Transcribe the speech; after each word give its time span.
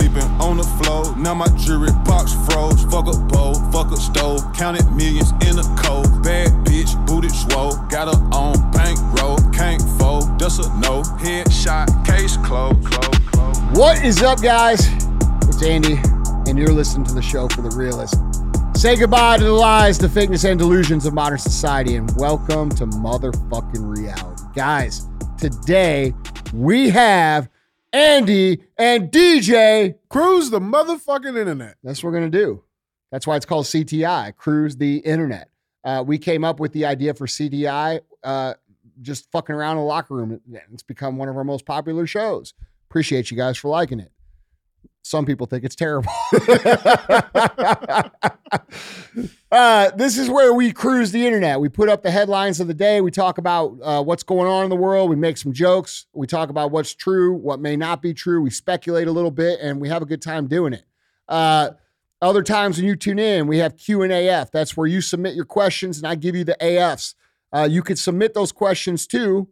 sleeping 0.00 0.28
on 0.40 0.56
the 0.56 0.64
floor. 0.64 1.14
Now 1.16 1.34
my 1.34 1.48
jewelry 1.58 1.92
box 2.04 2.32
froze. 2.46 2.82
Fuck 2.84 3.06
a 3.06 3.18
bowl, 3.18 3.54
fuck 3.70 3.92
a 3.92 3.96
stove. 3.96 4.40
Counted 4.54 4.90
millions 4.92 5.30
in 5.46 5.58
a 5.58 5.76
cold. 5.76 6.22
Bad 6.22 6.48
bitch, 6.64 6.94
booty 7.06 7.28
swole. 7.28 7.76
Got 7.88 8.08
her 8.08 8.20
on 8.34 8.70
bankroll. 8.70 9.38
Can't 9.52 9.82
fold, 9.98 10.38
that's 10.38 10.58
a 10.58 10.68
no. 10.78 11.02
Headshot, 11.20 12.06
case 12.06 12.36
closed. 12.38 12.84
Close, 12.84 13.18
close. 13.30 13.58
What 13.78 14.02
is 14.02 14.22
up, 14.22 14.40
guys? 14.42 14.88
It's 15.48 15.62
Andy, 15.62 16.00
and 16.48 16.58
you're 16.58 16.72
listening 16.72 17.06
to 17.06 17.14
the 17.14 17.22
show 17.22 17.48
for 17.48 17.60
the 17.60 17.76
realist. 17.76 18.16
Say 18.74 18.96
goodbye 18.96 19.36
to 19.36 19.44
the 19.44 19.52
lies, 19.52 19.98
the 19.98 20.06
fakeness, 20.08 20.48
and 20.48 20.58
delusions 20.58 21.04
of 21.04 21.12
modern 21.12 21.38
society, 21.38 21.96
and 21.96 22.10
welcome 22.16 22.70
to 22.70 22.86
motherfucking 22.86 23.96
reality. 23.98 24.42
Guys, 24.54 25.06
today 25.36 26.14
we 26.54 26.88
have 26.88 27.50
Andy 27.92 28.62
and 28.78 29.10
DJ. 29.10 29.96
Cruise 30.08 30.50
the 30.50 30.60
motherfucking 30.60 31.36
internet. 31.38 31.76
That's 31.82 32.02
what 32.02 32.12
we're 32.12 32.18
going 32.18 32.30
to 32.30 32.38
do. 32.38 32.62
That's 33.10 33.26
why 33.26 33.36
it's 33.36 33.46
called 33.46 33.66
CTI, 33.66 34.36
Cruise 34.36 34.76
the 34.76 34.98
Internet. 34.98 35.50
Uh, 35.82 36.04
we 36.06 36.18
came 36.18 36.44
up 36.44 36.60
with 36.60 36.72
the 36.72 36.84
idea 36.84 37.14
for 37.14 37.26
CTI 37.26 38.00
uh, 38.22 38.54
just 39.00 39.30
fucking 39.32 39.54
around 39.54 39.72
in 39.72 39.78
the 39.78 39.84
locker 39.84 40.14
room. 40.14 40.40
It's 40.72 40.82
become 40.82 41.16
one 41.16 41.28
of 41.28 41.36
our 41.36 41.44
most 41.44 41.64
popular 41.64 42.06
shows. 42.06 42.54
Appreciate 42.88 43.30
you 43.30 43.36
guys 43.36 43.56
for 43.56 43.68
liking 43.68 43.98
it. 43.98 44.12
Some 45.10 45.26
people 45.26 45.48
think 45.48 45.64
it's 45.64 45.74
terrible. 45.74 46.08
uh, 49.50 49.90
this 49.96 50.16
is 50.16 50.30
where 50.30 50.54
we 50.54 50.70
cruise 50.70 51.10
the 51.10 51.26
internet. 51.26 51.58
We 51.58 51.68
put 51.68 51.88
up 51.88 52.04
the 52.04 52.12
headlines 52.12 52.60
of 52.60 52.68
the 52.68 52.74
day. 52.74 53.00
We 53.00 53.10
talk 53.10 53.36
about 53.36 53.76
uh, 53.82 54.04
what's 54.04 54.22
going 54.22 54.48
on 54.48 54.62
in 54.62 54.70
the 54.70 54.76
world. 54.76 55.10
We 55.10 55.16
make 55.16 55.36
some 55.36 55.52
jokes. 55.52 56.06
We 56.12 56.28
talk 56.28 56.48
about 56.48 56.70
what's 56.70 56.94
true, 56.94 57.34
what 57.34 57.58
may 57.58 57.74
not 57.76 58.02
be 58.02 58.14
true. 58.14 58.40
We 58.40 58.50
speculate 58.50 59.08
a 59.08 59.10
little 59.10 59.32
bit, 59.32 59.58
and 59.60 59.80
we 59.80 59.88
have 59.88 60.00
a 60.00 60.06
good 60.06 60.22
time 60.22 60.46
doing 60.46 60.74
it. 60.74 60.84
Uh, 61.28 61.70
other 62.22 62.44
times 62.44 62.76
when 62.76 62.86
you 62.86 62.94
tune 62.94 63.18
in, 63.18 63.48
we 63.48 63.58
have 63.58 63.76
Q 63.76 64.02
and 64.02 64.12
AF. 64.12 64.52
That's 64.52 64.76
where 64.76 64.86
you 64.86 65.00
submit 65.00 65.34
your 65.34 65.44
questions, 65.44 65.98
and 65.98 66.06
I 66.06 66.14
give 66.14 66.36
you 66.36 66.44
the 66.44 66.56
AFs. 66.60 67.14
Uh, 67.52 67.66
you 67.68 67.82
could 67.82 67.98
submit 67.98 68.32
those 68.32 68.52
questions 68.52 69.08
too, 69.08 69.48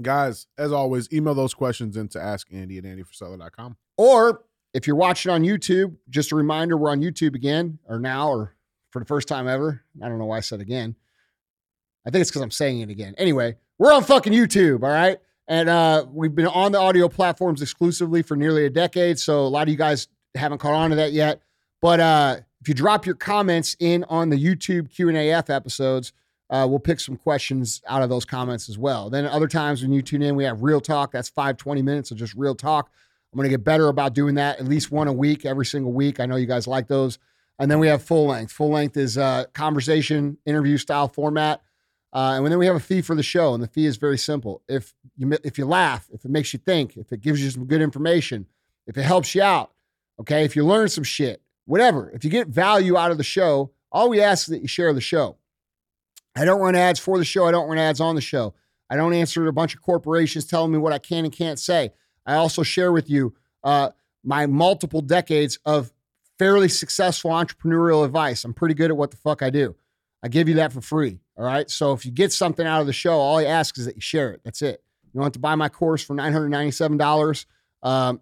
Guys, 0.00 0.46
as 0.56 0.72
always, 0.72 1.12
email 1.12 1.34
those 1.34 1.52
questions 1.52 1.96
into 1.96 2.18
askandy 2.18 2.78
at 2.78 2.84
andyfrisella.com. 2.84 3.76
Or 3.98 4.44
if 4.74 4.86
you're 4.86 4.96
watching 4.96 5.30
on 5.30 5.42
YouTube, 5.42 5.96
just 6.08 6.32
a 6.32 6.36
reminder 6.36 6.76
we're 6.76 6.90
on 6.90 7.00
YouTube 7.00 7.34
again, 7.34 7.78
or 7.86 7.98
now, 7.98 8.28
or 8.28 8.54
for 8.90 8.98
the 8.98 9.04
first 9.04 9.28
time 9.28 9.48
ever. 9.48 9.82
I 10.02 10.08
don't 10.08 10.18
know 10.18 10.26
why 10.26 10.38
I 10.38 10.40
said 10.40 10.60
again. 10.60 10.96
I 12.06 12.10
think 12.10 12.22
it's 12.22 12.30
because 12.30 12.42
I'm 12.42 12.50
saying 12.50 12.80
it 12.80 12.90
again. 12.90 13.14
Anyway, 13.16 13.56
we're 13.78 13.92
on 13.92 14.02
fucking 14.02 14.32
YouTube, 14.32 14.82
all 14.82 14.90
right? 14.90 15.18
And 15.48 15.68
uh, 15.68 16.06
we've 16.10 16.34
been 16.34 16.46
on 16.46 16.72
the 16.72 16.78
audio 16.78 17.08
platforms 17.08 17.62
exclusively 17.62 18.22
for 18.22 18.36
nearly 18.36 18.64
a 18.64 18.70
decade. 18.70 19.18
So 19.18 19.40
a 19.40 19.48
lot 19.48 19.62
of 19.62 19.68
you 19.68 19.76
guys 19.76 20.08
haven't 20.34 20.58
caught 20.58 20.74
on 20.74 20.90
to 20.90 20.96
that 20.96 21.12
yet. 21.12 21.42
But 21.80 22.00
uh, 22.00 22.36
if 22.60 22.68
you 22.68 22.74
drop 22.74 23.06
your 23.06 23.14
comments 23.14 23.76
in 23.80 24.04
on 24.04 24.30
the 24.30 24.42
YouTube 24.42 24.90
Q&AF 24.90 25.50
episodes, 25.50 26.12
uh, 26.50 26.66
we'll 26.68 26.78
pick 26.78 27.00
some 27.00 27.16
questions 27.16 27.82
out 27.88 28.02
of 28.02 28.08
those 28.08 28.24
comments 28.24 28.68
as 28.68 28.78
well. 28.78 29.10
Then 29.10 29.26
other 29.26 29.48
times 29.48 29.82
when 29.82 29.90
you 29.92 30.02
tune 30.02 30.22
in, 30.22 30.36
we 30.36 30.44
have 30.44 30.62
real 30.62 30.80
talk. 30.80 31.10
That's 31.10 31.30
five 31.30 31.56
twenty 31.56 31.80
minutes 31.80 32.10
of 32.10 32.18
just 32.18 32.34
real 32.34 32.54
talk. 32.54 32.90
I'm 33.32 33.38
going 33.38 33.44
to 33.44 33.50
get 33.50 33.64
better 33.64 33.88
about 33.88 34.14
doing 34.14 34.34
that 34.34 34.60
at 34.60 34.66
least 34.66 34.92
one 34.92 35.08
a 35.08 35.12
week, 35.12 35.46
every 35.46 35.64
single 35.64 35.92
week. 35.92 36.20
I 36.20 36.26
know 36.26 36.36
you 36.36 36.46
guys 36.46 36.66
like 36.66 36.88
those. 36.88 37.18
And 37.58 37.70
then 37.70 37.78
we 37.78 37.88
have 37.88 38.02
full 38.02 38.26
length. 38.26 38.52
Full 38.52 38.70
length 38.70 38.96
is 38.96 39.16
a 39.16 39.46
conversation, 39.54 40.36
interview 40.44 40.76
style 40.76 41.08
format. 41.08 41.62
Uh, 42.12 42.34
and 42.36 42.46
then 42.46 42.58
we 42.58 42.66
have 42.66 42.76
a 42.76 42.80
fee 42.80 43.00
for 43.00 43.14
the 43.14 43.22
show, 43.22 43.54
and 43.54 43.62
the 43.62 43.68
fee 43.68 43.86
is 43.86 43.96
very 43.96 44.18
simple. 44.18 44.62
If 44.68 44.92
you 45.16 45.32
if 45.44 45.56
you 45.56 45.64
laugh, 45.64 46.08
if 46.12 46.26
it 46.26 46.30
makes 46.30 46.52
you 46.52 46.58
think, 46.58 46.96
if 46.98 47.10
it 47.10 47.22
gives 47.22 47.42
you 47.42 47.50
some 47.50 47.64
good 47.64 47.80
information, 47.80 48.46
if 48.86 48.98
it 48.98 49.02
helps 49.02 49.34
you 49.34 49.42
out, 49.42 49.72
okay, 50.20 50.44
if 50.44 50.54
you 50.54 50.66
learn 50.66 50.88
some 50.88 51.04
shit, 51.04 51.40
whatever, 51.64 52.10
if 52.10 52.22
you 52.22 52.30
get 52.30 52.48
value 52.48 52.98
out 52.98 53.12
of 53.12 53.16
the 53.16 53.24
show, 53.24 53.70
all 53.90 54.10
we 54.10 54.20
ask 54.20 54.46
is 54.46 54.52
that 54.52 54.60
you 54.60 54.68
share 54.68 54.92
the 54.92 55.00
show. 55.00 55.38
I 56.36 56.44
don't 56.44 56.60
run 56.60 56.74
ads 56.74 57.00
for 57.00 57.16
the 57.16 57.24
show. 57.24 57.46
I 57.46 57.50
don't 57.50 57.68
run 57.68 57.78
ads 57.78 58.00
on 58.00 58.14
the 58.14 58.20
show. 58.20 58.54
I 58.90 58.96
don't 58.96 59.14
answer 59.14 59.46
a 59.46 59.52
bunch 59.52 59.74
of 59.74 59.80
corporations 59.80 60.44
telling 60.44 60.70
me 60.70 60.78
what 60.78 60.92
I 60.92 60.98
can 60.98 61.24
and 61.24 61.32
can't 61.32 61.58
say. 61.58 61.92
I 62.26 62.34
also 62.34 62.62
share 62.62 62.92
with 62.92 63.10
you 63.10 63.34
uh, 63.64 63.90
my 64.24 64.46
multiple 64.46 65.00
decades 65.00 65.58
of 65.64 65.92
fairly 66.38 66.68
successful 66.68 67.30
entrepreneurial 67.30 68.04
advice. 68.04 68.44
I'm 68.44 68.54
pretty 68.54 68.74
good 68.74 68.90
at 68.90 68.96
what 68.96 69.10
the 69.10 69.16
fuck 69.16 69.42
I 69.42 69.50
do. 69.50 69.76
I 70.22 70.28
give 70.28 70.48
you 70.48 70.56
that 70.56 70.72
for 70.72 70.80
free. 70.80 71.18
All 71.36 71.44
right. 71.44 71.68
So 71.70 71.92
if 71.92 72.06
you 72.06 72.12
get 72.12 72.32
something 72.32 72.66
out 72.66 72.80
of 72.80 72.86
the 72.86 72.92
show, 72.92 73.14
all 73.18 73.38
I 73.38 73.44
ask 73.44 73.76
is 73.78 73.86
that 73.86 73.96
you 73.96 74.00
share 74.00 74.32
it. 74.32 74.40
That's 74.44 74.62
it. 74.62 74.82
You 75.12 75.18
don't 75.18 75.24
have 75.24 75.32
to 75.32 75.38
buy 75.38 75.54
my 75.56 75.68
course 75.68 76.02
for 76.02 76.14
$997. 76.14 77.46
Um, 77.82 78.20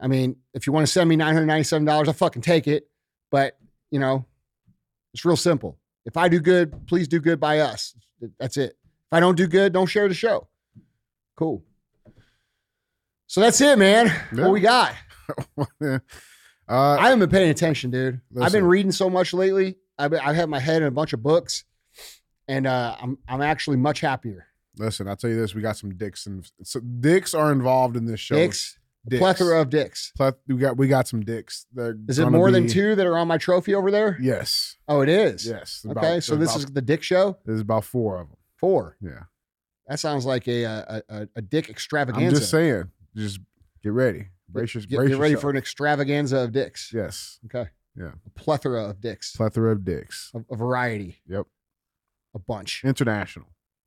I 0.00 0.06
mean, 0.06 0.36
if 0.54 0.66
you 0.66 0.72
want 0.72 0.86
to 0.86 0.92
send 0.92 1.08
me 1.08 1.16
$997, 1.16 1.88
I'll 1.88 2.12
fucking 2.12 2.42
take 2.42 2.68
it. 2.68 2.88
But, 3.30 3.58
you 3.90 3.98
know, 3.98 4.24
it's 5.12 5.24
real 5.24 5.36
simple. 5.36 5.78
If 6.04 6.16
I 6.16 6.28
do 6.28 6.38
good, 6.40 6.86
please 6.86 7.08
do 7.08 7.18
good 7.20 7.40
by 7.40 7.60
us. 7.60 7.94
That's 8.38 8.56
it. 8.56 8.70
If 8.70 9.12
I 9.12 9.20
don't 9.20 9.36
do 9.36 9.46
good, 9.46 9.72
don't 9.72 9.86
share 9.86 10.08
the 10.08 10.14
show. 10.14 10.46
Cool. 11.36 11.64
So 13.26 13.40
that's 13.40 13.60
it, 13.60 13.78
man. 13.78 14.06
Yeah. 14.34 14.44
What 14.44 14.52
we 14.52 14.60
got? 14.60 14.94
uh, 15.82 15.98
I 16.68 17.04
haven't 17.04 17.20
been 17.20 17.30
paying 17.30 17.50
attention, 17.50 17.90
dude. 17.90 18.20
I've 18.40 18.52
been 18.52 18.64
reading 18.66 18.92
so 18.92 19.10
much 19.10 19.32
lately. 19.32 19.76
I've, 19.98 20.10
been, 20.10 20.20
I've 20.20 20.36
had 20.36 20.48
my 20.48 20.58
head 20.60 20.82
in 20.82 20.88
a 20.88 20.92
bunch 20.92 21.12
of 21.12 21.22
books, 21.22 21.64
and 22.48 22.66
uh, 22.66 22.96
I'm 23.00 23.18
I'm 23.28 23.40
actually 23.42 23.78
much 23.78 24.00
happier. 24.00 24.46
listen, 24.78 25.08
I'll 25.08 25.16
tell 25.16 25.30
you 25.30 25.36
this: 25.36 25.54
we 25.54 25.62
got 25.62 25.76
some 25.76 25.94
dicks, 25.96 26.26
and 26.26 26.48
so 26.62 26.80
dicks 26.80 27.34
are 27.34 27.50
involved 27.52 27.96
in 27.96 28.04
this 28.06 28.20
show. 28.20 28.36
Dicks, 28.36 28.78
Dicks. 29.08 29.20
plethora 29.20 29.60
of 29.60 29.70
dicks. 29.70 30.12
Pleth- 30.18 30.36
we 30.48 30.56
got 30.56 30.76
we 30.76 30.86
got 30.88 31.08
some 31.08 31.22
dicks. 31.22 31.66
Is 32.08 32.18
it 32.18 32.28
more 32.30 32.50
than 32.50 32.68
two 32.68 32.94
that 32.94 33.06
are 33.06 33.16
on 33.18 33.26
my 33.28 33.38
trophy 33.38 33.74
over 33.74 33.90
there? 33.90 34.18
Yes, 34.20 34.76
Oh, 34.88 35.00
it 35.00 35.08
is. 35.08 35.46
yes. 35.46 35.84
Okay, 35.88 36.20
so 36.20 36.36
this 36.36 36.50
about- 36.54 36.58
is 36.58 36.66
the 36.72 36.82
dick 36.82 37.02
show. 37.02 37.38
there's 37.46 37.60
about 37.60 37.84
four 37.84 38.20
of 38.20 38.28
them. 38.28 38.36
Four. 38.56 38.96
Yeah, 39.00 39.24
That 39.88 39.98
sounds 40.00 40.24
like 40.26 40.46
a 40.48 40.64
a, 40.64 41.02
a, 41.08 41.28
a 41.36 41.42
dick 41.42 41.70
extravaganza. 41.70 42.26
I'm 42.26 42.34
just 42.34 42.50
saying. 42.50 42.90
Just 43.16 43.40
get 43.82 43.92
ready. 43.92 44.28
Brace, 44.48 44.74
your, 44.74 44.82
Get, 44.82 44.96
brace 44.96 45.08
get 45.08 45.18
ready 45.18 45.30
yourself. 45.32 45.42
for 45.42 45.50
an 45.50 45.56
extravaganza 45.56 46.36
of 46.38 46.52
dicks. 46.52 46.92
yes 46.94 47.38
Okay. 47.46 47.68
Yeah. 47.98 48.12
A 48.26 48.30
plethora 48.38 48.84
of 48.90 49.00
dicks. 49.00 49.34
plethora 49.34 49.72
of 49.72 49.84
dicks. 49.84 50.30
A, 50.34 50.44
a 50.52 50.56
variety. 50.56 51.16
Yep, 51.28 51.46
A 52.34 52.38
bunch. 52.38 52.82
international, 52.84 53.46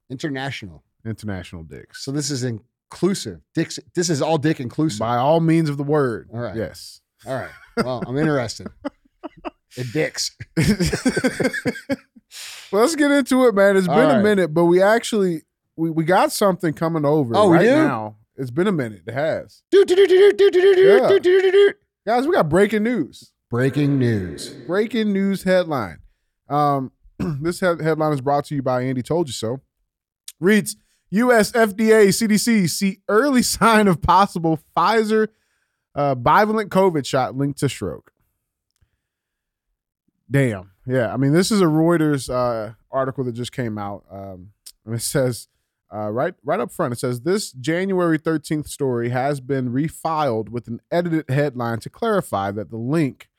International. 0.10 0.84
international 1.06 1.64
dicks. 1.64 2.04
So 2.04 2.12
this 2.12 2.30
is 2.32 2.44
inclusive. 2.44 3.42
Dicks. 3.54 3.80
This 3.96 4.10
is 4.10 4.22
all 4.22 4.38
dick 4.40 4.60
inclusive. 4.60 5.00
By 5.00 5.16
all 5.18 5.40
means 5.40 5.70
of 5.70 5.78
the 5.78 5.84
word. 5.84 6.30
All 6.34 6.40
right. 6.40 6.56
Yes. 6.56 7.02
All 7.26 7.36
right. 7.36 7.52
Well, 7.78 8.04
I'm 8.08 8.18
interested. 8.18 8.68
It 9.78 9.94
dicks. 9.94 10.36
Well, 12.72 12.82
Let's 12.84 12.96
get 12.96 13.10
into 13.10 13.46
it, 13.48 13.56
man. 13.56 13.76
It's 13.78 13.88
been 13.88 13.98
right. 13.98 14.20
a 14.20 14.24
minute, 14.24 14.54
but 14.54 14.66
we 14.66 14.82
actually 14.82 15.42
we, 15.76 15.90
we 15.90 16.04
got 16.04 16.32
something 16.32 16.74
coming 16.74 17.04
over 17.06 17.36
Oh, 17.36 17.50
we 17.50 17.58
right 17.58 17.64
do? 17.64 17.76
now. 17.76 18.18
It's 18.40 18.52
been 18.52 18.68
a 18.68 18.72
minute. 18.72 19.02
It 19.06 19.14
has. 19.14 19.64
Yeah. 19.74 21.08
Guys, 22.08 22.26
we 22.26 22.34
got 22.34 22.48
breaking 22.48 22.84
news. 22.84 23.34
Breaking 23.50 24.00
news. 24.00 24.50
Breaking 24.66 25.12
news 25.12 25.44
headline. 25.44 26.00
Um, 26.48 26.94
this 27.20 27.60
head- 27.60 27.82
headline 27.82 28.14
is 28.14 28.22
brought 28.22 28.46
to 28.46 28.56
you 28.56 28.62
by 28.62 28.84
Andy 28.84 29.02
Told 29.02 29.28
You 29.28 29.34
So. 29.34 29.62
Reads 30.40 30.78
US 31.10 31.52
FDA 31.52 32.08
CDC 32.08 32.70
see 32.70 33.00
early 33.10 33.42
sign 33.44 33.90
of 33.90 34.02
possible 34.02 34.58
Pfizer 34.76 35.28
uh, 35.94 36.16
bivalent 36.16 36.70
COVID 36.70 37.06
shot 37.06 37.36
linked 37.36 37.60
to 37.60 37.68
stroke. 37.68 38.14
Damn. 40.32 40.72
Yeah. 40.88 41.14
I 41.14 41.18
mean, 41.18 41.34
this 41.34 41.52
is 41.52 41.60
a 41.60 41.66
Reuters 41.66 42.30
uh, 42.34 42.76
article 42.90 43.26
that 43.26 43.34
just 43.34 43.52
came 43.52 43.78
out. 43.78 44.06
Um, 44.10 44.52
and 44.86 44.96
it 44.96 45.02
says, 45.02 45.50
uh, 45.94 46.10
right, 46.12 46.36
right 46.44 46.60
up 46.60 46.72
front, 46.72 46.94
it 46.94 47.00
says 47.00 47.22
this 47.22 47.52
January 47.52 48.20
13th 48.20 48.68
story 48.68 49.10
has 49.10 49.40
been 49.40 49.72
refiled 49.72 50.50
with 50.50 50.68
an 50.68 50.80
edited 50.92 51.30
headline 51.30 51.80
to 51.80 51.90
clarify 51.90 52.52
that 52.52 52.70
the 52.70 52.78
link 52.78 53.30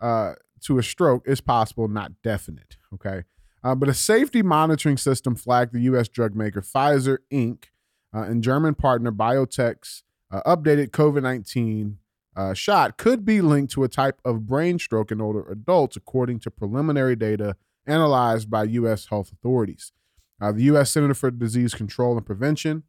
uh, 0.00 0.34
to 0.62 0.78
a 0.78 0.82
stroke 0.82 1.22
is 1.26 1.40
possible, 1.40 1.88
not 1.88 2.12
definite. 2.22 2.76
Okay. 2.94 3.24
Uh, 3.62 3.74
but 3.74 3.88
a 3.88 3.94
safety 3.94 4.42
monitoring 4.42 4.96
system 4.96 5.34
flagged 5.34 5.72
the 5.72 5.80
U.S. 5.80 6.08
drug 6.08 6.34
maker 6.34 6.62
Pfizer 6.62 7.18
Inc. 7.32 7.64
Uh, 8.14 8.22
and 8.22 8.42
German 8.42 8.74
partner 8.74 9.12
BioNTech's 9.12 10.02
uh, 10.30 10.40
updated 10.46 10.90
COVID 10.90 11.22
19 11.22 11.98
uh, 12.36 12.54
shot 12.54 12.96
could 12.96 13.24
be 13.24 13.40
linked 13.40 13.72
to 13.72 13.84
a 13.84 13.88
type 13.88 14.20
of 14.24 14.46
brain 14.46 14.78
stroke 14.78 15.10
in 15.10 15.20
older 15.20 15.50
adults, 15.50 15.96
according 15.96 16.38
to 16.40 16.50
preliminary 16.50 17.16
data 17.16 17.56
analyzed 17.86 18.50
by 18.50 18.64
U.S. 18.64 19.06
health 19.06 19.32
authorities. 19.32 19.92
Uh, 20.40 20.52
the 20.52 20.64
U.S. 20.64 20.90
Center 20.90 21.14
for 21.14 21.30
Disease 21.30 21.74
Control 21.74 22.16
and 22.16 22.26
Prevention, 22.26 22.82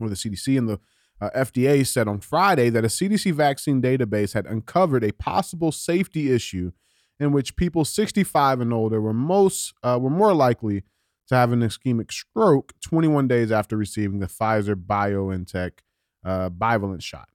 or 0.00 0.08
the 0.08 0.14
CDC, 0.14 0.56
and 0.56 0.68
the 0.68 0.80
uh, 1.20 1.30
FDA 1.36 1.86
said 1.86 2.08
on 2.08 2.20
Friday 2.20 2.68
that 2.70 2.84
a 2.84 2.88
CDC 2.88 3.32
vaccine 3.32 3.80
database 3.80 4.34
had 4.34 4.46
uncovered 4.46 5.04
a 5.04 5.12
possible 5.12 5.70
safety 5.70 6.32
issue 6.32 6.72
in 7.20 7.30
which 7.30 7.56
people 7.56 7.84
65 7.84 8.60
and 8.60 8.72
older 8.72 9.00
were 9.00 9.12
most 9.12 9.74
uh, 9.82 9.98
were 10.00 10.10
more 10.10 10.34
likely 10.34 10.82
to 11.28 11.36
have 11.36 11.52
an 11.52 11.60
ischemic 11.60 12.10
stroke 12.10 12.72
21 12.80 13.28
days 13.28 13.52
after 13.52 13.76
receiving 13.76 14.18
the 14.18 14.26
Pfizer 14.26 14.74
BioNTech 14.74 15.70
uh, 16.24 16.50
bivalent 16.50 17.02
shot, 17.02 17.28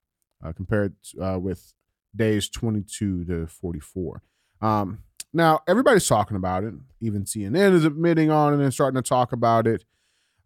uh, 0.44 0.52
compared 0.52 0.94
uh, 1.22 1.40
with 1.40 1.74
days 2.16 2.50
22 2.50 3.26
to 3.26 3.48
44. 3.48 4.22
Um, 4.62 5.00
now, 5.38 5.60
everybody's 5.68 6.08
talking 6.08 6.36
about 6.36 6.64
it. 6.64 6.74
Even 7.00 7.24
CNN 7.24 7.74
is 7.74 7.86
admitting 7.86 8.32
on 8.32 8.54
it 8.54 8.64
and 8.64 8.74
starting 8.74 9.02
to 9.02 9.08
talk 9.08 9.32
about 9.32 9.68
it. 9.68 9.86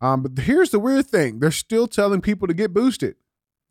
Um, 0.01 0.21
but 0.23 0.43
here's 0.43 0.71
the 0.71 0.79
weird 0.79 1.07
thing 1.07 1.39
they're 1.39 1.49
still 1.51 1.88
telling 1.88 2.21
people 2.21 2.47
to 2.47 2.53
get 2.53 2.73
boosted 2.73 3.15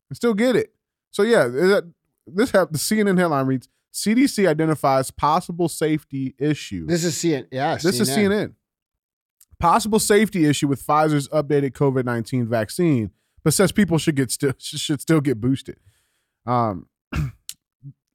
and 0.08 0.17
still 0.17 0.34
get 0.34 0.56
it. 0.56 0.72
So, 1.11 1.22
yeah, 1.22 1.81
this 2.26 2.52
have 2.52 2.72
the 2.72 2.78
CNN 2.78 3.19
headline 3.19 3.46
reads 3.46 3.69
CDC 3.93 4.49
identifies 4.49 5.11
possible 5.11 5.69
safety 5.69 6.34
issue. 6.38 6.87
This 6.87 7.05
is 7.05 7.14
CNN. 7.17 7.49
Yeah, 7.50 7.75
this 7.76 7.96
CNN. 7.96 8.00
is 8.00 8.11
CNN. 8.11 8.55
Possible 9.58 9.99
safety 9.99 10.46
issue 10.46 10.69
with 10.69 10.84
Pfizer's 10.84 11.28
updated 11.28 11.72
COVID 11.72 12.05
nineteen 12.05 12.46
vaccine, 12.46 13.11
but 13.44 13.52
says 13.52 13.72
people 13.72 13.99
should 13.99 14.17
get 14.17 14.31
still 14.31 14.55
should 14.58 15.00
still 15.00 15.20
get 15.20 15.40
boosted. 15.40 15.78
Um, 16.46 16.87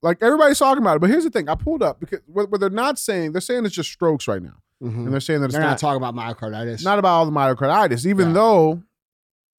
like 0.05 0.21
everybody's 0.21 0.59
talking 0.59 0.83
about 0.83 0.97
it, 0.97 0.99
but 0.99 1.09
here's 1.09 1.23
the 1.23 1.31
thing: 1.31 1.49
I 1.49 1.55
pulled 1.55 1.81
up 1.81 1.99
because 1.99 2.19
what, 2.27 2.51
what 2.51 2.61
they're 2.61 2.69
not 2.69 2.99
saying, 2.99 3.31
they're 3.31 3.41
saying 3.41 3.65
it's 3.65 3.73
just 3.73 3.91
strokes 3.91 4.27
right 4.27 4.41
now, 4.41 4.61
mm-hmm. 4.81 4.99
and 4.99 5.11
they're 5.11 5.19
saying 5.19 5.41
that 5.41 5.51
they're 5.51 5.59
not, 5.59 5.71
not, 5.71 5.77
talking 5.79 6.01
about 6.01 6.15
myocarditis. 6.15 6.83
Not 6.83 6.99
about 6.99 7.09
all 7.09 7.25
the 7.25 7.31
myocarditis, 7.31 8.05
even 8.05 8.27
yeah. 8.27 8.33
though 8.33 8.83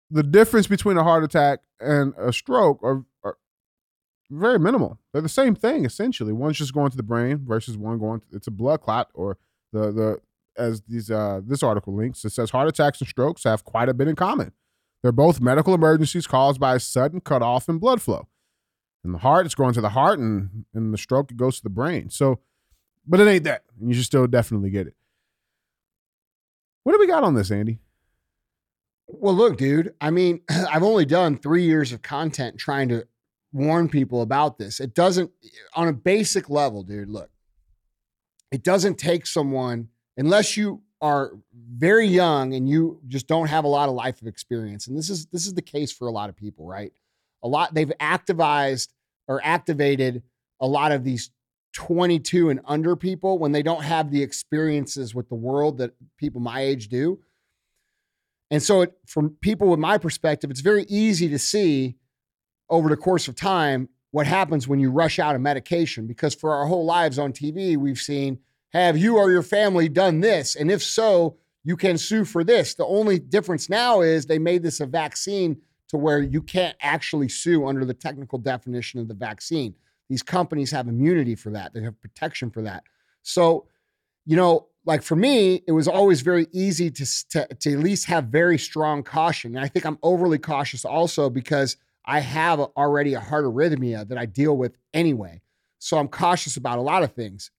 the 0.08 0.22
difference 0.22 0.69
between 0.69 0.96
a 0.96 1.02
heart 1.02 1.25
attack 1.25 1.62
and 1.81 2.14
a 2.16 2.32
stroke 2.32 2.78
are, 2.84 3.04
are 3.25 3.37
very 4.31 4.60
minimal. 4.60 5.00
They're 5.12 5.20
the 5.20 5.28
same 5.28 5.56
thing 5.56 5.84
essentially. 5.84 6.32
One's 6.32 6.58
just 6.58 6.72
going 6.72 6.93
to 6.93 6.96
the 6.96 7.02
brain 7.02 7.44
versus 7.44 7.76
one 7.76 7.98
going. 7.98 8.20
To, 8.20 8.26
it's 8.32 8.46
a 8.46 8.52
blood 8.52 8.82
clot, 8.82 9.10
or 9.14 9.38
the 9.72 9.90
the 9.90 10.20
as 10.56 10.82
these 10.82 11.10
uh 11.10 11.40
this 11.44 11.64
article 11.64 11.93
links. 11.93 12.25
It 12.25 12.31
says 12.31 12.50
heart 12.50 12.69
attacks 12.69 13.00
and 13.00 13.08
strokes 13.08 13.43
have 13.43 13.64
quite 13.64 13.88
a 13.88 13.94
bit 13.94 14.06
in 14.06 14.14
common. 14.14 14.52
They're 15.02 15.10
both 15.10 15.40
medical 15.40 15.75
emergencies 15.75 16.28
caused 16.28 16.60
by 16.60 16.76
a 16.76 16.81
sudden 16.81 17.20
cutoff 17.20 17.69
in 17.69 17.78
blood 17.78 18.00
flow. 18.00 18.28
In 19.06 19.12
the 19.12 19.19
heart, 19.19 19.47
it's 19.47 19.55
going 19.55 19.73
to 19.75 19.81
the 19.81 19.91
heart, 19.91 20.19
and 20.19 20.64
in 20.75 20.91
the 20.91 20.99
stroke, 20.99 21.31
it 21.31 21.37
goes 21.37 21.58
to 21.58 21.62
the 21.62 21.70
brain. 21.70 22.11
So, 22.11 22.41
but 23.06 23.20
it 23.20 23.29
ain't 23.29 23.44
that. 23.44 23.62
And 23.79 23.88
you 23.88 23.94
should 23.94 24.05
still 24.05 24.26
definitely 24.26 24.70
get 24.70 24.88
it. 24.88 24.94
What 26.82 26.93
do 26.93 26.99
we 26.99 27.06
got 27.06 27.25
on 27.25 27.35
this, 27.35 27.50
Andy? 27.50 27.79
Well, 29.06 29.35
look, 29.35 29.56
dude. 29.56 29.94
I 30.00 30.11
mean, 30.11 30.41
I've 30.49 30.82
only 30.82 31.05
done 31.05 31.38
three 31.38 31.64
years 31.64 31.93
of 31.93 32.03
content 32.03 32.58
trying 32.58 32.88
to 32.88 33.06
warn 33.53 33.88
people 33.88 34.23
about 34.23 34.58
this. 34.58 34.81
It 34.81 34.94
doesn't, 34.94 35.31
on 35.75 35.88
a 35.88 35.93
basic 35.93 36.50
level, 36.50 36.82
dude, 36.82 37.08
look, 37.08 37.31
it 38.50 38.62
doesn't 38.62 38.99
take 38.99 39.26
someone, 39.26 39.88
unless 40.17 40.56
you 40.56 40.82
are 41.00 41.32
very 41.55 42.06
young 42.06 42.55
and 42.55 42.69
you 42.69 43.00
just 43.06 43.26
don't 43.26 43.49
have 43.49 43.64
a 43.64 43.69
lot 43.69 43.88
of 43.88 43.94
life 43.94 44.20
of 44.20 44.26
experience. 44.26 44.87
And 44.87 44.97
this 44.97 45.11
is 45.11 45.26
this 45.26 45.47
is 45.47 45.55
the 45.55 45.62
case 45.62 45.93
for 45.93 46.08
a 46.08 46.11
lot 46.11 46.29
of 46.29 46.37
people, 46.37 46.67
right? 46.67 46.93
A 47.43 47.49
lot 47.49 47.75
they've 47.75 47.93
activized 48.00 48.88
or 49.28 49.40
activated 49.44 50.23
a 50.61 50.67
lot 50.67 50.93
of 50.93 51.05
these 51.05 51.31
22 51.75 52.49
and 52.49 52.61
under 52.64 52.96
people 52.96 53.38
when 53.38 53.52
they 53.52 53.62
don't 53.62 53.82
have 53.84 54.11
the 54.11 54.23
experiences 54.23 55.14
with 55.14 55.28
the 55.28 55.34
world 55.34 55.78
that 55.78 55.93
people 56.17 56.40
my 56.40 56.61
age 56.61 56.88
do. 56.88 57.20
And 58.50 58.62
so, 58.62 58.82
it, 58.82 58.94
from 59.06 59.37
people 59.40 59.69
with 59.69 59.81
my 59.81 59.99
perspective, 59.99 60.50
it's 60.50 60.61
very 60.61 60.84
easy 60.84 61.28
to 61.28 61.38
see 61.38 61.96
over 62.70 62.88
the 62.88 62.96
course 62.96 63.28
of 63.28 63.34
time 63.34 63.88
what 64.11 64.26
happens 64.26 64.67
when 64.67 64.78
you 64.78 64.90
rush 64.90 65.19
out 65.19 65.37
a 65.37 65.38
medication. 65.38 66.06
Because 66.06 66.34
for 66.34 66.55
our 66.55 66.67
whole 66.67 66.87
lives 66.87 67.19
on 67.19 67.32
TV, 67.32 67.76
we've 67.76 67.99
seen 67.99 68.38
have 68.72 68.96
you 68.96 69.17
or 69.17 69.31
your 69.31 69.43
family 69.43 69.88
done 69.88 70.20
this? 70.20 70.56
And 70.56 70.70
if 70.70 70.82
so, 70.82 71.37
you 71.64 71.76
can 71.76 71.99
sue 71.99 72.25
for 72.25 72.44
this. 72.44 72.75
The 72.75 72.87
only 72.87 73.19
difference 73.19 73.69
now 73.69 74.00
is 74.00 74.26
they 74.26 74.38
made 74.38 74.62
this 74.62 74.81
a 74.81 74.87
vaccine 74.87 75.61
to 75.88 75.97
where 75.97 76.21
you 76.21 76.43
can't 76.43 76.77
actually 76.81 77.29
sue 77.29 77.67
under 77.67 77.85
the 77.85 77.94
technical 77.94 78.38
definition 78.38 79.00
of 79.00 79.09
the 79.09 79.15
vaccine. 79.15 79.75
These 80.09 80.23
companies 80.23 80.71
have 80.71 80.88
immunity 80.88 81.35
for 81.35 81.50
that, 81.50 81.73
they 81.75 81.83
have 81.83 82.00
protection 82.00 82.50
for 82.50 82.62
that. 82.62 82.85
So, 83.23 83.67
you 84.25 84.37
know, 84.37 84.69
like 84.85 85.03
for 85.03 85.17
me, 85.17 85.62
it 85.67 85.73
was 85.73 85.88
always 85.88 86.21
very 86.21 86.47
easy 86.53 86.91
to, 86.93 87.29
to, 87.31 87.47
to 87.55 87.73
at 87.73 87.79
least 87.81 88.06
have 88.06 88.27
very 88.27 88.56
strong 88.56 89.03
caution. 89.03 89.56
And 89.56 89.65
I 89.65 89.69
think 89.69 89.85
I'm 89.85 89.99
overly 90.03 90.38
cautious 90.38 90.85
also 90.85 91.29
because 91.29 91.77
I 92.05 92.21
have 92.21 92.61
already 92.61 93.15
a 93.15 93.21
heart 93.21 93.44
arrhythmia 93.44 94.06
that 94.09 94.17
I 94.17 94.27
deal 94.27 94.56
with 94.56 94.77
anyway. 94.94 95.43
So 95.81 95.99
I'm 95.99 96.09
cautious 96.09 96.56
about 96.56 96.79
a 96.79 96.82
lot 96.82 97.03
of 97.03 97.12
things. 97.12 97.50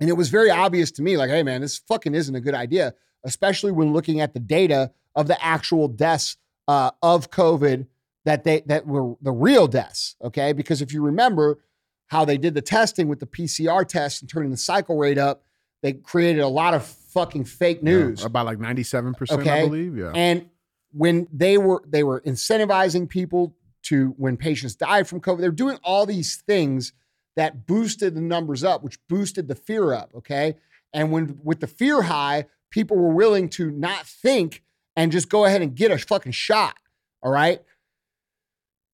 And 0.00 0.08
it 0.08 0.14
was 0.14 0.30
very 0.30 0.50
obvious 0.50 0.90
to 0.92 1.02
me, 1.02 1.18
like, 1.18 1.28
hey, 1.28 1.42
man, 1.42 1.60
this 1.60 1.76
fucking 1.76 2.14
isn't 2.14 2.34
a 2.34 2.40
good 2.40 2.54
idea, 2.54 2.94
especially 3.22 3.70
when 3.70 3.92
looking 3.92 4.20
at 4.22 4.32
the 4.32 4.40
data 4.40 4.92
of 5.14 5.28
the 5.28 5.42
actual 5.44 5.88
deaths 5.88 6.38
uh, 6.68 6.90
of 7.02 7.30
COVID 7.30 7.86
that 8.24 8.44
they 8.44 8.60
that 8.66 8.86
were 8.86 9.14
the 9.20 9.32
real 9.32 9.66
deaths. 9.66 10.16
Okay, 10.22 10.52
because 10.52 10.82
if 10.82 10.92
you 10.92 11.02
remember 11.02 11.58
how 12.06 12.24
they 12.24 12.38
did 12.38 12.54
the 12.54 12.62
testing 12.62 13.08
with 13.08 13.20
the 13.20 13.26
PCR 13.26 13.86
test 13.86 14.22
and 14.22 14.30
turning 14.30 14.50
the 14.50 14.56
cycle 14.56 14.98
rate 14.98 15.18
up, 15.18 15.42
they 15.82 15.92
created 15.92 16.40
a 16.40 16.48
lot 16.48 16.74
of 16.74 16.84
fucking 16.84 17.44
fake 17.44 17.82
news. 17.82 18.20
Yeah, 18.20 18.26
about 18.26 18.46
like 18.46 18.58
ninety 18.58 18.82
seven 18.82 19.14
percent, 19.14 19.46
I 19.46 19.62
believe. 19.62 19.96
Yeah, 19.96 20.12
and 20.14 20.48
when 20.92 21.28
they 21.32 21.58
were 21.58 21.82
they 21.86 22.02
were 22.02 22.20
incentivizing 22.22 23.08
people 23.08 23.56
to 23.82 24.14
when 24.16 24.36
patients 24.36 24.74
died 24.74 25.08
from 25.08 25.20
COVID, 25.20 25.40
they're 25.40 25.50
doing 25.50 25.78
all 25.82 26.06
these 26.06 26.36
things 26.36 26.92
that 27.36 27.66
boosted 27.66 28.14
the 28.14 28.20
numbers 28.20 28.64
up, 28.64 28.82
which 28.82 28.98
boosted 29.08 29.48
the 29.48 29.54
fear 29.54 29.92
up. 29.92 30.10
Okay. 30.14 30.56
And 30.92 31.12
when 31.12 31.40
with 31.42 31.60
the 31.60 31.66
fear 31.66 32.02
high, 32.02 32.46
people 32.70 32.96
were 32.96 33.14
willing 33.14 33.48
to 33.50 33.70
not 33.70 34.06
think 34.06 34.62
and 34.96 35.12
just 35.12 35.28
go 35.28 35.44
ahead 35.44 35.62
and 35.62 35.74
get 35.74 35.90
a 35.90 35.98
fucking 35.98 36.32
shot. 36.32 36.76
All 37.22 37.30
right. 37.30 37.62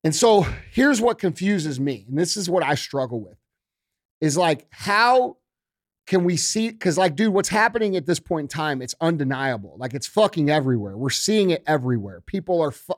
And 0.03 0.15
so 0.15 0.45
here's 0.71 1.01
what 1.01 1.19
confuses 1.19 1.79
me, 1.79 2.05
and 2.07 2.17
this 2.17 2.37
is 2.37 2.49
what 2.49 2.63
I 2.63 2.75
struggle 2.75 3.21
with 3.21 3.37
is 4.21 4.37
like, 4.37 4.67
how 4.71 5.37
can 6.05 6.23
we 6.23 6.37
see? 6.37 6.69
Because, 6.69 6.97
like, 6.97 7.15
dude, 7.15 7.33
what's 7.33 7.49
happening 7.49 7.95
at 7.95 8.05
this 8.05 8.19
point 8.19 8.45
in 8.45 8.47
time, 8.47 8.81
it's 8.81 8.95
undeniable. 9.01 9.75
Like, 9.77 9.93
it's 9.93 10.07
fucking 10.07 10.49
everywhere. 10.49 10.97
We're 10.97 11.09
seeing 11.09 11.49
it 11.49 11.63
everywhere. 11.67 12.21
People 12.21 12.61
are, 12.61 12.71
fu- 12.71 12.93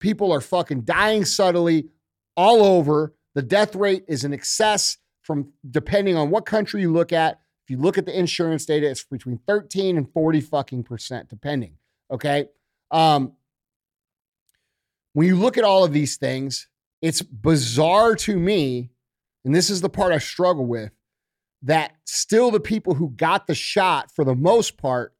people 0.00 0.32
are 0.32 0.40
fucking 0.40 0.82
dying 0.82 1.24
subtly 1.24 1.88
all 2.36 2.62
over. 2.62 3.14
The 3.34 3.42
death 3.42 3.74
rate 3.74 4.04
is 4.08 4.24
in 4.24 4.32
excess 4.32 4.98
from 5.22 5.52
depending 5.68 6.16
on 6.16 6.30
what 6.30 6.46
country 6.46 6.80
you 6.80 6.92
look 6.92 7.12
at. 7.12 7.40
If 7.64 7.70
you 7.70 7.78
look 7.78 7.98
at 7.98 8.06
the 8.06 8.18
insurance 8.18 8.64
data, 8.66 8.88
it's 8.88 9.04
between 9.04 9.38
13 9.46 9.96
and 9.96 10.10
40 10.12 10.40
fucking 10.40 10.84
percent, 10.84 11.28
depending. 11.28 11.76
Okay. 12.12 12.46
Um, 12.90 13.32
when 15.14 15.26
you 15.26 15.36
look 15.36 15.58
at 15.58 15.64
all 15.64 15.84
of 15.84 15.92
these 15.92 16.16
things, 16.16 16.68
it's 17.00 17.22
bizarre 17.22 18.14
to 18.16 18.38
me, 18.38 18.90
and 19.44 19.54
this 19.54 19.70
is 19.70 19.80
the 19.80 19.88
part 19.88 20.12
I 20.12 20.18
struggle 20.18 20.66
with, 20.66 20.92
that 21.62 21.92
still 22.04 22.50
the 22.50 22.60
people 22.60 22.94
who 22.94 23.10
got 23.10 23.46
the 23.46 23.54
shot 23.54 24.10
for 24.14 24.24
the 24.24 24.34
most 24.34 24.76
part 24.76 25.14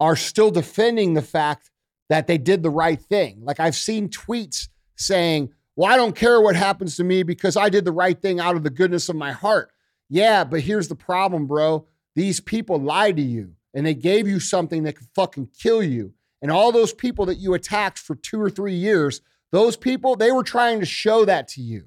are 0.00 0.16
still 0.16 0.50
defending 0.50 1.14
the 1.14 1.22
fact 1.22 1.70
that 2.08 2.26
they 2.26 2.38
did 2.38 2.62
the 2.62 2.70
right 2.70 3.00
thing. 3.00 3.40
Like 3.42 3.60
I've 3.60 3.74
seen 3.74 4.08
tweets 4.08 4.68
saying, 4.96 5.50
well, 5.76 5.92
I 5.92 5.96
don't 5.96 6.16
care 6.16 6.40
what 6.40 6.56
happens 6.56 6.96
to 6.96 7.04
me 7.04 7.22
because 7.22 7.56
I 7.56 7.68
did 7.68 7.84
the 7.84 7.92
right 7.92 8.20
thing 8.20 8.40
out 8.40 8.56
of 8.56 8.62
the 8.62 8.70
goodness 8.70 9.08
of 9.08 9.16
my 9.16 9.32
heart. 9.32 9.70
Yeah, 10.08 10.44
but 10.44 10.60
here's 10.60 10.88
the 10.88 10.94
problem, 10.94 11.46
bro. 11.46 11.86
These 12.14 12.40
people 12.40 12.78
lied 12.78 13.16
to 13.16 13.22
you 13.22 13.54
and 13.74 13.86
they 13.86 13.94
gave 13.94 14.26
you 14.26 14.40
something 14.40 14.82
that 14.84 14.96
could 14.96 15.08
fucking 15.14 15.48
kill 15.58 15.82
you. 15.82 16.14
And 16.40 16.50
all 16.50 16.72
those 16.72 16.92
people 16.92 17.26
that 17.26 17.38
you 17.38 17.54
attacked 17.54 17.98
for 17.98 18.14
two 18.14 18.40
or 18.40 18.50
three 18.50 18.74
years, 18.74 19.20
those 19.50 19.76
people, 19.76 20.16
they 20.16 20.30
were 20.30 20.44
trying 20.44 20.80
to 20.80 20.86
show 20.86 21.24
that 21.24 21.48
to 21.48 21.62
you. 21.62 21.86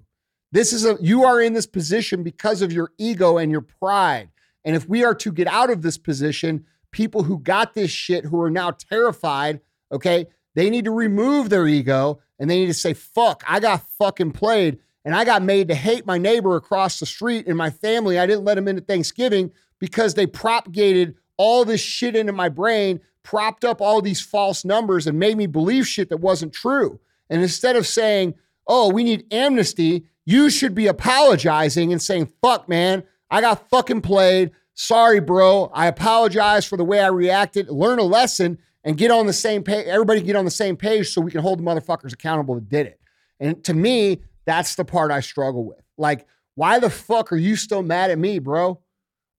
This 0.52 0.74
is 0.74 0.86
a, 0.86 0.98
you 1.00 1.24
are 1.24 1.42
in 1.42 1.54
this 1.54 1.66
position 1.66 2.24
because 2.24 2.62
of 2.62 2.74
your 2.74 2.92
ego 2.98 3.38
and 3.38 3.52
your 3.52 3.62
pride. 3.62 4.30
And 4.66 4.76
if 4.76 4.88
we 4.88 5.04
are 5.04 5.16
to 5.16 5.32
get 5.32 5.48
out 5.48 5.70
of 5.70 5.82
this 5.82 5.98
position, 5.98 6.66
people 6.92 7.24
who 7.24 7.40
got 7.40 7.74
this 7.74 7.90
shit 7.90 8.26
who 8.26 8.42
are 8.42 8.52
now 8.52 8.72
terrified, 8.72 9.62
okay, 9.92 10.28
they 10.56 10.70
need 10.70 10.86
to 10.86 10.92
remove 10.92 11.50
their 11.50 11.68
ego 11.68 12.20
and 12.38 12.50
they 12.50 12.60
need 12.60 12.68
to 12.68 12.74
say, 12.74 12.94
fuck, 12.94 13.44
I 13.48 13.60
got 13.60 13.88
fucking 13.98 14.32
played 14.32 14.80
and 15.06 15.16
I 15.16 15.24
got 15.24 15.42
made 15.42 15.70
to 15.70 15.76
hate 15.76 16.06
my 16.06 16.18
neighbor 16.18 16.56
across 16.56 17.00
the 17.00 17.06
street 17.06 17.48
and 17.48 17.58
my 17.58 17.70
family. 17.70 18.20
I 18.20 18.28
didn't 18.28 18.44
let 18.44 18.56
them 18.56 18.68
into 18.68 18.82
Thanksgiving 18.82 19.52
because 19.80 20.14
they 20.14 20.28
propagated 20.28 21.16
all 21.38 21.66
this 21.66 21.82
shit 21.82 22.16
into 22.16 22.34
my 22.34 22.50
brain, 22.50 23.00
propped 23.24 23.64
up 23.64 23.82
all 23.82 24.02
these 24.02 24.22
false 24.22 24.66
numbers 24.66 25.08
and 25.08 25.20
made 25.20 25.38
me 25.38 25.48
believe 25.48 25.88
shit 25.88 26.10
that 26.10 26.18
wasn't 26.18 26.54
true. 26.54 27.00
And 27.30 27.42
instead 27.42 27.76
of 27.76 27.88
saying, 27.88 28.36
oh, 28.68 28.92
we 28.92 29.04
need 29.04 29.26
amnesty, 29.32 30.06
you 30.26 30.50
should 30.50 30.76
be 30.76 30.88
apologizing 30.88 31.92
and 31.92 32.02
saying, 32.02 32.32
fuck, 32.42 32.68
man, 32.70 33.04
I 33.30 33.42
got 33.42 33.70
fucking 33.70 34.02
played. 34.02 34.52
Sorry, 34.74 35.20
bro. 35.20 35.72
I 35.74 35.88
apologize 35.88 36.66
for 36.66 36.78
the 36.78 36.84
way 36.84 37.00
I 37.00 37.08
reacted. 37.08 37.70
Learn 37.70 38.00
a 38.00 38.04
lesson 38.04 38.58
and 38.84 38.98
get 38.98 39.12
on 39.12 39.28
the 39.28 39.34
same 39.34 39.64
page. 39.64 39.86
Everybody 39.88 40.22
get 40.22 40.36
on 40.36 40.46
the 40.46 40.52
same 40.52 40.76
page 40.76 41.10
so 41.10 41.22
we 41.22 41.32
can 41.32 41.42
hold 41.42 41.60
the 41.60 41.64
motherfuckers 41.64 42.14
accountable 42.14 42.56
that 42.56 42.70
did 42.70 42.88
it. 42.88 43.00
And 43.40 43.64
to 43.64 43.74
me, 43.74 44.22
that's 44.46 44.76
the 44.76 44.86
part 44.86 45.12
I 45.12 45.20
struggle 45.20 45.66
with. 45.66 45.82
Like, 45.98 46.28
why 46.56 46.80
the 46.80 46.90
fuck 46.90 47.32
are 47.32 47.38
you 47.38 47.56
still 47.56 47.84
mad 47.84 48.12
at 48.12 48.20
me, 48.20 48.40
bro? 48.40 48.80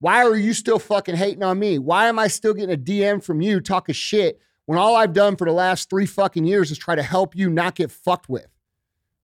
Why 0.02 0.24
are 0.24 0.34
you 0.34 0.52
still 0.52 0.80
fucking 0.80 1.14
hating 1.14 1.44
on 1.44 1.60
me? 1.60 1.78
Why 1.78 2.08
am 2.08 2.18
I 2.18 2.26
still 2.26 2.54
getting 2.54 2.74
a 2.74 2.76
DM 2.76 3.22
from 3.22 3.40
you 3.40 3.60
talking 3.60 3.94
shit 3.94 4.40
when 4.66 4.76
all 4.76 4.96
I've 4.96 5.12
done 5.12 5.36
for 5.36 5.44
the 5.44 5.52
last 5.52 5.88
three 5.88 6.06
fucking 6.06 6.44
years 6.44 6.72
is 6.72 6.78
try 6.78 6.96
to 6.96 7.04
help 7.04 7.36
you 7.36 7.48
not 7.48 7.76
get 7.76 7.92
fucked 7.92 8.28
with? 8.28 8.48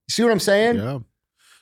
You 0.07 0.13
see 0.13 0.23
what 0.23 0.31
I'm 0.31 0.39
saying? 0.39 0.77
Yeah. 0.77 1.01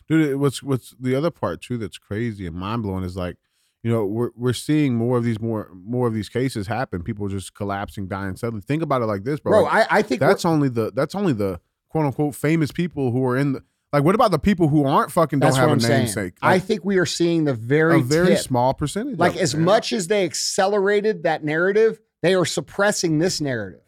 dude. 0.06 0.38
What's 0.38 0.62
what's 0.62 0.94
the 1.00 1.14
other 1.14 1.30
part 1.30 1.62
too 1.62 1.78
that's 1.78 1.96
crazy 1.96 2.46
and 2.46 2.54
mind 2.54 2.82
blowing 2.82 3.04
is 3.04 3.16
like, 3.16 3.38
you 3.82 3.90
know, 3.90 4.04
we're 4.04 4.32
we're 4.36 4.52
seeing 4.52 4.96
more 4.96 5.16
of 5.16 5.24
these 5.24 5.40
more 5.40 5.70
more 5.72 6.06
of 6.06 6.12
these 6.12 6.28
cases 6.28 6.66
happen. 6.66 7.02
People 7.02 7.26
just 7.28 7.54
collapsing, 7.54 8.08
dying 8.08 8.36
suddenly. 8.36 8.60
Think 8.60 8.82
about 8.82 9.00
it 9.00 9.06
like 9.06 9.24
this, 9.24 9.40
bro. 9.40 9.52
bro. 9.52 9.62
Like, 9.62 9.90
I, 9.90 9.98
I 10.00 10.02
think 10.02 10.20
that's 10.20 10.44
only 10.44 10.68
the 10.68 10.92
that's 10.94 11.14
only 11.14 11.32
the 11.32 11.58
quote 11.88 12.04
unquote 12.04 12.34
famous 12.34 12.70
people 12.70 13.12
who 13.12 13.24
are 13.24 13.38
in 13.38 13.54
the 13.54 13.64
like. 13.96 14.04
What 14.04 14.14
about 14.14 14.30
the 14.30 14.38
people 14.38 14.68
who 14.68 14.84
aren't 14.84 15.10
fucking 15.10 15.38
don't 15.40 15.48
that's 15.48 15.56
have 15.56 15.68
what 15.68 15.72
a 15.72 15.74
I'm 15.74 15.80
saying. 15.80 16.00
namesake? 16.04 16.34
I 16.42 16.58
think 16.58 16.84
we 16.84 16.98
are 16.98 17.06
seeing 17.06 17.44
the 17.44 17.54
very 17.54 18.00
a 18.00 18.02
very 18.02 18.28
tip. 18.28 18.38
small 18.38 18.74
percentage. 18.74 19.18
like 19.18 19.32
of 19.32 19.38
it, 19.38 19.42
as 19.42 19.54
man. 19.54 19.64
much 19.64 19.92
as 19.92 20.08
they 20.08 20.24
accelerated 20.24 21.22
that 21.24 21.44
narrative, 21.44 22.00
they 22.22 22.34
are 22.34 22.44
suppressing 22.44 23.18
this 23.18 23.40
narrative. 23.40 23.80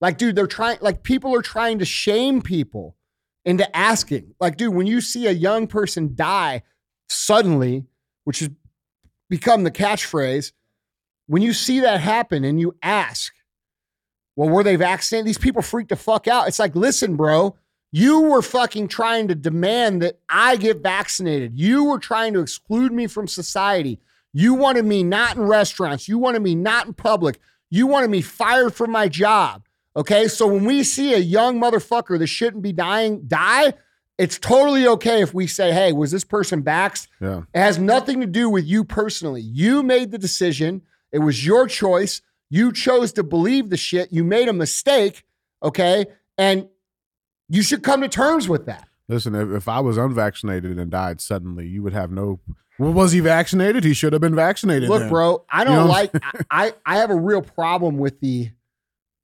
Like, 0.00 0.18
dude, 0.18 0.36
they're 0.36 0.46
trying. 0.46 0.78
Like, 0.80 1.02
people 1.02 1.34
are 1.34 1.42
trying 1.42 1.80
to 1.80 1.84
shame 1.84 2.42
people 2.42 2.96
into 3.44 3.76
asking. 3.76 4.34
Like, 4.40 4.56
dude, 4.56 4.74
when 4.74 4.86
you 4.86 5.00
see 5.00 5.26
a 5.26 5.32
young 5.32 5.66
person 5.66 6.14
die 6.14 6.62
suddenly, 7.08 7.86
which 8.24 8.40
has 8.40 8.50
become 9.28 9.64
the 9.64 9.70
catchphrase, 9.70 10.52
when 11.26 11.42
you 11.42 11.52
see 11.52 11.80
that 11.80 12.00
happen 12.00 12.44
and 12.44 12.60
you 12.60 12.76
ask, 12.82 13.34
well, 14.36 14.48
were 14.48 14.62
they 14.62 14.76
vaccinated? 14.76 15.26
These 15.26 15.38
people 15.38 15.62
freak 15.62 15.88
the 15.88 15.96
fuck 15.96 16.28
out. 16.28 16.46
It's 16.46 16.58
like, 16.58 16.76
listen, 16.76 17.16
bro, 17.16 17.56
you 17.90 18.22
were 18.22 18.42
fucking 18.42 18.88
trying 18.88 19.28
to 19.28 19.34
demand 19.34 20.02
that 20.02 20.18
I 20.28 20.56
get 20.56 20.82
vaccinated. 20.82 21.58
You 21.58 21.84
were 21.84 21.98
trying 21.98 22.34
to 22.34 22.40
exclude 22.40 22.92
me 22.92 23.06
from 23.06 23.26
society. 23.28 23.98
You 24.34 24.54
wanted 24.54 24.84
me 24.84 25.02
not 25.02 25.36
in 25.36 25.42
restaurants. 25.42 26.06
You 26.08 26.18
wanted 26.18 26.42
me 26.42 26.54
not 26.54 26.86
in 26.86 26.92
public. 26.94 27.38
You 27.70 27.86
wanted 27.86 28.10
me 28.10 28.20
fired 28.20 28.74
from 28.74 28.90
my 28.90 29.08
job. 29.08 29.62
Okay. 29.96 30.28
So 30.28 30.46
when 30.46 30.64
we 30.64 30.84
see 30.84 31.14
a 31.14 31.18
young 31.18 31.58
motherfucker 31.60 32.18
that 32.18 32.26
shouldn't 32.26 32.62
be 32.62 32.72
dying 32.72 33.22
die, 33.26 33.72
it's 34.18 34.38
totally 34.38 34.86
okay 34.86 35.22
if 35.22 35.32
we 35.32 35.46
say, 35.46 35.72
hey, 35.72 35.92
was 35.92 36.10
this 36.10 36.24
person 36.24 36.62
vaxxed? 36.62 37.06
yeah, 37.20 37.42
It 37.54 37.58
has 37.60 37.78
nothing 37.78 38.20
to 38.20 38.26
do 38.26 38.50
with 38.50 38.64
you 38.66 38.84
personally. 38.84 39.40
You 39.40 39.82
made 39.82 40.10
the 40.10 40.18
decision. 40.18 40.82
It 41.12 41.20
was 41.20 41.46
your 41.46 41.66
choice. 41.66 42.20
You 42.50 42.72
chose 42.72 43.12
to 43.12 43.22
believe 43.22 43.70
the 43.70 43.76
shit. 43.76 44.12
You 44.12 44.24
made 44.24 44.48
a 44.48 44.52
mistake. 44.52 45.24
Okay. 45.62 46.06
And 46.36 46.68
you 47.48 47.62
should 47.62 47.82
come 47.82 48.00
to 48.02 48.08
terms 48.08 48.48
with 48.48 48.66
that. 48.66 48.88
listen. 49.08 49.34
If, 49.34 49.50
if 49.50 49.68
I 49.68 49.80
was 49.80 49.96
unvaccinated 49.96 50.78
and 50.78 50.90
died 50.90 51.20
suddenly, 51.20 51.66
you 51.66 51.82
would 51.82 51.92
have 51.92 52.10
no. 52.10 52.40
Well, 52.78 52.92
was 52.92 53.12
he 53.12 53.20
vaccinated? 53.20 53.82
He 53.84 53.92
should 53.94 54.12
have 54.12 54.22
been 54.22 54.34
vaccinated. 54.36 54.88
Look, 54.88 55.00
then. 55.00 55.08
bro, 55.08 55.44
I 55.50 55.64
don't 55.64 55.74
You 55.74 55.80
know? 55.80 55.86
like 55.86 56.12
I 56.50 56.74
I 56.86 56.98
have 56.98 57.10
a 57.10 57.16
real 57.16 57.42
problem 57.42 57.96
with 57.98 58.20
the 58.20 58.50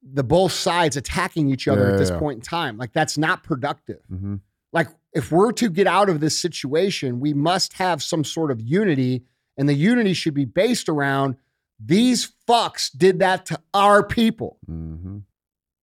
the 0.03 0.25
both 0.25 0.53
sides 0.53 0.97
attacking 0.97 1.49
each 1.51 1.67
other 1.69 1.87
Yeah, 1.87 1.93
at 1.93 1.99
this 1.99 2.11
yeah. 2.11 2.19
point 2.19 2.37
in 2.39 2.43
time. 2.43 2.77
Like 2.77 2.93
that's 2.93 3.17
not 3.17 3.43
productive. 3.43 4.01
Mhm. 4.13 4.41
Like 4.73 4.89
if 5.13 5.31
we're 5.31 5.53
to 5.53 5.71
get 5.71 5.87
out 5.87 6.09
of 6.09 6.21
this 6.21 6.39
situation, 6.39 7.21
we 7.21 7.33
must 7.33 7.75
have 7.75 8.03
some 8.03 8.25
sort 8.25 8.51
of 8.51 8.61
unity 8.61 9.23
and 9.57 9.69
the 9.69 9.75
unity 9.75 10.13
should 10.15 10.35
be 10.35 10.45
based 10.45 10.89
around 10.89 11.37
these 11.79 12.33
fucks 12.49 12.91
did 12.97 13.21
that 13.21 13.47
to 13.47 13.61
our 13.73 14.03
people. 14.03 14.59
Mhm. 14.69 15.23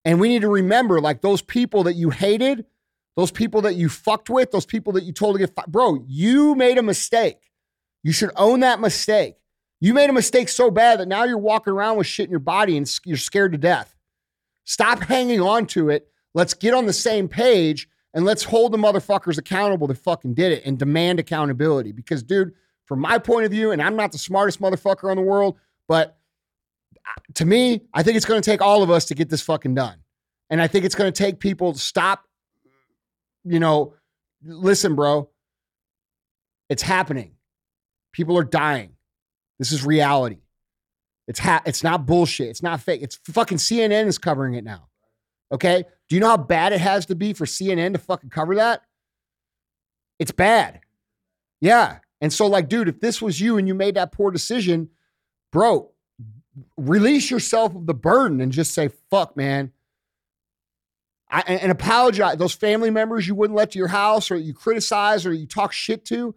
And 0.03 0.19
we 0.19 0.29
need 0.29 0.41
to 0.41 0.47
remember 0.47 0.99
like 0.99 1.21
those 1.21 1.41
people 1.41 1.83
that 1.83 1.93
you 1.93 2.09
hated, 2.09 2.65
those 3.15 3.31
people 3.31 3.61
that 3.61 3.75
you 3.75 3.89
fucked 3.89 4.29
with, 4.29 4.51
those 4.51 4.65
people 4.65 4.93
that 4.93 5.03
you 5.03 5.13
told 5.13 5.35
to 5.35 5.39
get 5.39 5.55
bro, 5.67 6.03
you 6.07 6.55
made 6.55 6.77
a 6.77 6.83
mistake. 6.83 7.51
You 8.03 8.11
should 8.11 8.31
own 8.35 8.61
that 8.61 8.79
mistake. 8.79 9.35
You 9.79 9.93
made 9.93 10.09
a 10.09 10.13
mistake 10.13 10.49
so 10.49 10.71
bad 10.71 10.99
that 10.99 11.07
now 11.07 11.23
you're 11.23 11.37
walking 11.37 11.73
around 11.73 11.97
with 11.97 12.07
shit 12.07 12.25
in 12.25 12.31
your 12.31 12.39
body 12.39 12.77
and 12.77 12.91
you're 13.05 13.17
scared 13.17 13.51
to 13.51 13.57
death. 13.57 13.95
Stop 14.63 14.99
hanging 15.03 15.41
on 15.41 15.65
to 15.67 15.89
it. 15.89 16.07
Let's 16.33 16.53
get 16.53 16.73
on 16.73 16.85
the 16.85 16.93
same 16.93 17.27
page 17.27 17.89
and 18.13 18.25
let's 18.25 18.43
hold 18.43 18.71
the 18.71 18.77
motherfuckers 18.77 19.37
accountable 19.37 19.87
that 19.87 19.97
fucking 19.97 20.33
did 20.33 20.51
it 20.51 20.65
and 20.65 20.77
demand 20.77 21.19
accountability. 21.19 21.91
Because, 21.91 22.23
dude, 22.23 22.53
from 22.85 22.99
my 22.99 23.17
point 23.17 23.45
of 23.45 23.51
view, 23.51 23.71
and 23.71 23.81
I'm 23.81 23.95
not 23.95 24.11
the 24.11 24.17
smartest 24.17 24.61
motherfucker 24.61 25.09
in 25.11 25.17
the 25.17 25.23
world, 25.23 25.57
but 25.87 26.17
to 27.35 27.45
me, 27.45 27.81
I 27.93 28.03
think 28.03 28.17
it's 28.17 28.25
going 28.25 28.41
to 28.41 28.49
take 28.49 28.61
all 28.61 28.83
of 28.83 28.89
us 28.89 29.05
to 29.05 29.15
get 29.15 29.29
this 29.29 29.41
fucking 29.41 29.75
done. 29.75 29.97
And 30.49 30.61
I 30.61 30.67
think 30.67 30.85
it's 30.85 30.95
going 30.95 31.11
to 31.11 31.17
take 31.17 31.39
people 31.39 31.73
to 31.73 31.79
stop, 31.79 32.25
you 33.43 33.59
know, 33.59 33.93
listen, 34.43 34.95
bro, 34.95 35.29
it's 36.69 36.81
happening. 36.81 37.33
People 38.11 38.37
are 38.37 38.43
dying. 38.43 38.93
This 39.59 39.71
is 39.71 39.85
reality. 39.85 40.39
It's 41.27 41.39
ha- 41.39 41.61
it's 41.65 41.83
not 41.83 42.05
bullshit. 42.05 42.49
It's 42.49 42.63
not 42.63 42.81
fake. 42.81 43.01
It's 43.01 43.19
fucking 43.25 43.59
CNN 43.59 44.07
is 44.07 44.17
covering 44.17 44.55
it 44.55 44.63
now. 44.63 44.87
Okay? 45.51 45.83
Do 46.09 46.15
you 46.15 46.19
know 46.19 46.29
how 46.29 46.37
bad 46.37 46.73
it 46.73 46.81
has 46.81 47.05
to 47.07 47.15
be 47.15 47.33
for 47.33 47.45
CNN 47.45 47.93
to 47.93 47.99
fucking 47.99 48.29
cover 48.29 48.55
that? 48.55 48.81
It's 50.19 50.31
bad. 50.31 50.81
Yeah. 51.61 51.99
And 52.19 52.33
so 52.33 52.47
like 52.47 52.67
dude, 52.67 52.89
if 52.89 52.99
this 52.99 53.21
was 53.21 53.39
you 53.39 53.57
and 53.57 53.67
you 53.67 53.73
made 53.73 53.95
that 53.95 54.11
poor 54.11 54.31
decision, 54.31 54.89
bro, 55.51 55.90
release 56.77 57.29
yourself 57.31 57.75
of 57.75 57.85
the 57.85 57.93
burden 57.93 58.41
and 58.41 58.51
just 58.51 58.73
say, 58.73 58.89
fuck, 59.09 59.35
man. 59.37 59.71
I, 61.29 61.41
and, 61.41 61.71
apologize. 61.71 62.37
Those 62.37 62.53
family 62.53 62.89
members 62.89 63.25
you 63.25 63.35
wouldn't 63.35 63.55
let 63.55 63.71
to 63.71 63.79
your 63.79 63.87
house 63.87 64.31
or 64.31 64.35
you 64.35 64.53
criticize 64.53 65.25
or 65.25 65.31
you 65.31 65.47
talk 65.47 65.71
shit 65.71 66.03
to, 66.05 66.35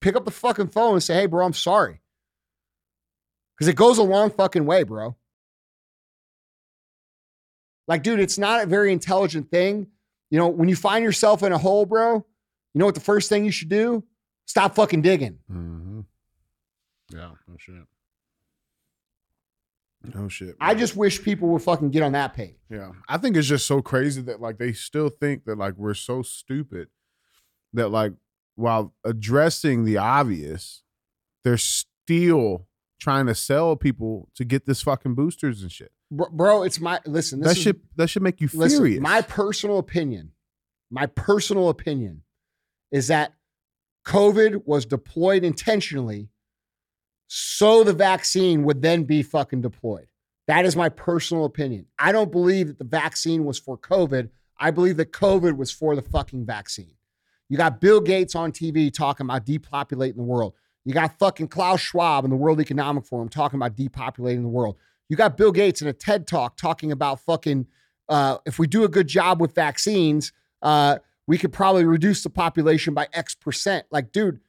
pick 0.00 0.14
up 0.14 0.24
the 0.24 0.30
fucking 0.30 0.68
phone 0.68 0.92
and 0.94 1.02
say, 1.02 1.14
hey, 1.14 1.26
bro, 1.26 1.44
I'm 1.44 1.52
sorry. 1.52 2.00
Because 3.56 3.66
it 3.66 3.74
goes 3.74 3.98
a 3.98 4.04
long 4.04 4.30
fucking 4.30 4.64
way, 4.64 4.84
bro. 4.84 5.16
Like, 7.88 8.02
dude, 8.02 8.20
it's 8.20 8.38
not 8.38 8.62
a 8.62 8.66
very 8.66 8.92
intelligent 8.92 9.50
thing. 9.50 9.88
You 10.30 10.38
know, 10.38 10.48
when 10.48 10.68
you 10.68 10.76
find 10.76 11.04
yourself 11.04 11.42
in 11.42 11.52
a 11.52 11.58
hole, 11.58 11.86
bro, 11.86 12.14
you 12.14 12.78
know 12.78 12.84
what 12.84 12.94
the 12.94 13.00
first 13.00 13.28
thing 13.28 13.44
you 13.44 13.50
should 13.52 13.68
do? 13.68 14.04
Stop 14.46 14.74
fucking 14.76 15.02
digging. 15.02 15.38
Mhm. 15.50 16.04
Yeah. 17.12 17.30
No 17.48 17.56
shit. 17.58 17.74
No 20.14 20.28
shit. 20.28 20.56
I 20.60 20.74
just 20.74 20.96
wish 20.96 21.22
people 21.22 21.48
would 21.48 21.62
fucking 21.62 21.90
get 21.90 22.02
on 22.02 22.12
that 22.12 22.34
page. 22.34 22.56
Yeah. 22.70 22.92
I 23.08 23.18
think 23.18 23.36
it's 23.36 23.46
just 23.46 23.66
so 23.66 23.82
crazy 23.82 24.22
that 24.22 24.40
like 24.40 24.58
they 24.58 24.72
still 24.72 25.08
think 25.08 25.44
that 25.44 25.58
like 25.58 25.74
we're 25.76 25.94
so 25.94 26.22
stupid 26.22 26.88
that 27.72 27.88
like 27.88 28.12
while 28.54 28.94
addressing 29.04 29.84
the 29.84 29.98
obvious, 29.98 30.82
they're 31.44 31.58
still 31.58 32.66
trying 32.98 33.26
to 33.26 33.34
sell 33.34 33.76
people 33.76 34.28
to 34.34 34.44
get 34.44 34.66
this 34.66 34.82
fucking 34.82 35.14
boosters 35.14 35.62
and 35.62 35.70
shit. 35.70 35.92
Bro, 36.10 36.28
bro 36.32 36.62
it's 36.62 36.80
my 36.80 37.00
listen. 37.04 37.40
This 37.40 37.48
That 37.48 37.56
is, 37.56 37.62
should 37.62 37.80
that 37.96 38.08
should 38.08 38.22
make 38.22 38.40
you 38.40 38.48
listen, 38.52 38.78
furious. 38.78 39.00
my 39.00 39.22
personal 39.22 39.78
opinion, 39.78 40.32
my 40.90 41.06
personal 41.06 41.68
opinion 41.68 42.22
is 42.90 43.08
that 43.08 43.34
COVID 44.06 44.62
was 44.66 44.86
deployed 44.86 45.44
intentionally 45.44 46.30
so 47.28 47.84
the 47.84 47.92
vaccine 47.92 48.64
would 48.64 48.82
then 48.82 49.04
be 49.04 49.22
fucking 49.22 49.60
deployed. 49.60 50.06
That 50.46 50.64
is 50.64 50.76
my 50.76 50.88
personal 50.88 51.44
opinion. 51.44 51.86
I 51.98 52.12
don't 52.12 52.30
believe 52.30 52.68
that 52.68 52.78
the 52.78 52.84
vaccine 52.84 53.44
was 53.44 53.58
for 53.58 53.76
COVID. 53.76 54.30
I 54.58 54.70
believe 54.70 54.96
that 54.98 55.12
COVID 55.12 55.56
was 55.56 55.70
for 55.70 55.96
the 55.96 56.02
fucking 56.02 56.46
vaccine. 56.46 56.94
You 57.48 57.56
got 57.56 57.80
Bill 57.80 58.00
Gates 58.00 58.34
on 58.34 58.52
TV 58.52 58.92
talking 58.92 59.26
about 59.26 59.44
depopulating 59.44 60.16
the 60.16 60.22
world. 60.22 60.54
You 60.84 60.94
got 60.94 61.18
fucking 61.18 61.48
Klaus 61.48 61.80
Schwab 61.80 62.24
in 62.24 62.30
the 62.30 62.36
World 62.36 62.60
Economic 62.60 63.04
Forum 63.06 63.28
talking 63.28 63.58
about 63.58 63.76
depopulating 63.76 64.42
the 64.42 64.48
world. 64.48 64.76
You 65.08 65.16
got 65.16 65.36
Bill 65.36 65.52
Gates 65.52 65.82
in 65.82 65.88
a 65.88 65.92
TED 65.92 66.26
talk 66.26 66.56
talking 66.56 66.92
about 66.92 67.20
fucking 67.20 67.66
uh, 68.08 68.38
if 68.46 68.58
we 68.58 68.66
do 68.66 68.84
a 68.84 68.88
good 68.88 69.08
job 69.08 69.40
with 69.40 69.54
vaccines, 69.54 70.32
uh, 70.62 70.98
we 71.26 71.38
could 71.38 71.52
probably 71.52 71.84
reduce 71.84 72.22
the 72.22 72.30
population 72.30 72.94
by 72.94 73.08
X 73.12 73.34
percent. 73.34 73.86
Like, 73.90 74.12
dude, 74.12 74.40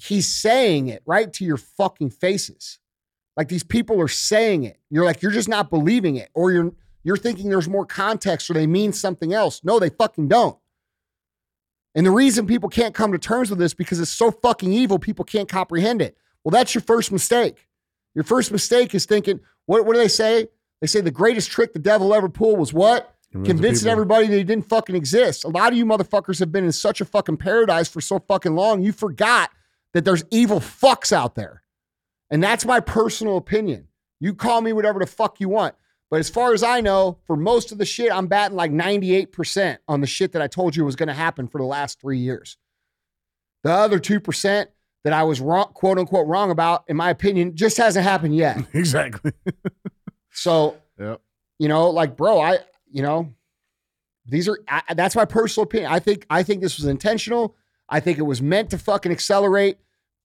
he's 0.00 0.28
saying 0.28 0.88
it 0.88 1.02
right 1.06 1.32
to 1.34 1.44
your 1.44 1.56
fucking 1.56 2.10
faces. 2.10 2.78
Like 3.36 3.48
these 3.48 3.62
people 3.62 4.00
are 4.00 4.08
saying 4.08 4.64
it. 4.64 4.78
You're 4.90 5.04
like, 5.04 5.22
you're 5.22 5.30
just 5.30 5.48
not 5.48 5.70
believing 5.70 6.16
it, 6.16 6.30
or 6.34 6.52
you're 6.52 6.72
you're 7.02 7.16
thinking 7.16 7.48
there's 7.48 7.68
more 7.68 7.86
context 7.86 8.50
or 8.50 8.54
they 8.54 8.66
mean 8.66 8.92
something 8.92 9.32
else. 9.32 9.62
No, 9.64 9.78
they 9.78 9.88
fucking 9.88 10.28
don't. 10.28 10.58
And 11.94 12.04
the 12.04 12.10
reason 12.10 12.46
people 12.46 12.68
can't 12.68 12.94
come 12.94 13.12
to 13.12 13.18
terms 13.18 13.50
with 13.50 13.58
this 13.58 13.72
because 13.72 13.98
it's 14.00 14.10
so 14.10 14.30
fucking 14.30 14.72
evil, 14.72 14.98
people 14.98 15.24
can't 15.24 15.48
comprehend 15.48 16.02
it. 16.02 16.16
Well, 16.44 16.50
that's 16.50 16.74
your 16.74 16.82
first 16.82 17.10
mistake. 17.10 17.66
Your 18.14 18.24
first 18.24 18.52
mistake 18.52 18.94
is 18.94 19.06
thinking, 19.06 19.40
what, 19.66 19.86
what 19.86 19.94
do 19.94 19.98
they 19.98 20.08
say? 20.08 20.48
They 20.80 20.86
say 20.86 21.00
the 21.00 21.10
greatest 21.10 21.50
trick 21.50 21.72
the 21.72 21.78
devil 21.78 22.14
ever 22.14 22.28
pulled 22.28 22.58
was 22.58 22.72
what? 22.72 23.14
Convincing 23.32 23.88
everybody 23.88 24.26
that 24.26 24.36
he 24.36 24.44
didn't 24.44 24.68
fucking 24.68 24.96
exist. 24.96 25.44
A 25.44 25.48
lot 25.48 25.72
of 25.72 25.78
you 25.78 25.86
motherfuckers 25.86 26.40
have 26.40 26.52
been 26.52 26.64
in 26.64 26.72
such 26.72 27.00
a 27.00 27.04
fucking 27.04 27.36
paradise 27.38 27.88
for 27.88 28.00
so 28.00 28.18
fucking 28.18 28.54
long, 28.54 28.82
you 28.82 28.92
forgot 28.92 29.50
that 29.94 30.04
there's 30.04 30.24
evil 30.30 30.60
fucks 30.60 31.12
out 31.12 31.34
there. 31.34 31.62
And 32.30 32.42
that's 32.42 32.64
my 32.64 32.80
personal 32.80 33.36
opinion. 33.36 33.88
You 34.20 34.34
call 34.34 34.60
me 34.60 34.72
whatever 34.72 34.98
the 35.00 35.06
fuck 35.06 35.40
you 35.40 35.48
want. 35.48 35.74
But 36.10 36.20
as 36.20 36.28
far 36.28 36.52
as 36.52 36.62
I 36.62 36.80
know, 36.80 37.18
for 37.26 37.36
most 37.36 37.70
of 37.72 37.78
the 37.78 37.84
shit, 37.84 38.12
I'm 38.12 38.26
batting 38.26 38.56
like 38.56 38.72
98% 38.72 39.78
on 39.88 40.00
the 40.00 40.06
shit 40.06 40.32
that 40.32 40.42
I 40.42 40.46
told 40.48 40.74
you 40.74 40.84
was 40.84 40.96
going 40.96 41.06
to 41.08 41.12
happen 41.14 41.46
for 41.48 41.58
the 41.58 41.64
last 41.66 42.00
three 42.00 42.18
years. 42.18 42.56
The 43.62 43.70
other 43.70 44.00
2% 44.00 44.66
that 45.04 45.12
I 45.12 45.22
was 45.22 45.40
wrong, 45.40 45.70
quote 45.72 45.98
unquote, 45.98 46.26
wrong 46.26 46.50
about, 46.50 46.84
in 46.88 46.96
my 46.96 47.10
opinion, 47.10 47.54
just 47.56 47.76
hasn't 47.76 48.04
happened 48.04 48.34
yet. 48.36 48.58
exactly. 48.74 49.32
So, 50.32 50.76
Yep. 50.98 51.20
you 51.58 51.68
know, 51.68 51.90
like, 51.90 52.16
bro, 52.16 52.40
I, 52.40 52.58
you 52.90 53.02
know, 53.02 53.32
these 54.26 54.48
are, 54.48 54.58
I, 54.68 54.82
that's 54.94 55.16
my 55.16 55.24
personal 55.24 55.64
opinion. 55.64 55.90
I 55.92 55.98
think, 56.00 56.26
I 56.28 56.42
think 56.42 56.60
this 56.60 56.76
was 56.76 56.86
intentional. 56.86 57.54
I 57.90 58.00
think 58.00 58.18
it 58.18 58.22
was 58.22 58.40
meant 58.40 58.70
to 58.70 58.78
fucking 58.78 59.10
accelerate 59.12 59.78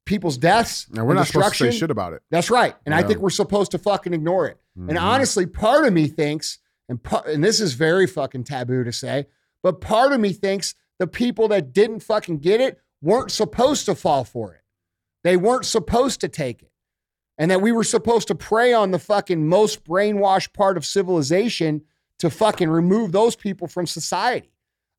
people's 0.05 0.37
deaths 0.37 0.85
And 0.89 0.97
we're 1.03 1.11
and 1.11 1.15
not 1.17 1.27
supposed 1.27 1.45
to 1.45 1.49
destruction. 1.49 1.71
say 1.71 1.77
shit 1.79 1.91
about 1.91 2.13
it. 2.13 2.21
That's 2.29 2.51
right. 2.51 2.75
And 2.85 2.93
I 2.93 3.01
think 3.01 3.19
we're 3.19 3.29
supposed 3.31 3.71
to 3.71 3.79
fucking 3.79 4.13
ignore 4.13 4.47
it. 4.47 4.59
And 4.75 4.91
Mhm. 4.91 5.01
honestly, 5.01 5.45
part 5.47 5.85
of 5.85 5.93
me 5.93 6.07
thinks, 6.07 6.59
and 6.87 7.01
pa- 7.01 7.23
and 7.25 7.43
this 7.43 7.59
is 7.59 7.73
very 7.73 8.05
fucking 8.05 8.43
taboo 8.43 8.83
to 8.83 8.91
say, 8.91 9.25
but 9.63 9.81
part 9.81 10.11
of 10.11 10.19
me 10.19 10.31
thinks 10.31 10.75
the 10.99 11.07
people 11.07 11.47
that 11.47 11.73
didn't 11.73 12.01
fucking 12.01 12.37
get 12.37 12.61
it 12.61 12.79
weren't 13.01 13.31
supposed 13.31 13.85
to 13.87 13.95
fall 13.95 14.23
for 14.23 14.53
it. 14.53 14.61
They 15.23 15.37
weren't 15.37 15.65
supposed 15.65 16.21
to 16.21 16.27
take 16.27 16.61
it. 16.61 16.71
And 17.37 17.49
that 17.49 17.61
we 17.61 17.71
were 17.71 17.83
supposed 17.83 18.27
to 18.27 18.35
prey 18.35 18.73
on 18.73 18.91
the 18.91 18.99
fucking 18.99 19.47
most 19.49 19.83
brainwashed 19.85 20.53
part 20.53 20.77
of 20.77 20.85
civilization 20.85 21.81
to 22.19 22.29
fucking 22.29 22.69
remove 22.69 23.11
those 23.11 23.35
people 23.35 23.67
from 23.67 23.87
society. 23.87 24.51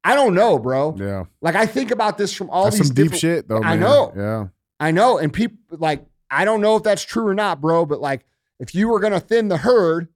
I 0.06 0.14
don't 0.14 0.34
know, 0.34 0.56
bro. 0.58 0.94
Yeah, 0.96 1.24
Like 1.40 1.56
I 1.56 1.66
think 1.66 1.90
about 1.90 2.16
this 2.16 2.32
from 2.32 2.48
all 2.48 2.64
that's 2.64 2.78
these 2.78 2.86
some 2.88 2.94
deep 2.94 3.12
shit 3.12 3.48
though. 3.48 3.62
I 3.62 3.74
know. 3.74 4.12
Yeah, 4.16 4.46
I 4.78 4.92
know. 4.92 5.18
And 5.18 5.32
people 5.32 5.58
like, 5.78 6.04
I 6.30 6.44
don't 6.44 6.60
know 6.60 6.76
if 6.76 6.84
that's 6.84 7.02
true 7.02 7.26
or 7.26 7.34
not, 7.34 7.60
bro, 7.60 7.84
but 7.86 8.00
like, 8.00 8.24
if 8.60 8.72
you 8.72 8.88
were 8.88 9.00
going 9.00 9.12
to 9.12 9.20
thin 9.20 9.48
the 9.48 9.56
herd 9.56 10.06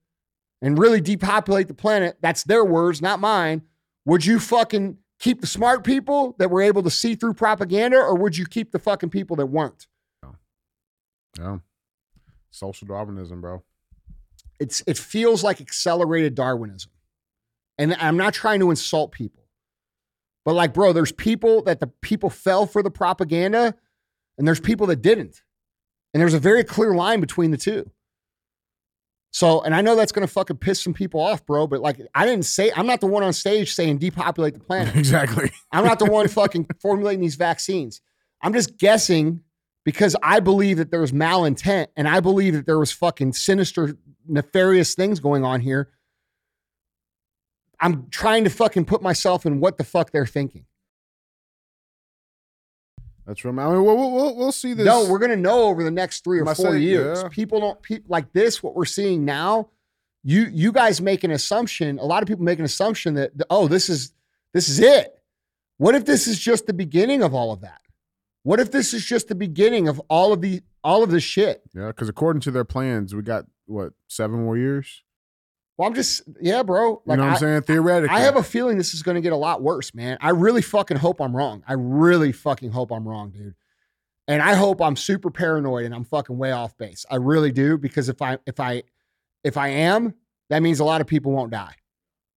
and 0.62 0.78
really 0.78 1.00
depopulate 1.00 1.66
the 1.66 1.74
planet, 1.74 2.18
that's 2.20 2.44
their 2.44 2.64
words, 2.64 3.02
not 3.02 3.18
mine. 3.18 3.62
Would 4.04 4.24
you 4.24 4.38
fucking 4.38 4.98
keep 5.18 5.40
the 5.40 5.46
smart 5.46 5.82
people 5.82 6.36
that 6.38 6.50
were 6.50 6.62
able 6.62 6.84
to 6.84 6.90
see 6.90 7.16
through 7.16 7.34
propaganda 7.34 7.96
or 7.96 8.14
would 8.14 8.36
you 8.36 8.46
keep 8.46 8.70
the 8.70 8.78
fucking 8.78 9.10
people 9.10 9.36
that 9.36 9.46
weren't? 9.46 9.88
yeah. 11.38 11.58
Social 12.50 12.86
Darwinism, 12.86 13.40
bro. 13.40 13.62
It's, 14.58 14.82
it 14.86 14.98
feels 14.98 15.42
like 15.42 15.60
accelerated 15.60 16.34
Darwinism. 16.34 16.90
And 17.78 17.94
I'm 17.94 18.16
not 18.16 18.34
trying 18.34 18.60
to 18.60 18.70
insult 18.70 19.12
people, 19.12 19.39
but 20.44 20.54
like, 20.54 20.72
bro, 20.74 20.92
there's 20.92 21.12
people 21.12 21.62
that 21.62 21.80
the 21.80 21.86
people 21.86 22.30
fell 22.30 22.66
for 22.66 22.82
the 22.82 22.90
propaganda 22.90 23.74
and 24.38 24.46
there's 24.46 24.60
people 24.60 24.86
that 24.88 25.02
didn't. 25.02 25.42
And 26.12 26.20
there's 26.20 26.34
a 26.34 26.40
very 26.40 26.64
clear 26.64 26.94
line 26.94 27.20
between 27.20 27.50
the 27.50 27.56
two. 27.56 27.90
So, 29.32 29.60
and 29.60 29.74
I 29.74 29.80
know 29.80 29.94
that's 29.94 30.10
going 30.10 30.26
to 30.26 30.32
fucking 30.32 30.56
piss 30.56 30.82
some 30.82 30.92
people 30.92 31.20
off, 31.20 31.46
bro, 31.46 31.66
but 31.68 31.80
like, 31.80 32.00
I 32.14 32.26
didn't 32.26 32.46
say, 32.46 32.72
I'm 32.74 32.86
not 32.86 33.00
the 33.00 33.06
one 33.06 33.22
on 33.22 33.32
stage 33.32 33.74
saying 33.74 33.98
depopulate 33.98 34.54
the 34.54 34.60
planet. 34.60 34.96
exactly. 34.96 35.52
I'm 35.70 35.84
not 35.84 36.00
the 36.00 36.06
one 36.06 36.26
fucking 36.28 36.66
formulating 36.80 37.20
these 37.20 37.36
vaccines. 37.36 38.00
I'm 38.42 38.52
just 38.52 38.76
guessing 38.76 39.42
because 39.84 40.16
I 40.22 40.40
believe 40.40 40.78
that 40.78 40.90
there 40.90 41.00
was 41.00 41.12
malintent 41.12 41.88
and 41.96 42.08
I 42.08 42.20
believe 42.20 42.54
that 42.54 42.66
there 42.66 42.78
was 42.78 42.90
fucking 42.90 43.34
sinister, 43.34 43.96
nefarious 44.26 44.94
things 44.94 45.20
going 45.20 45.44
on 45.44 45.60
here. 45.60 45.90
I'm 47.80 48.08
trying 48.10 48.44
to 48.44 48.50
fucking 48.50 48.84
put 48.84 49.02
myself 49.02 49.46
in 49.46 49.60
what 49.60 49.78
the 49.78 49.84
fuck 49.84 50.10
they're 50.10 50.26
thinking. 50.26 50.66
That's 53.26 53.44
real. 53.44 53.58
I 53.60 53.72
mean, 53.72 53.84
we'll, 53.84 53.96
we'll, 53.96 54.36
we'll, 54.36 54.52
see 54.52 54.74
this. 54.74 54.84
No, 54.84 55.08
we're 55.08 55.20
gonna 55.20 55.36
know 55.36 55.64
over 55.64 55.84
the 55.84 55.90
next 55.90 56.24
three 56.24 56.40
or 56.40 56.44
four 56.46 56.72
say, 56.72 56.80
years. 56.80 57.22
yeah. 57.22 57.28
People 57.28 57.60
don't 57.60 57.80
pe- 57.80 58.00
like 58.08 58.32
this. 58.32 58.60
What 58.62 58.74
we're 58.74 58.84
seeing 58.84 59.24
now, 59.24 59.68
you 60.24 60.48
you 60.50 60.72
guys 60.72 61.00
make 61.00 61.22
an 61.22 61.30
assumption. 61.30 61.98
A 61.98 62.04
lot 62.04 62.22
of 62.22 62.26
people 62.26 62.44
make 62.44 62.58
an 62.58 62.64
assumption 62.64 63.14
that 63.14 63.30
oh, 63.48 63.68
this 63.68 63.88
is 63.88 64.12
this 64.52 64.68
is 64.68 64.80
it. 64.80 65.14
What 65.76 65.94
if 65.94 66.04
this 66.06 66.26
is 66.26 66.40
just 66.40 66.66
the 66.66 66.72
beginning 66.74 67.22
of 67.22 67.32
all 67.32 67.52
of 67.52 67.60
that? 67.60 67.80
What 68.42 68.58
if 68.58 68.72
this 68.72 68.92
is 68.92 69.04
just 69.04 69.28
the 69.28 69.34
beginning 69.34 69.86
of 69.86 70.00
all 70.08 70.32
of 70.32 70.40
the 70.40 70.62
all 70.82 71.04
of 71.04 71.10
the 71.10 71.20
shit? 71.20 71.62
yeah, 71.72 71.88
because 71.88 72.08
according 72.08 72.40
to 72.42 72.50
their 72.50 72.64
plans, 72.64 73.14
we 73.14 73.22
got 73.22 73.44
what 73.66 73.92
seven 74.08 74.44
more 74.44 74.56
years. 74.56 75.04
Well, 75.80 75.88
I'm 75.88 75.94
just 75.94 76.20
yeah, 76.42 76.62
bro. 76.62 76.82
You 76.82 76.84
know 76.88 77.00
what 77.06 77.20
I'm 77.20 77.34
I, 77.36 77.38
saying? 77.38 77.62
Theoretically, 77.62 78.14
I 78.14 78.20
have 78.20 78.36
a 78.36 78.42
feeling 78.42 78.76
this 78.76 78.92
is 78.92 79.02
going 79.02 79.14
to 79.14 79.22
get 79.22 79.32
a 79.32 79.36
lot 79.36 79.62
worse, 79.62 79.94
man. 79.94 80.18
I 80.20 80.28
really 80.28 80.60
fucking 80.60 80.98
hope 80.98 81.22
I'm 81.22 81.34
wrong. 81.34 81.64
I 81.66 81.72
really 81.72 82.32
fucking 82.32 82.70
hope 82.70 82.92
I'm 82.92 83.08
wrong, 83.08 83.30
dude. 83.30 83.54
And 84.28 84.42
I 84.42 84.56
hope 84.56 84.82
I'm 84.82 84.94
super 84.94 85.30
paranoid 85.30 85.86
and 85.86 85.94
I'm 85.94 86.04
fucking 86.04 86.36
way 86.36 86.52
off 86.52 86.76
base. 86.76 87.06
I 87.10 87.16
really 87.16 87.50
do 87.50 87.78
because 87.78 88.10
if 88.10 88.20
I 88.20 88.36
if 88.44 88.60
I 88.60 88.82
if 89.42 89.56
I 89.56 89.68
am, 89.68 90.12
that 90.50 90.60
means 90.60 90.80
a 90.80 90.84
lot 90.84 91.00
of 91.00 91.06
people 91.06 91.32
won't 91.32 91.50
die. 91.50 91.76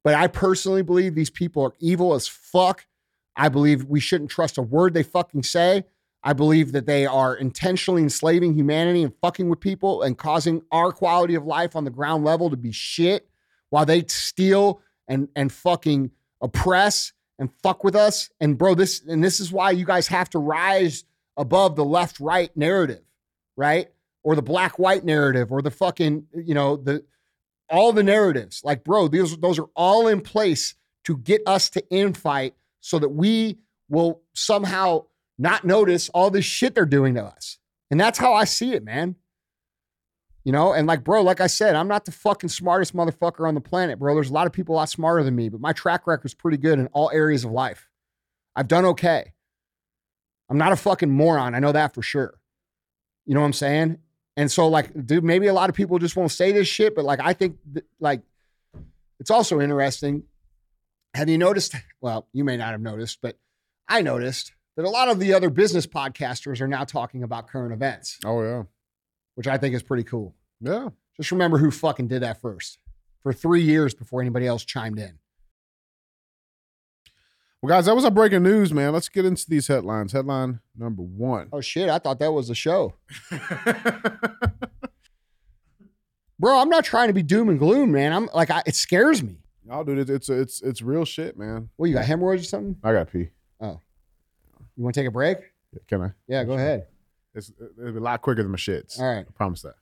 But 0.06 0.14
I 0.14 0.28
personally 0.28 0.82
believe 0.82 1.14
these 1.14 1.30
people 1.30 1.64
are 1.64 1.74
evil 1.80 2.14
as 2.14 2.30
fuck. 2.30 2.86
I 3.36 3.50
believe 3.50 3.84
we 3.84 4.00
shouldn't 4.00 4.32
trust 4.32 4.58
a 4.58 4.62
word 4.62 4.94
they 4.94 5.04
fucking 5.04 5.44
say. 5.44 5.84
I 6.24 6.32
believe 6.32 6.72
that 6.72 6.86
they 6.86 7.06
are 7.06 7.36
intentionally 7.36 8.04
enslaving 8.04 8.54
humanity 8.54 9.04
and 9.04 9.14
fucking 9.22 9.50
with 9.50 9.60
people 9.60 10.02
and 10.02 10.18
causing 10.18 10.62
our 10.72 10.94
quality 10.94 11.36
of 11.36 11.46
life 11.46 11.76
on 11.76 11.84
the 11.84 11.92
ground 11.92 12.24
level 12.24 12.50
to 12.50 12.56
be 12.56 12.72
shit 12.72 13.28
while 13.74 13.88
they 13.88 14.06
steal 14.08 14.82
and 15.08 15.30
and 15.36 15.52
fucking 15.52 16.12
oppress 16.42 17.12
and 17.40 17.50
fuck 17.64 17.84
with 17.84 17.96
us. 17.96 18.30
And 18.40 18.56
bro, 18.56 18.76
this 18.76 19.02
and 19.02 19.24
this 19.24 19.40
is 19.40 19.52
why 19.52 19.72
you 19.72 19.84
guys 19.84 20.06
have 20.10 20.30
to 20.30 20.38
rise 20.38 21.06
above 21.38 21.76
the 21.76 21.84
left 21.84 22.20
right 22.20 22.56
narrative, 22.56 23.02
right? 23.58 23.88
Or 24.22 24.36
the 24.36 24.44
black 24.44 24.78
white 24.78 25.04
narrative 25.04 25.52
or 25.52 25.64
the 25.64 25.72
fucking, 25.72 26.28
you 26.36 26.54
know, 26.54 26.78
the 26.78 27.04
all 27.68 27.92
the 27.94 28.04
narratives. 28.04 28.62
Like, 28.64 28.84
bro, 28.84 29.08
those 29.08 29.40
those 29.40 29.58
are 29.58 29.70
all 29.76 30.08
in 30.08 30.22
place 30.22 30.76
to 31.06 31.18
get 31.18 31.42
us 31.48 31.72
to 31.72 31.82
infight 31.92 32.52
so 32.80 33.00
that 33.00 33.10
we 33.10 33.58
will 33.90 34.22
somehow 34.34 35.06
not 35.40 35.66
notice 35.66 36.10
all 36.10 36.30
this 36.30 36.46
shit 36.46 36.76
they're 36.76 36.86
doing 36.86 37.16
to 37.16 37.24
us. 37.24 37.58
And 37.90 38.00
that's 38.00 38.20
how 38.20 38.34
I 38.34 38.44
see 38.44 38.74
it, 38.74 38.84
man. 38.84 39.16
You 40.44 40.52
know, 40.52 40.74
and 40.74 40.86
like, 40.88 41.06
bro, 41.06 41.22
like 41.22 41.40
I 41.40 41.48
said, 41.48 41.76
I'm 41.76 41.88
not 41.88 42.04
the 42.04 42.12
fucking 42.12 42.50
smartest 42.50 42.94
motherfucker 42.94 43.48
on 43.48 43.56
the 43.56 43.62
planet, 43.62 43.98
bro. 43.98 44.14
There's 44.14 44.30
a 44.30 44.34
lot 44.34 44.46
of 44.46 44.52
people 44.52 44.76
a 44.76 44.78
lot 44.78 44.90
smarter 44.90 45.24
than 45.24 45.36
me, 45.36 45.48
but 45.48 45.62
my 45.62 45.72
track 45.72 46.06
record's 46.06 46.34
pretty 46.34 46.58
good 46.58 46.80
in 46.80 46.88
all 46.88 47.10
areas 47.14 47.46
of 47.46 47.52
life. 47.52 47.90
I've 48.56 48.68
done 48.68 48.86
okay. 48.86 49.32
I'm 50.50 50.58
not 50.58 50.74
a 50.74 50.76
fucking 50.76 51.10
moron. 51.10 51.56
I 51.56 51.60
know 51.60 51.72
that 51.72 51.94
for 51.94 52.02
sure. 52.02 52.40
You 53.26 53.34
know 53.34 53.40
what 53.40 53.48
I'm 53.48 53.54
saying? 53.54 54.00
And 54.36 54.52
so, 54.52 54.68
like, 54.68 54.92
dude, 55.06 55.24
maybe 55.24 55.48
a 55.48 55.54
lot 55.54 55.70
of 55.70 55.76
people 55.76 55.98
just 55.98 56.16
won't 56.16 56.32
say 56.32 56.52
this 56.52 56.68
shit, 56.68 56.94
but 56.96 57.06
like, 57.06 57.20
I 57.22 57.34
think, 57.34 57.58
that, 57.74 57.86
like, 58.00 58.22
it's 59.20 59.32
also 59.32 59.62
interesting. 59.62 60.24
Have 61.14 61.30
you 61.30 61.38
noticed? 61.38 61.76
Well, 62.02 62.28
you 62.34 62.44
may 62.44 62.58
not 62.58 62.72
have 62.72 62.82
noticed, 62.82 63.20
but 63.22 63.38
I 63.88 64.02
noticed 64.02 64.52
that 64.76 64.84
a 64.84 64.90
lot 64.90 65.08
of 65.08 65.20
the 65.20 65.34
other 65.34 65.50
business 65.50 65.88
podcasters 65.88 66.60
are 66.60 66.68
now 66.68 66.84
talking 66.84 67.24
about 67.24 67.48
current 67.48 67.72
events, 67.72 68.20
Oh 68.26 68.42
yeah, 68.44 68.64
which 69.36 69.48
I 69.48 69.58
think 69.58 69.76
is 69.76 69.84
pretty 69.84 70.04
cool. 70.04 70.36
yeah. 70.62 70.90
Just 71.18 71.32
remember 71.32 71.60
who 71.60 71.70
fucking 71.70 72.08
did 72.08 72.24
that 72.24 72.42
first 72.42 72.80
for 73.22 73.32
three 73.34 73.62
years 73.62 73.94
before 73.94 74.20
anybody 74.22 74.48
else 74.48 74.66
chimed 74.66 74.98
in. 74.98 75.20
Well, 77.62 77.70
guys, 77.70 77.86
that 77.86 77.96
was 77.96 78.04
our 78.04 78.12
breaking 78.12 78.44
news, 78.44 78.74
man. 78.74 78.92
Let's 78.92 79.08
get 79.10 79.24
into 79.24 79.48
these 79.48 79.68
headlines. 79.68 80.12
Headline 80.12 80.60
number 80.76 81.02
one. 81.04 81.50
Oh 81.54 81.62
shit, 81.62 81.88
I 81.88 82.00
thought 82.00 82.20
that 82.20 82.34
was 82.34 82.48
the 82.50 82.56
show. 82.56 82.96
Bro, 86.40 86.60
I'm 86.60 86.70
not 86.70 86.84
trying 86.84 87.08
to 87.08 87.14
be 87.14 87.24
doom 87.24 87.48
and 87.48 87.60
gloom, 87.60 87.92
man. 87.92 88.12
I'm 88.12 88.28
like, 88.34 88.50
I, 88.50 88.64
it 88.66 88.76
scares 88.76 89.24
me. 89.24 89.38
No, 89.66 89.82
dude, 89.84 90.10
it's 90.10 90.10
it's 90.10 90.30
it's 90.30 90.62
it's 90.62 90.82
real 90.82 91.06
shit, 91.06 91.38
man. 91.38 91.70
What, 91.78 91.88
you 91.88 91.94
got 91.96 92.04
hemorrhoids 92.06 92.42
or 92.42 92.48
something? 92.48 92.76
I 92.84 92.92
got 92.92 93.10
pee. 93.12 93.30
Oh, 93.62 93.80
you 94.76 94.84
want 94.84 94.94
to 94.96 95.00
take 95.00 95.08
a 95.08 95.12
break? 95.12 95.38
Can 95.88 96.02
I? 96.02 96.12
Yeah, 96.28 96.44
go 96.44 96.54
ahead. 96.54 96.88
It's 97.36 97.52
it'll 97.80 97.92
be 97.92 97.98
a 97.98 98.02
lot 98.02 98.22
quicker 98.22 98.44
than 98.44 98.52
my 98.52 98.58
shits. 98.58 99.00
All 99.00 99.06
right. 99.06 99.26
I 99.28 99.32
promise 99.34 99.64
that. 99.64 99.76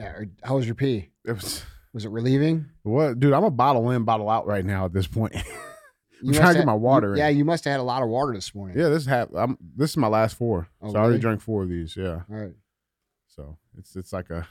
Yeah, 0.00 0.24
how 0.42 0.56
was 0.56 0.66
your 0.66 0.74
pee? 0.74 1.10
It 1.24 1.32
was 1.32 1.62
Was 1.94 2.04
it 2.06 2.10
relieving? 2.10 2.66
what, 2.84 3.20
dude? 3.20 3.34
I'm 3.34 3.44
a 3.44 3.50
bottle 3.50 3.90
in, 3.90 4.04
bottle 4.04 4.30
out 4.30 4.46
right 4.46 4.64
now 4.64 4.86
at 4.86 4.92
this 4.92 5.06
point. 5.06 5.34
You 6.24 6.28
I'm 6.28 6.34
trying 6.34 6.52
to 6.52 6.60
get 6.60 6.66
my 6.66 6.74
water 6.74 7.14
in. 7.14 7.18
Yeah, 7.18 7.30
you 7.30 7.44
must 7.44 7.64
have 7.64 7.72
had 7.72 7.80
a 7.80 7.82
lot 7.82 8.04
of 8.04 8.08
water 8.08 8.32
this 8.32 8.54
morning. 8.54 8.78
yeah, 8.78 8.88
this 8.90 9.02
is 9.02 9.08
half. 9.08 9.26
I'm 9.34 9.58
this 9.74 9.90
is 9.90 9.96
my 9.96 10.06
last 10.06 10.36
four. 10.36 10.68
Oh, 10.80 10.92
so 10.92 10.96
I 10.96 11.02
already 11.02 11.18
drank 11.18 11.40
four 11.40 11.64
of 11.64 11.68
these. 11.68 11.96
Yeah. 11.96 12.20
All 12.30 12.36
right. 12.36 12.52
So 13.26 13.58
it's 13.76 13.96
it's 13.96 14.12
like 14.12 14.30
a 14.30 14.46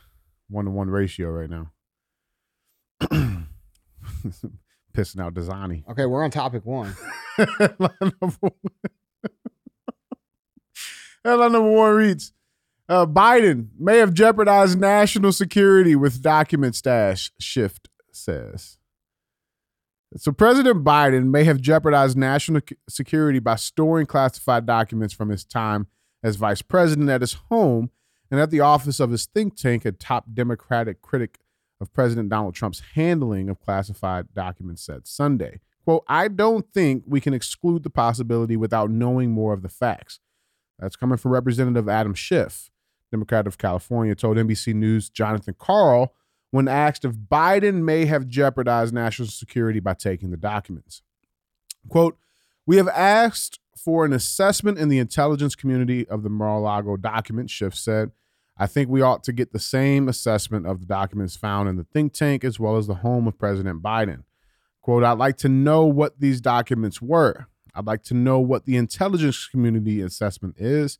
one 0.50 0.66
to 0.66 0.72
one 0.72 0.90
ratio 0.90 1.30
right 1.30 1.50
now. 1.50 1.72
Pissing 4.94 5.22
out 5.22 5.34
Dasani. 5.34 5.88
Okay, 5.90 6.06
we're 6.06 6.26
on 6.26 6.30
topic 6.32 6.66
one. 6.66 6.94
Headline 7.38 7.92
number 8.02 8.38
one. 8.40 8.52
Headline 11.24 11.52
number 11.52 11.72
one 11.72 11.96
reads 11.96 12.34
uh, 12.90 13.06
Biden 13.06 13.70
may 13.80 13.98
have 14.00 14.14
jeopardized 14.14 14.80
national 14.80 15.32
security 15.32 15.96
with 15.96 16.22
document 16.22 16.76
stash, 16.76 17.32
Schiff 17.40 17.80
says. 18.12 18.78
So, 20.18 20.34
President 20.34 20.84
Biden 20.84 21.30
may 21.30 21.46
have 21.46 21.62
jeopardized 21.62 22.18
national 22.18 22.62
security 22.90 23.40
by 23.40 23.56
storing 23.56 24.08
classified 24.08 24.66
documents 24.66 25.14
from 25.14 25.30
his 25.30 25.46
time 25.46 25.88
as 26.22 26.36
vice 26.36 26.62
president 26.62 27.10
at 27.10 27.22
his 27.22 27.34
home 27.50 27.92
and 28.30 28.40
at 28.40 28.52
the 28.52 28.60
office 28.60 29.00
of 29.00 29.12
his 29.12 29.26
think 29.26 29.56
tank, 29.56 29.86
a 29.86 29.94
top 29.94 30.26
Democratic 30.34 31.02
critic 31.02 31.40
of 31.80 31.94
President 31.94 32.30
Donald 32.30 32.56
Trump's 32.56 32.82
handling 32.96 33.50
of 33.50 33.60
classified 33.60 34.34
documents 34.34 34.86
said 34.86 35.08
Sunday. 35.08 35.62
Quote, 35.84 36.04
I 36.08 36.28
don't 36.28 36.72
think 36.74 37.04
we 37.08 37.20
can 37.20 37.34
exclude 37.34 37.84
the 37.84 37.90
possibility 37.90 38.56
without 38.56 38.92
knowing 38.92 39.32
more 39.32 39.54
of 39.54 39.64
the 39.64 39.70
facts. 39.70 40.20
That's 40.80 40.96
coming 40.96 41.18
from 41.18 41.32
Representative 41.32 41.90
Adam 41.90 42.14
Schiff, 42.14 42.70
Democrat 43.12 43.48
of 43.48 43.58
California, 43.58 44.16
told 44.16 44.38
NBC 44.38 44.74
News 44.74 45.10
Jonathan 45.10 45.56
Karl 45.58 46.14
when 46.52 46.68
asked 46.68 47.06
if 47.06 47.14
Biden 47.14 47.84
may 47.84 48.06
have 48.06 48.28
jeopardized 48.28 48.94
national 48.94 49.30
security 49.30 49.80
by 49.80 49.94
taking 49.94 50.32
the 50.32 50.38
documents. 50.38 51.02
Quote, 51.88 52.18
We 52.66 52.78
have 52.78 52.90
asked 52.90 53.60
for 53.76 54.06
an 54.06 54.14
assessment 54.14 54.78
in 54.78 54.90
the 54.90 55.00
intelligence 55.00 55.56
community 55.56 56.08
of 56.08 56.24
the 56.24 56.30
Mar 56.30 56.58
a 56.58 56.60
Lago 56.60 56.98
document, 56.98 57.50
Schiff 57.50 57.74
said. 57.74 58.12
I 58.58 58.68
think 58.68 58.90
we 58.90 59.02
ought 59.02 59.24
to 59.24 59.34
get 59.34 59.54
the 59.54 59.60
same 59.60 60.08
assessment 60.08 60.68
of 60.68 60.80
the 60.80 60.86
documents 60.86 61.36
found 61.36 61.70
in 61.70 61.78
the 61.78 61.86
think 61.86 62.14
tank 62.14 62.44
as 62.44 62.60
well 62.60 62.78
as 62.78 62.86
the 62.86 62.96
home 62.96 63.28
of 63.28 63.40
President 63.40 63.82
Biden. 63.82 64.24
Quote, 64.82 65.04
I'd 65.04 65.18
like 65.18 65.38
to 65.38 65.50
know 65.50 65.86
what 65.86 66.20
these 66.20 66.42
documents 66.42 67.02
were. 67.02 67.48
I'd 67.76 67.86
like 67.86 68.04
to 68.04 68.14
know 68.14 68.40
what 68.40 68.66
the 68.66 68.78
intelligence 68.78 69.48
community 69.48 70.02
assessment 70.02 70.56
is, 70.58 70.98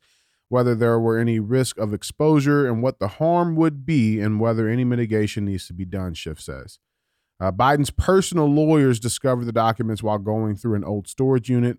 whether 0.48 0.74
there 0.74 0.98
were 1.00 1.18
any 1.18 1.40
risk 1.40 1.78
of 1.78 1.92
exposure, 1.92 2.66
and 2.66 2.82
what 2.82 2.98
the 2.98 3.08
harm 3.08 3.56
would 3.56 3.84
be, 3.84 4.20
and 4.20 4.38
whether 4.38 4.68
any 4.68 4.84
mitigation 4.84 5.44
needs 5.46 5.66
to 5.66 5.74
be 5.74 5.84
done, 5.84 6.14
Schiff 6.14 6.40
says. 6.40 6.78
Uh, 7.40 7.50
Biden's 7.50 7.90
personal 7.90 8.46
lawyers 8.46 9.00
discovered 9.00 9.46
the 9.46 9.52
documents 9.52 10.02
while 10.02 10.18
going 10.18 10.54
through 10.54 10.76
an 10.76 10.84
old 10.84 11.08
storage 11.08 11.48
unit. 11.48 11.78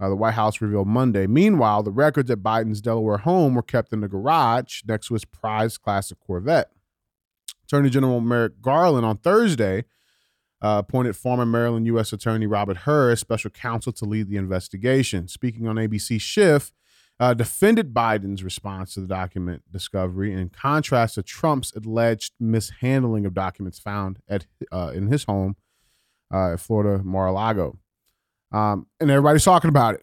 Uh, 0.00 0.08
the 0.08 0.16
White 0.16 0.34
House 0.34 0.60
revealed 0.60 0.88
Monday. 0.88 1.28
Meanwhile, 1.28 1.84
the 1.84 1.92
records 1.92 2.30
at 2.32 2.38
Biden's 2.38 2.80
Delaware 2.80 3.18
home 3.18 3.54
were 3.54 3.62
kept 3.62 3.92
in 3.92 4.00
the 4.00 4.08
garage 4.08 4.82
next 4.86 5.06
to 5.06 5.14
his 5.14 5.24
prized 5.24 5.82
classic 5.82 6.18
Corvette. 6.18 6.70
Attorney 7.62 7.90
General 7.90 8.20
Merrick 8.20 8.60
Garland 8.60 9.06
on 9.06 9.18
Thursday 9.18 9.84
uh, 10.64 10.78
appointed 10.78 11.14
former 11.14 11.44
Maryland 11.44 11.84
U.S. 11.88 12.14
Attorney 12.14 12.46
Robert 12.46 12.78
Hur 12.78 13.10
as 13.10 13.20
special 13.20 13.50
counsel 13.50 13.92
to 13.92 14.06
lead 14.06 14.30
the 14.30 14.38
investigation. 14.38 15.28
Speaking 15.28 15.68
on 15.68 15.76
ABC 15.76 16.18
Schiff, 16.18 16.72
uh, 17.20 17.34
defended 17.34 17.92
Biden's 17.92 18.42
response 18.42 18.94
to 18.94 19.00
the 19.00 19.06
document 19.06 19.62
discovery 19.70 20.32
in 20.32 20.48
contrast 20.48 21.16
to 21.16 21.22
Trump's 21.22 21.74
alleged 21.76 22.32
mishandling 22.40 23.26
of 23.26 23.34
documents 23.34 23.78
found 23.78 24.20
at 24.26 24.46
uh, 24.72 24.90
in 24.94 25.08
his 25.08 25.24
home 25.24 25.56
uh, 26.32 26.54
at 26.54 26.60
Florida 26.60 27.04
Mar-a-Lago. 27.04 27.78
Um, 28.50 28.86
and 29.00 29.10
everybody's 29.10 29.44
talking 29.44 29.68
about 29.68 29.96
it. 29.96 30.02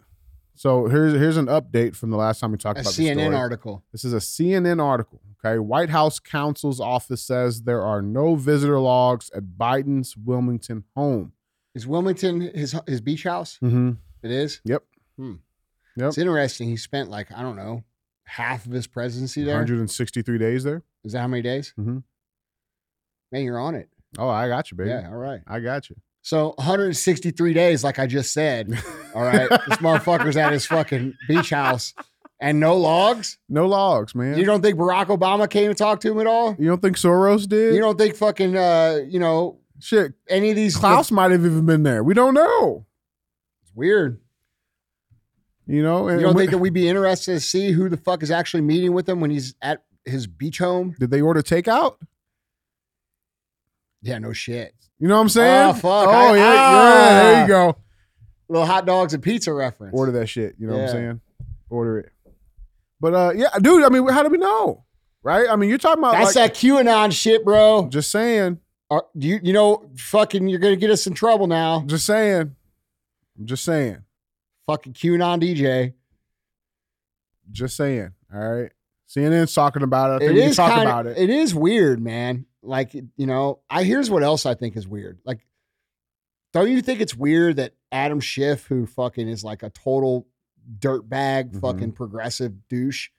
So 0.55 0.87
here's 0.87 1.13
here's 1.13 1.37
an 1.37 1.47
update 1.47 1.95
from 1.95 2.11
the 2.11 2.17
last 2.17 2.39
time 2.39 2.51
we 2.51 2.57
talked 2.57 2.77
A 2.77 2.81
about 2.81 2.93
CNN 2.93 3.35
article. 3.35 3.83
This 3.91 4.03
is 4.05 4.13
a 4.13 4.17
CNN 4.17 4.83
article. 4.83 5.21
Okay. 5.43 5.57
White 5.57 5.89
House 5.89 6.19
counsel's 6.19 6.79
office 6.79 7.23
says 7.23 7.63
there 7.63 7.81
are 7.81 8.01
no 8.01 8.35
visitor 8.35 8.79
logs 8.79 9.31
at 9.35 9.43
Biden's 9.57 10.15
Wilmington 10.15 10.83
home. 10.95 11.33
Is 11.73 11.87
Wilmington 11.87 12.41
his 12.41 12.75
his 12.87 13.01
beach 13.01 13.23
house? 13.23 13.57
Mm-hmm. 13.63 13.91
It 14.23 14.31
is. 14.31 14.61
Yep. 14.65 14.83
Hmm. 15.17 15.33
Yep. 15.95 16.09
It's 16.09 16.17
interesting. 16.17 16.69
He 16.69 16.77
spent 16.77 17.09
like 17.09 17.31
I 17.31 17.41
don't 17.41 17.55
know 17.55 17.83
half 18.25 18.65
of 18.65 18.71
his 18.71 18.87
presidency 18.87 19.43
there. 19.43 19.55
163 19.55 20.37
days 20.37 20.63
there. 20.63 20.83
Is 21.03 21.13
that 21.13 21.21
how 21.21 21.27
many 21.27 21.41
days? 21.41 21.73
Mm-hmm. 21.79 21.99
Man, 23.31 23.43
you're 23.43 23.59
on 23.59 23.75
it. 23.75 23.89
Oh, 24.17 24.29
I 24.29 24.47
got 24.47 24.69
you, 24.71 24.77
baby. 24.77 24.89
Yeah. 24.89 25.09
All 25.09 25.17
right. 25.17 25.41
I 25.47 25.59
got 25.59 25.89
you. 25.89 25.95
So 26.23 26.49
163 26.57 27.53
days, 27.53 27.84
like 27.84 27.97
I 27.99 28.05
just 28.07 28.31
said. 28.31 28.71
All 29.15 29.23
right. 29.23 29.49
this 29.49 29.60
motherfucker's 29.79 30.38
at 30.38 30.51
his 30.53 30.65
fucking 30.65 31.15
beach 31.27 31.49
house 31.49 31.93
and 32.39 32.60
no 32.60 32.77
logs. 32.77 33.38
no 33.49 33.65
logs, 33.67 34.13
man. 34.13 34.38
You 34.38 34.45
don't 34.45 34.62
think 34.62 34.77
Barack 34.77 35.07
Obama 35.07 35.49
came 35.49 35.69
and 35.69 35.77
talked 35.77 36.03
to 36.03 36.12
him 36.12 36.19
at 36.19 36.27
all? 36.27 36.55
You 36.60 36.67
don't 36.67 36.81
think 36.81 36.97
Soros 36.97 37.47
did? 37.47 37.73
You 37.75 37.81
don't 37.81 37.97
think 37.97 38.15
fucking 38.15 38.55
uh, 38.55 38.99
you 39.07 39.19
know, 39.19 39.60
Shit. 39.79 40.13
any 40.29 40.51
of 40.51 40.55
these 40.55 40.77
Klaus 40.77 41.10
might 41.12 41.31
have 41.31 41.43
even 41.45 41.65
been 41.65 41.81
there. 41.84 42.03
We 42.03 42.13
don't 42.13 42.36
know. 42.36 42.86
It's 43.63 43.71
weird. 43.75 44.19
You 45.65 45.81
know, 45.81 46.07
and 46.07 46.19
You 46.19 46.27
don't 46.27 46.36
we- 46.36 46.41
think 46.43 46.51
that 46.51 46.57
we'd 46.60 46.73
be 46.73 46.88
interested 46.88 47.34
to 47.34 47.39
see 47.39 47.71
who 47.71 47.89
the 47.89 47.97
fuck 47.97 48.21
is 48.21 48.29
actually 48.29 48.62
meeting 48.62 48.93
with 48.93 49.10
him 49.10 49.21
when 49.21 49.31
he's 49.31 49.55
at 49.62 49.84
his 50.05 50.27
beach 50.27 50.60
home? 50.60 50.95
did 50.99 51.10
they 51.12 51.21
order 51.21 51.41
takeout? 51.41 51.95
Yeah, 54.03 54.17
no 54.19 54.34
shit. 54.34 54.73
You 55.01 55.07
know 55.07 55.15
what 55.15 55.21
I'm 55.21 55.29
saying? 55.29 55.69
Oh, 55.69 55.73
fuck. 55.73 56.07
Oh 56.07 56.11
I- 56.11 56.37
yeah, 56.37 56.43
ah. 56.45 56.85
yeah. 56.85 57.23
There 57.23 57.41
you 57.41 57.47
go. 57.47 57.77
Little 58.47 58.67
hot 58.67 58.85
dogs 58.85 59.15
and 59.15 59.23
pizza 59.23 59.51
reference. 59.51 59.93
Order 59.97 60.11
that 60.13 60.27
shit. 60.27 60.55
You 60.59 60.67
know 60.67 60.73
what 60.77 60.83
I'm 60.83 60.89
saying? 60.89 61.21
Order 61.69 61.99
it. 61.99 62.11
But 62.99 63.13
uh, 63.15 63.33
yeah, 63.35 63.47
dude. 63.59 63.83
I 63.83 63.89
mean, 63.89 64.07
how 64.09 64.21
do 64.21 64.29
we 64.29 64.37
know? 64.37 64.85
Right? 65.23 65.47
I 65.49 65.55
mean, 65.55 65.69
you're 65.69 65.79
talking 65.79 66.03
about 66.03 66.13
That's 66.13 66.35
like, 66.35 66.53
that 66.53 66.59
QAnon 66.59 67.11
shit, 67.11 67.43
bro. 67.43 67.87
just 67.89 68.11
saying, 68.11 68.59
Are, 68.91 69.05
do 69.17 69.27
you 69.27 69.39
you 69.41 69.53
know 69.53 69.89
fucking 69.97 70.47
you're 70.47 70.59
gonna 70.59 70.75
get 70.75 70.91
us 70.91 71.07
in 71.07 71.15
trouble 71.15 71.47
now. 71.47 71.83
just 71.87 72.05
saying, 72.05 72.55
I'm 73.39 73.45
just 73.47 73.63
saying, 73.63 74.03
Fucking 74.67 74.93
QAnon 74.93 75.41
DJ. 75.41 75.93
just 77.51 77.75
saying. 77.75 78.11
All 78.33 78.39
right. 78.39 78.71
CNN's 79.15 79.54
talking 79.54 79.84
about 79.84 80.12
it. 80.12 80.15
I 80.15 80.19
think 80.19 80.32
It 80.32 80.34
we 80.36 80.39
can 80.41 80.50
is 80.52 80.56
talk 80.56 80.71
kind 80.71 80.88
about 80.88 81.08
it. 81.08 81.17
it 81.17 81.30
is 81.30 81.54
weird, 81.56 82.00
man. 82.02 82.45
Like 82.63 82.93
you 82.93 83.26
know, 83.26 83.60
I 83.69 83.84
here's 83.84 84.10
what 84.10 84.24
else 84.24 84.45
I 84.45 84.54
think 84.54 84.78
is 84.78 84.88
weird. 84.88 85.19
Like, 85.26 85.45
don't 86.54 86.69
you 86.71 86.82
think 86.82 87.02
it's 87.02 87.15
weird 87.15 87.56
that 87.58 87.74
Adam 87.91 88.19
Schiff, 88.19 88.65
who 88.67 88.86
fucking 88.86 89.28
is 89.28 89.43
like 89.43 89.63
a 89.63 89.69
total 89.71 90.28
dirtbag, 90.80 91.52
Mhm. 91.54 91.62
fucking 91.62 91.91
progressive 91.93 92.67
douche, 92.69 93.10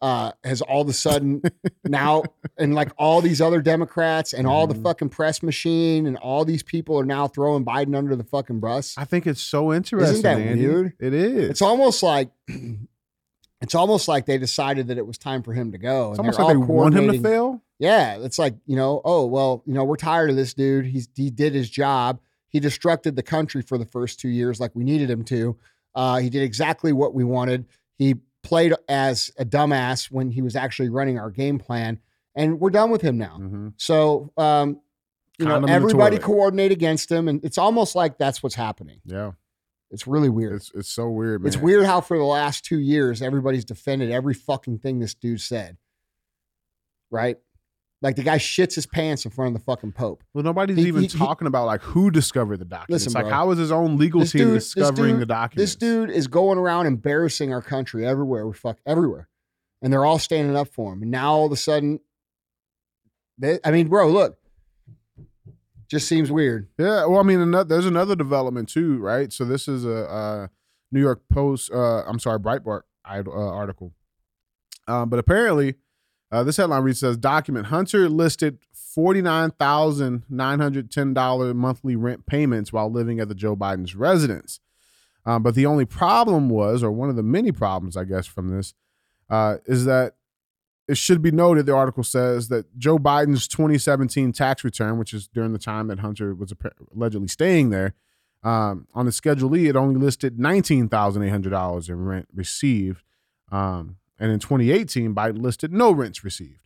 uh, 0.00 0.32
has 0.44 0.62
all 0.62 0.82
of 0.82 0.88
a 0.88 0.92
sudden 0.92 1.42
now, 1.84 2.22
and 2.58 2.74
like 2.74 2.90
all 2.98 3.20
these 3.20 3.40
other 3.40 3.60
Democrats 3.60 4.32
and 4.32 4.46
all 4.46 4.66
the 4.66 4.74
Mhm. 4.74 4.82
fucking 4.82 5.08
press 5.10 5.42
machine 5.42 6.06
and 6.06 6.16
all 6.16 6.44
these 6.44 6.62
people 6.62 6.98
are 6.98 7.04
now 7.04 7.28
throwing 7.28 7.64
Biden 7.64 7.94
under 7.96 8.16
the 8.16 8.24
fucking 8.24 8.60
bus. 8.60 8.94
I 8.96 9.04
think 9.04 9.26
it's 9.26 9.40
so 9.42 9.72
interesting. 9.72 10.10
Isn't 10.12 10.22
that 10.22 10.38
Andy. 10.40 10.66
weird? 10.66 10.92
It 10.98 11.12
is. 11.14 11.50
It's 11.50 11.62
almost 11.62 12.02
like. 12.02 12.30
It's 13.62 13.74
almost 13.74 14.06
like 14.08 14.26
they 14.26 14.38
decided 14.38 14.88
that 14.88 14.98
it 14.98 15.06
was 15.06 15.16
time 15.18 15.42
for 15.42 15.52
him 15.54 15.72
to 15.72 15.78
go. 15.78 16.10
It's 16.10 16.18
almost 16.18 16.38
like 16.38 16.48
they 16.48 16.56
want 16.56 16.94
him 16.94 17.10
to 17.10 17.18
fail. 17.20 17.62
yeah, 17.78 18.18
it's 18.18 18.38
like 18.38 18.54
you 18.66 18.76
know, 18.76 19.00
oh 19.04 19.26
well, 19.26 19.62
you 19.66 19.72
know, 19.74 19.84
we're 19.84 19.96
tired 19.96 20.30
of 20.30 20.36
this 20.36 20.52
dude. 20.54 20.86
He's 20.86 21.08
he 21.14 21.30
did 21.30 21.54
his 21.54 21.70
job. 21.70 22.20
He 22.48 22.60
destructed 22.60 23.16
the 23.16 23.22
country 23.22 23.62
for 23.62 23.76
the 23.78 23.84
first 23.86 24.20
two 24.20 24.28
years, 24.28 24.60
like 24.60 24.74
we 24.74 24.84
needed 24.84 25.10
him 25.10 25.24
to. 25.24 25.56
Uh, 25.94 26.18
he 26.18 26.28
did 26.30 26.42
exactly 26.42 26.92
what 26.92 27.14
we 27.14 27.24
wanted. 27.24 27.66
He 27.96 28.16
played 28.42 28.74
as 28.88 29.30
a 29.38 29.44
dumbass 29.44 30.10
when 30.10 30.30
he 30.30 30.42
was 30.42 30.54
actually 30.54 30.88
running 30.90 31.18
our 31.18 31.30
game 31.30 31.58
plan, 31.58 31.98
and 32.34 32.60
we're 32.60 32.70
done 32.70 32.90
with 32.90 33.00
him 33.02 33.16
now. 33.18 33.38
Mhm. 33.40 33.72
So, 33.78 34.30
um, 34.36 34.80
you 35.38 35.44
know, 35.46 35.52
Condom 35.52 35.64
in 35.64 35.66
the 35.68 35.72
everybody 35.72 36.18
coordinate 36.18 36.72
against 36.72 37.10
him, 37.10 37.26
and 37.28 37.42
it's 37.44 37.58
almost 37.58 37.94
like 37.96 38.18
that's 38.18 38.42
what's 38.42 38.54
happening. 38.54 39.00
Yeah, 39.04 39.32
It's 39.90 40.06
really 40.06 40.28
weird. 40.28 40.54
it's 40.54 40.70
it's 40.74 40.88
so 40.88 41.08
weird, 41.08 41.42
man. 41.42 41.48
It's 41.48 41.56
weird 41.56 41.86
how 41.86 42.00
for 42.00 42.18
the 42.18 42.24
last 42.24 42.64
two 42.64 42.78
years 42.78 43.22
everybody's 43.22 43.64
defended 43.64 44.10
every 44.10 44.34
fucking 44.34 44.78
thing 44.78 44.98
this 44.98 45.14
dude 45.14 45.40
said. 45.40 45.76
Right? 47.10 47.36
Like 48.02 48.16
the 48.16 48.22
guy 48.24 48.36
shits 48.38 48.74
his 48.74 48.84
pants 48.86 49.24
in 49.24 49.30
front 49.30 49.54
of 49.54 49.60
the 49.60 49.64
fucking 49.64 49.92
Pope. 49.92 50.22
Well, 50.34 50.44
nobody's 50.44 50.76
He- 50.76 50.86
even 50.88 51.02
he- 51.02 51.08
he- 51.08 51.16
talking 51.18 51.46
about 51.46 51.66
like 51.66 51.80
who 51.82 52.10
discovered 52.10 52.58
the 52.58 52.64
documents. 52.64 53.06
Listen, 53.06 53.12
like 53.16 53.24
bro. 53.26 53.32
how 53.32 53.50
is 53.52 53.58
his 53.58 53.72
own 53.72 53.96
legal 53.96 54.20
This 54.20 54.32
team 54.32 54.42
dude- 54.48 54.56
this 54.56 54.74
discovering 54.74 55.12
dude- 55.14 55.22
the 55.22 55.26
documents? 55.26 55.72
This 55.72 55.76
dude 55.76 56.10
is 56.10 56.26
going 56.26 56.58
around 56.58 56.86
embarrassing 56.86 57.52
our 57.52 57.62
country 57.62 58.04
everywhere. 58.06 58.46
We 58.46 58.52
fuck 58.54 58.78
everywhere. 58.84 59.28
And 59.82 59.92
they're 59.92 60.04
all 60.04 60.18
standing 60.18 60.56
up 60.56 60.68
for 60.68 60.92
him. 60.92 61.02
And 61.02 61.10
now 61.10 61.32
all 61.32 61.46
of 61.46 61.52
a 61.52 61.56
sudden, 61.56 62.00
they, 63.38 63.58
I 63.64 63.70
mean, 63.70 63.88
bro, 63.88 64.08
look. 64.10 64.38
Just 65.88 66.08
seems 66.08 66.32
weird. 66.32 66.68
Yeah, 66.78 67.06
well, 67.06 67.20
I 67.20 67.22
mean, 67.22 67.40
another, 67.40 67.68
there's 67.68 67.86
another 67.86 68.16
development 68.16 68.68
too, 68.68 68.98
right? 68.98 69.32
So 69.32 69.44
this 69.44 69.68
is 69.68 69.84
a, 69.84 70.50
New 70.92 71.00
York 71.00 71.22
Post, 71.32 71.70
uh, 71.72 72.02
I'm 72.06 72.18
sorry, 72.18 72.38
Breitbart 72.38 72.82
uh, 73.06 73.30
article. 73.30 73.92
Um, 74.88 75.08
but 75.08 75.18
apparently, 75.18 75.74
uh, 76.30 76.42
this 76.42 76.56
headline 76.56 76.82
reads 76.82 77.00
says 77.00 77.16
document 77.16 77.66
Hunter 77.66 78.08
listed 78.08 78.58
forty 78.72 79.20
nine 79.20 79.50
thousand 79.50 80.24
nine 80.28 80.60
hundred 80.60 80.90
ten 80.90 81.14
dollar 81.14 81.54
monthly 81.54 81.96
rent 81.96 82.26
payments 82.26 82.72
while 82.72 82.90
living 82.90 83.20
at 83.20 83.28
the 83.28 83.34
Joe 83.34 83.56
Biden's 83.56 83.94
residence. 83.94 84.60
Um, 85.24 85.42
but 85.42 85.54
the 85.54 85.66
only 85.66 85.84
problem 85.84 86.48
was, 86.48 86.82
or 86.82 86.92
one 86.92 87.10
of 87.10 87.16
the 87.16 87.22
many 87.22 87.52
problems, 87.52 87.96
I 87.96 88.04
guess, 88.04 88.26
from 88.26 88.56
this, 88.56 88.74
uh, 89.28 89.56
is 89.66 89.84
that 89.86 90.14
it 90.88 90.96
should 90.96 91.20
be 91.20 91.30
noted, 91.30 91.66
the 91.66 91.74
article 91.74 92.04
says 92.04 92.48
that 92.48 92.78
Joe 92.78 92.98
Biden's 92.98 93.48
2017 93.48 94.32
tax 94.32 94.62
return, 94.62 94.98
which 94.98 95.12
is 95.12 95.26
during 95.28 95.52
the 95.52 95.58
time 95.58 95.88
that 95.88 95.98
Hunter 95.98 96.34
was 96.34 96.52
allegedly 96.94 97.28
staying 97.28 97.70
there, 97.70 97.94
um, 98.44 98.86
on 98.94 99.06
the 99.06 99.12
Schedule 99.12 99.56
E, 99.56 99.66
it 99.66 99.74
only 99.74 99.98
listed 99.98 100.38
$19,800 100.38 101.88
in 101.88 102.04
rent 102.04 102.28
received. 102.32 103.02
Um, 103.50 103.96
and 104.18 104.30
in 104.30 104.38
2018, 104.38 105.14
Biden 105.14 105.42
listed 105.42 105.72
no 105.72 105.90
rents 105.90 106.22
received. 106.22 106.60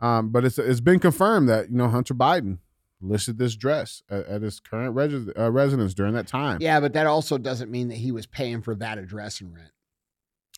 Um, 0.00 0.30
but 0.30 0.44
it's, 0.44 0.58
it's 0.58 0.80
been 0.80 0.98
confirmed 0.98 1.48
that, 1.48 1.70
you 1.70 1.76
know, 1.76 1.88
Hunter 1.88 2.14
Biden 2.14 2.58
listed 3.00 3.38
this 3.38 3.54
dress 3.54 4.02
at, 4.08 4.26
at 4.26 4.42
his 4.42 4.60
current 4.60 4.96
uh, 5.38 5.50
residence 5.52 5.94
during 5.94 6.14
that 6.14 6.26
time. 6.26 6.58
Yeah, 6.60 6.80
but 6.80 6.94
that 6.94 7.06
also 7.06 7.36
doesn't 7.36 7.70
mean 7.70 7.88
that 7.88 7.96
he 7.96 8.12
was 8.12 8.26
paying 8.26 8.62
for 8.62 8.74
that 8.76 8.96
address 8.98 9.40
and 9.40 9.54
rent. 9.54 9.70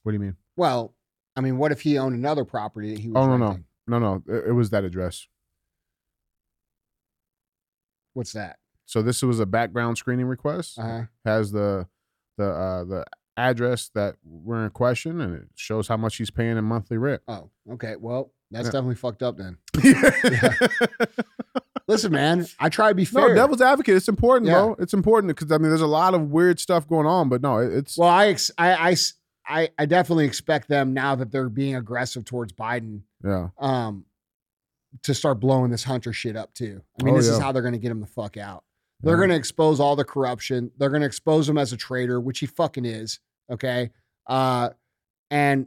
What 0.03 0.13
do 0.13 0.17
you 0.17 0.21
mean? 0.21 0.37
Well, 0.57 0.95
I 1.39 1.41
mean, 1.41 1.57
what 1.57 1.71
if 1.71 1.81
he 1.83 1.97
owned 1.99 2.17
another 2.17 2.45
property 2.45 2.91
that 2.95 3.01
he 3.01 3.09
was 3.09 3.17
Oh, 3.17 3.27
no, 3.29 3.37
no. 3.37 3.47
renting? 3.47 3.65
No, 3.87 3.99
no. 4.01 4.23
It, 4.27 4.49
it 4.49 4.53
was 4.53 4.71
that 4.71 4.83
address. 4.85 5.29
What's 8.15 8.33
that? 8.33 8.57
So 8.87 9.03
this 9.03 9.23
was 9.23 9.39
a 9.39 9.47
background 9.47 9.99
screening 9.99 10.27
request. 10.27 10.79
Uh-huh. 10.79 11.03
has 11.25 11.53
the 11.53 11.87
the 12.39 12.49
uh, 12.51 12.85
the 12.85 13.05
address 13.37 13.91
that 13.95 14.17
we're 14.25 14.65
in 14.65 14.71
question, 14.71 15.21
and 15.21 15.35
it 15.37 15.49
shows 15.55 15.87
how 15.87 15.97
much 15.97 16.17
he's 16.17 16.31
paying 16.31 16.57
in 16.57 16.65
monthly 16.65 16.99
rent. 16.99 17.23
Oh, 17.29 17.51
okay. 17.73 17.95
Well, 17.97 18.33
that's 18.51 18.67
Yeah. 18.67 18.73
definitely 18.73 18.97
fucked 18.97 19.23
up 19.23 19.37
then. 19.37 19.59
listen, 21.87 22.13
man. 22.13 22.47
I 22.59 22.69
try 22.69 22.89
to 22.89 22.95
be 22.95 23.05
fair. 23.05 23.29
No, 23.29 23.35
devil's 23.35 23.61
advocate. 23.61 23.95
It's 23.97 24.09
important, 24.09 24.49
Yeah. 24.49 24.55
bro. 24.55 24.77
It's 24.79 24.95
important 24.95 25.37
because 25.37 25.53
I 25.53 25.59
mean, 25.59 25.69
there's 25.69 25.81
a 25.81 25.87
lot 25.87 26.15
of 26.15 26.31
weird 26.31 26.59
stuff 26.59 26.89
going 26.89 27.07
on, 27.07 27.29
but 27.29 27.43
no, 27.43 27.59
it's 27.59 27.97
Well, 27.99 28.09
I, 28.09 28.27
ex- 28.29 28.51
I, 28.59 28.91
I 28.91 28.97
I, 29.49 29.71
I 29.79 29.87
definitely 29.87 30.27
expect 30.27 30.69
them 30.69 30.93
now 30.93 31.15
that 31.15 31.31
they're 31.33 31.49
being 31.49 31.75
aggressive 31.75 32.25
towards 32.25 32.53
Biden, 32.53 33.01
yeah, 33.25 33.49
um, 33.59 34.05
to 35.03 35.15
start 35.15 35.41
blowing 35.41 35.71
this 35.71 35.85
Hunter 35.85 36.13
shit 36.13 36.37
up 36.37 36.53
too. 36.55 36.83
I 37.01 37.05
mean, 37.05 37.15
Oh, 37.15 37.17
this 37.17 37.27
is 37.29 37.39
how 37.39 37.53
they're 37.53 37.63
going 37.63 37.73
to 37.75 37.79
get 37.81 37.91
him 37.91 38.01
the 38.01 38.07
fuck 38.07 38.37
out. 38.37 38.65
They're 39.03 39.15
Yeah. 39.15 39.19
going 39.21 39.31
to 39.31 39.37
expose 39.37 39.81
all 39.81 39.97
the 39.97 40.05
corruption. 40.05 40.71
They're 40.77 40.91
going 40.91 41.01
to 41.03 41.07
expose 41.07 41.49
him 41.49 41.57
as 41.59 41.73
a 41.73 41.77
traitor, 41.77 42.21
which 42.21 42.41
he 42.41 42.47
fucking 42.47 42.85
is. 42.85 43.21
Okay, 43.51 43.91
uh, 44.27 44.71
and 45.31 45.67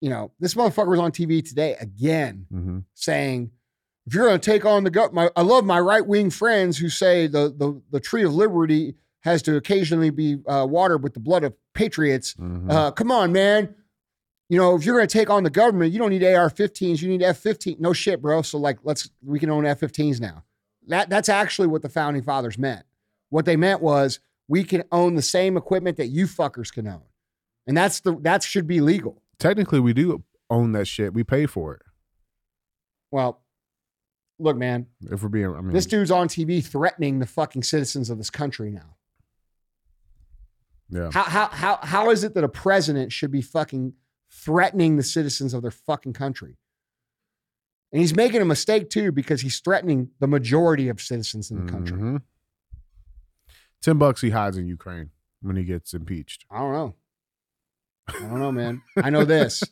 you 0.00 0.10
know 0.10 0.32
this 0.40 0.54
motherfucker 0.54 0.88
was 0.88 1.00
on 1.00 1.12
TV 1.12 1.46
today 1.46 1.76
again 1.80 2.46
hmm 2.50 2.78
saying, 2.94 3.50
if 4.06 4.14
you're 4.14 4.26
going 4.26 4.38
to 4.38 4.50
take 4.50 4.64
on 4.64 4.84
the 4.84 5.10
my, 5.12 5.30
I 5.36 5.42
love 5.42 5.64
my 5.64 5.80
right 5.80 6.06
wing 6.06 6.30
friends 6.30 6.76
who 6.78 6.88
say 6.88 7.26
the, 7.26 7.54
the, 7.56 7.80
the 7.90 8.00
tree 8.00 8.22
of 8.22 8.34
liberty 8.34 8.94
has 9.22 9.40
to 9.42 9.56
occasionally 9.56 10.10
be 10.10 10.36
uh, 10.46 10.66
watered 10.68 11.02
with 11.02 11.14
the 11.14 11.20
blood 11.20 11.42
of 11.44 11.54
patriots. 11.74 12.32
hmm 12.32 12.70
Uh, 12.70 12.90
come 12.92 13.10
on, 13.10 13.32
man. 13.32 13.74
You 14.48 14.58
know, 14.58 14.76
if 14.76 14.84
you're 14.84 14.96
going 14.96 15.08
to 15.08 15.12
take 15.18 15.30
on 15.30 15.42
the 15.42 15.50
government, 15.50 15.92
you 15.92 15.98
don't 15.98 16.10
need 16.10 16.22
AR-15s. 16.22 17.00
You 17.00 17.08
need 17.08 17.22
F-15. 17.22 17.80
No 17.80 17.92
shit, 17.92 18.20
bro. 18.22 18.42
So 18.42 18.58
like, 18.58 18.78
let's 18.84 19.10
we 19.24 19.38
can 19.38 19.50
own 19.50 19.64
F-15s 19.66 20.20
now. 20.20 20.44
That 20.86 21.08
that's 21.08 21.28
actually 21.30 21.68
what 21.68 21.80
the 21.82 21.88
founding 21.88 22.22
fathers 22.22 22.58
meant. 22.58 22.84
What 23.30 23.46
they 23.46 23.56
meant 23.56 23.80
was 23.80 24.20
we 24.48 24.62
can 24.62 24.84
own 24.92 25.14
the 25.14 25.22
same 25.22 25.56
equipment 25.56 25.96
that 25.96 26.08
you 26.08 26.26
fuckers 26.26 26.70
can 26.70 26.86
own, 26.86 27.02
and 27.66 27.74
that's 27.76 28.00
the 28.00 28.14
that 28.20 28.42
should 28.42 28.66
be 28.66 28.80
legal. 28.82 29.22
technically 29.38 29.80
we 29.80 29.94
do 29.94 30.22
own 30.50 30.72
that 30.72 30.86
shit. 30.86 31.14
We 31.14 31.24
pay 31.24 31.46
for 31.46 31.74
it. 31.74 31.82
Well, 33.10 33.40
look, 34.38 34.56
man, 34.58 34.86
If 35.10 35.22
we're 35.22 35.28
being, 35.30 35.46
I 35.54 35.60
mean, 35.62 35.72
This 35.72 35.86
dude's 35.86 36.10
on 36.10 36.28
TV 36.28 36.62
threatening 36.62 37.18
the 37.18 37.26
fucking 37.26 37.62
citizens 37.62 38.10
of 38.10 38.18
this 38.18 38.30
country 38.30 38.70
now. 38.70 38.93
Yeah, 40.90 41.10
How 41.12 41.22
how 41.24 41.46
how 41.48 41.78
how 41.82 42.10
is 42.10 42.24
it 42.24 42.34
that 42.34 42.44
a 42.44 42.48
president 42.48 43.12
should 43.12 43.30
be 43.30 43.42
fucking 43.42 43.94
threatening 44.30 44.96
the 44.96 45.02
citizens 45.02 45.54
of 45.54 45.62
their 45.62 45.70
fucking 45.70 46.12
country? 46.12 46.56
And 47.92 48.00
he's 48.00 48.14
making 48.14 48.40
a 48.42 48.44
mistake 48.44 48.90
too 48.90 49.12
because 49.12 49.40
he's 49.40 49.60
threatening 49.60 50.10
the 50.20 50.26
majority 50.26 50.88
of 50.88 51.00
citizens 51.00 51.50
in 51.50 51.64
the 51.64 51.70
country. 51.72 51.96
Mhm. 51.98 52.22
Ten 53.80 53.98
bucks 53.98 54.20
he 54.20 54.30
hides 54.30 54.56
in 54.56 54.66
Ukraine 54.66 55.10
when 55.42 55.56
he 55.56 55.64
gets 55.64 55.94
impeached. 55.94 56.44
I 56.50 56.58
don't 56.58 56.72
know. 56.72 56.94
I 58.08 58.18
don't 58.20 58.38
know, 58.40 58.52
man. 58.52 58.82
I 58.96 59.10
know 59.10 59.24
this. 59.24 59.62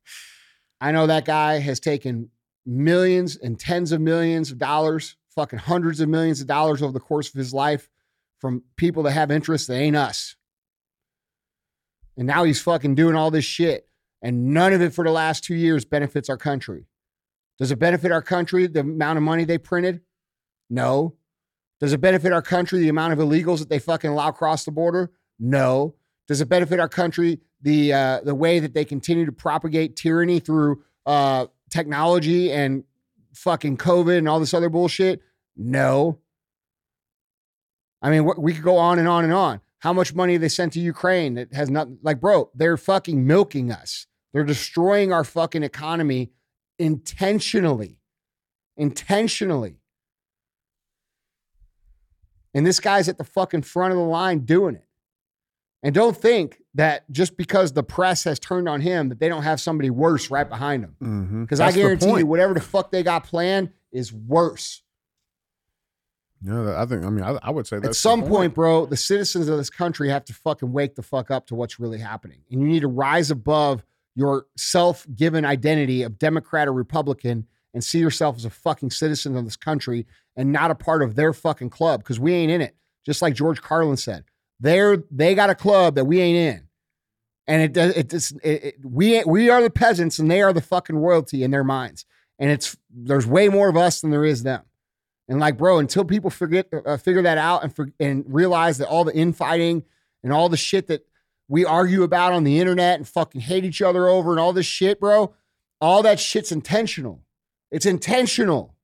I 0.80 0.90
know 0.92 1.06
that 1.06 1.24
guy 1.24 1.58
has 1.58 1.78
taken 1.78 2.30
millions 2.66 3.36
and 3.36 3.58
tens 3.58 3.92
of 3.92 4.00
millions 4.00 4.50
of 4.50 4.58
dollars, 4.58 5.16
fucking 5.34 5.58
hundreds 5.60 6.00
of 6.00 6.08
millions 6.08 6.40
of 6.40 6.46
dollars 6.46 6.82
over 6.82 6.92
the 6.92 7.00
course 7.00 7.28
of 7.28 7.34
his 7.34 7.52
life 7.54 7.88
from 8.42 8.64
people 8.76 9.04
that 9.04 9.12
have 9.12 9.30
interests 9.30 9.68
that 9.68 9.76
ain't 9.76 9.94
us. 9.94 10.34
And 12.16 12.26
now 12.26 12.42
he's 12.42 12.60
fucking 12.60 12.96
doing 12.96 13.14
all 13.14 13.30
this 13.30 13.44
shit. 13.44 13.88
And 14.20 14.52
none 14.52 14.72
of 14.72 14.82
it 14.82 14.92
for 14.92 15.04
the 15.04 15.12
last 15.12 15.44
two 15.44 15.54
years 15.54 15.84
benefits 15.84 16.28
our 16.28 16.36
country. 16.36 16.86
Does 17.60 17.70
it 17.70 17.78
benefit 17.78 18.10
our 18.10 18.20
country, 18.20 18.66
the 18.66 18.80
amount 18.80 19.16
of 19.16 19.22
money 19.22 19.44
they 19.44 19.58
printed? 19.58 20.00
No. 20.68 21.14
Does 21.78 21.92
it 21.92 22.00
benefit 22.00 22.32
our 22.32 22.42
country, 22.42 22.80
the 22.80 22.88
amount 22.88 23.12
of 23.12 23.20
illegals 23.20 23.60
that 23.60 23.68
they 23.68 23.78
fucking 23.78 24.10
allow 24.10 24.28
across 24.28 24.64
the 24.64 24.72
border? 24.72 25.12
No. 25.38 25.94
Does 26.26 26.40
it 26.40 26.48
benefit 26.48 26.80
our 26.80 26.88
country, 26.88 27.38
the 27.60 27.92
uh, 27.92 28.20
the 28.24 28.34
way 28.34 28.58
that 28.58 28.74
they 28.74 28.84
continue 28.84 29.24
to 29.24 29.32
propagate 29.32 29.94
tyranny 29.94 30.40
through 30.40 30.82
uh, 31.06 31.46
technology 31.70 32.50
and 32.50 32.82
fucking 33.34 33.76
COVID 33.76 34.18
and 34.18 34.28
all 34.28 34.40
this 34.40 34.52
other 34.52 34.68
bullshit? 34.68 35.22
No. 35.56 36.18
I 38.02 38.10
mean, 38.10 38.24
wh- 38.24 38.38
we 38.38 38.52
could 38.52 38.64
go 38.64 38.76
on 38.76 38.98
and 38.98 39.08
on 39.08 39.24
and 39.24 39.32
on. 39.32 39.60
How 39.78 39.92
much 39.92 40.14
money 40.14 40.36
they 40.36 40.48
sent 40.48 40.72
to 40.74 40.80
Ukraine 40.80 41.34
that 41.34 41.52
has 41.54 41.70
not 41.70 41.88
like, 42.02 42.20
bro, 42.20 42.50
they're 42.54 42.76
fucking 42.76 43.26
milking 43.26 43.70
us. 43.72 44.06
They're 44.32 44.44
destroying 44.44 45.12
our 45.12 45.24
fucking 45.24 45.62
economy 45.62 46.32
intentionally. 46.78 47.98
Intentionally. 48.76 49.76
And 52.54 52.66
this 52.66 52.80
guy's 52.80 53.08
at 53.08 53.18
the 53.18 53.24
fucking 53.24 53.62
front 53.62 53.92
of 53.92 53.98
the 53.98 54.04
line 54.04 54.40
doing 54.40 54.74
it. 54.76 54.86
And 55.82 55.94
don't 55.94 56.16
think 56.16 56.62
that 56.74 57.10
just 57.10 57.36
because 57.36 57.72
the 57.72 57.82
press 57.82 58.24
has 58.24 58.38
turned 58.38 58.68
on 58.68 58.80
him 58.80 59.08
that 59.08 59.18
they 59.18 59.28
don't 59.28 59.42
have 59.42 59.60
somebody 59.60 59.90
worse 59.90 60.30
right 60.30 60.48
behind 60.48 60.84
him. 60.84 60.96
Mm-hmm. 61.02 61.42
Because 61.42 61.60
I 61.60 61.72
guarantee 61.72 62.18
you, 62.18 62.26
whatever 62.26 62.54
the 62.54 62.60
fuck 62.60 62.92
they 62.92 63.02
got 63.02 63.24
planned 63.24 63.70
is 63.90 64.12
worse. 64.12 64.82
Yeah, 66.44 66.80
I 66.80 66.86
think. 66.86 67.04
I 67.04 67.10
mean, 67.10 67.24
I, 67.24 67.38
I 67.42 67.50
would 67.50 67.66
say 67.66 67.76
that's 67.78 67.90
At 67.90 67.96
some 67.96 68.24
point, 68.24 68.54
bro, 68.54 68.86
the 68.86 68.96
citizens 68.96 69.48
of 69.48 69.58
this 69.58 69.70
country 69.70 70.08
have 70.08 70.24
to 70.24 70.34
fucking 70.34 70.72
wake 70.72 70.96
the 70.96 71.02
fuck 71.02 71.30
up 71.30 71.46
to 71.48 71.54
what's 71.54 71.78
really 71.78 71.98
happening. 71.98 72.40
And 72.50 72.60
you 72.60 72.66
need 72.66 72.80
to 72.80 72.88
rise 72.88 73.30
above 73.30 73.84
your 74.14 74.46
self 74.56 75.06
given 75.14 75.44
identity 75.44 76.02
of 76.02 76.18
Democrat 76.18 76.68
or 76.68 76.72
Republican 76.72 77.46
and 77.74 77.82
see 77.82 77.98
yourself 77.98 78.36
as 78.36 78.44
a 78.44 78.50
fucking 78.50 78.90
citizen 78.90 79.36
of 79.36 79.44
this 79.44 79.56
country 79.56 80.06
and 80.36 80.52
not 80.52 80.70
a 80.70 80.74
part 80.74 81.02
of 81.02 81.14
their 81.14 81.32
fucking 81.32 81.70
club 81.70 82.00
because 82.00 82.18
we 82.20 82.34
ain't 82.34 82.52
in 82.52 82.60
it. 82.60 82.76
Just 83.06 83.22
like 83.22 83.34
George 83.34 83.62
Carlin 83.62 83.96
said, 83.96 84.24
they're 84.60 85.04
they 85.10 85.34
got 85.34 85.50
a 85.50 85.54
club 85.54 85.94
that 85.94 86.04
we 86.04 86.20
ain't 86.20 86.36
in, 86.36 86.68
and 87.46 87.62
it 87.62 87.72
does 87.72 87.96
it, 87.96 88.08
does- 88.08 88.32
it, 88.42 88.64
it 88.64 88.74
we 88.84 89.22
we 89.24 89.48
are 89.50 89.62
the 89.62 89.70
peasants 89.70 90.18
and 90.18 90.30
they 90.30 90.42
are 90.42 90.52
the 90.52 90.60
fucking 90.60 90.96
royalty 90.96 91.42
in 91.42 91.50
their 91.50 91.64
minds, 91.64 92.04
and 92.38 92.50
it's 92.50 92.76
there's 92.90 93.26
way 93.26 93.48
more 93.48 93.68
of 93.68 93.76
us 93.76 94.00
than 94.00 94.10
there 94.10 94.24
is 94.24 94.42
them. 94.42 94.62
And 95.28 95.38
like, 95.40 95.56
bro, 95.56 95.78
until 95.78 96.04
people 96.04 96.30
forget 96.30 96.68
uh, 96.84 96.96
figure 96.96 97.22
that 97.22 97.38
out 97.38 97.62
and 97.62 97.74
for, 97.74 97.88
and 98.00 98.24
realize 98.26 98.78
that 98.78 98.88
all 98.88 99.04
the 99.04 99.14
infighting 99.14 99.84
and 100.22 100.32
all 100.32 100.48
the 100.48 100.56
shit 100.56 100.88
that 100.88 101.06
we 101.48 101.64
argue 101.64 102.02
about 102.02 102.32
on 102.32 102.44
the 102.44 102.58
internet 102.58 102.98
and 102.98 103.06
fucking 103.06 103.40
hate 103.40 103.64
each 103.64 103.82
other 103.82 104.08
over 104.08 104.30
and 104.30 104.40
all 104.40 104.52
this 104.52 104.66
shit, 104.66 105.00
bro, 105.00 105.34
all 105.80 106.02
that 106.02 106.18
shit's 106.18 106.52
intentional. 106.52 107.22
It's 107.70 107.86
intentional. 107.86 108.74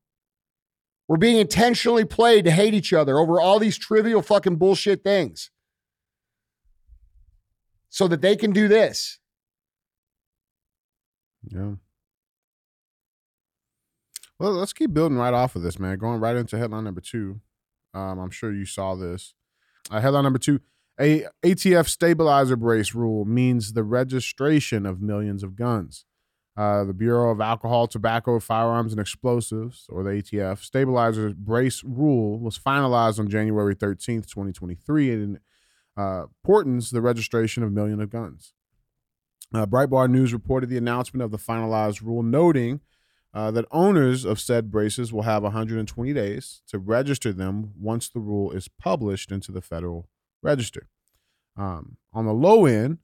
We're 1.09 1.17
being 1.17 1.39
intentionally 1.39 2.05
played 2.05 2.45
to 2.45 2.51
hate 2.51 2.75
each 2.75 2.93
other 2.93 3.19
over 3.19 3.41
all 3.41 3.59
these 3.59 3.79
trivial 3.79 4.23
fucking 4.23 4.57
bullshit 4.57 5.03
things. 5.03 5.51
So 7.89 8.07
that 8.09 8.21
they 8.21 8.37
can 8.37 8.53
do 8.53 8.69
this. 8.69 9.19
Yeah. 11.43 11.73
Well, 14.39 14.53
let's 14.53 14.73
keep 14.73 14.95
building 14.95 15.19
right 15.19 15.35
off 15.35 15.57
of 15.57 15.63
this, 15.63 15.79
man. 15.79 15.99
Going 15.99 16.21
right 16.21 16.37
into 16.37 16.57
headline 16.57 16.85
number 16.85 17.01
two. 17.01 17.41
Um, 17.93 18.21
I'm 18.21 18.31
sure 18.31 18.53
you 18.53 18.65
saw 18.65 18.95
this. 18.95 19.35
Uh, 19.91 20.01
headline 20.01 20.25
number 20.25 20.39
two: 20.39 20.61
A 21.01 21.27
ATF 21.43 21.89
stabilizer 21.89 22.57
brace 22.57 22.95
rule 22.95 23.25
means 23.25 23.73
the 23.73 23.83
registration 23.83 24.87
of 24.87 25.01
millions 25.01 25.43
of 25.43 25.57
guns. 25.57 26.05
Uh, 26.57 26.83
the 26.83 26.93
Bureau 26.93 27.31
of 27.31 27.41
Alcohol, 27.41 27.87
Tobacco, 27.87 28.41
Firearms, 28.41 28.93
and 28.93 29.01
Explosives, 29.01 29.87
or 29.89 30.03
the 30.03 30.11
ATF, 30.11 30.59
stabilizer 30.59 31.33
brace 31.33 31.85
rule 31.85 32.39
was 32.41 32.59
finalized 32.59 33.21
on 33.21 33.29
January 33.29 33.77
13th, 33.77 34.27
2023, 34.27 35.13
and 35.13 35.39
uh, 35.97 36.25
portends 36.43 36.91
the 36.91 37.01
registration 37.01 37.63
of 37.63 37.73
million 37.73 38.01
of 38.01 38.11
guns. 38.11 38.55
Uh, 39.55 39.67
Breitbart 39.67 40.11
News 40.11 40.33
reported 40.33 40.69
the 40.69 40.77
announcement 40.77 41.23
of 41.23 41.31
the 41.31 41.39
finalized 41.39 42.03
rule, 42.03 42.25
noting 42.25 42.81
uh, 43.35 43.51
that 43.51 43.67
owners 43.71 44.25
of 44.25 44.41
said 44.41 44.71
braces 44.71 45.13
will 45.13 45.23
have 45.23 45.43
120 45.43 46.13
days 46.13 46.63
to 46.69 46.79
register 46.79 47.33
them 47.33 47.73
once 47.79 48.09
the 48.09 48.21
rule 48.21 48.51
is 48.53 48.69
published 48.69 49.31
into 49.31 49.53
the 49.53 49.61
Federal 49.61 50.09
Register. 50.43 50.89
Um, 51.57 51.97
on 52.13 52.25
the 52.25 52.33
low 52.33 52.67
end, 52.67 52.99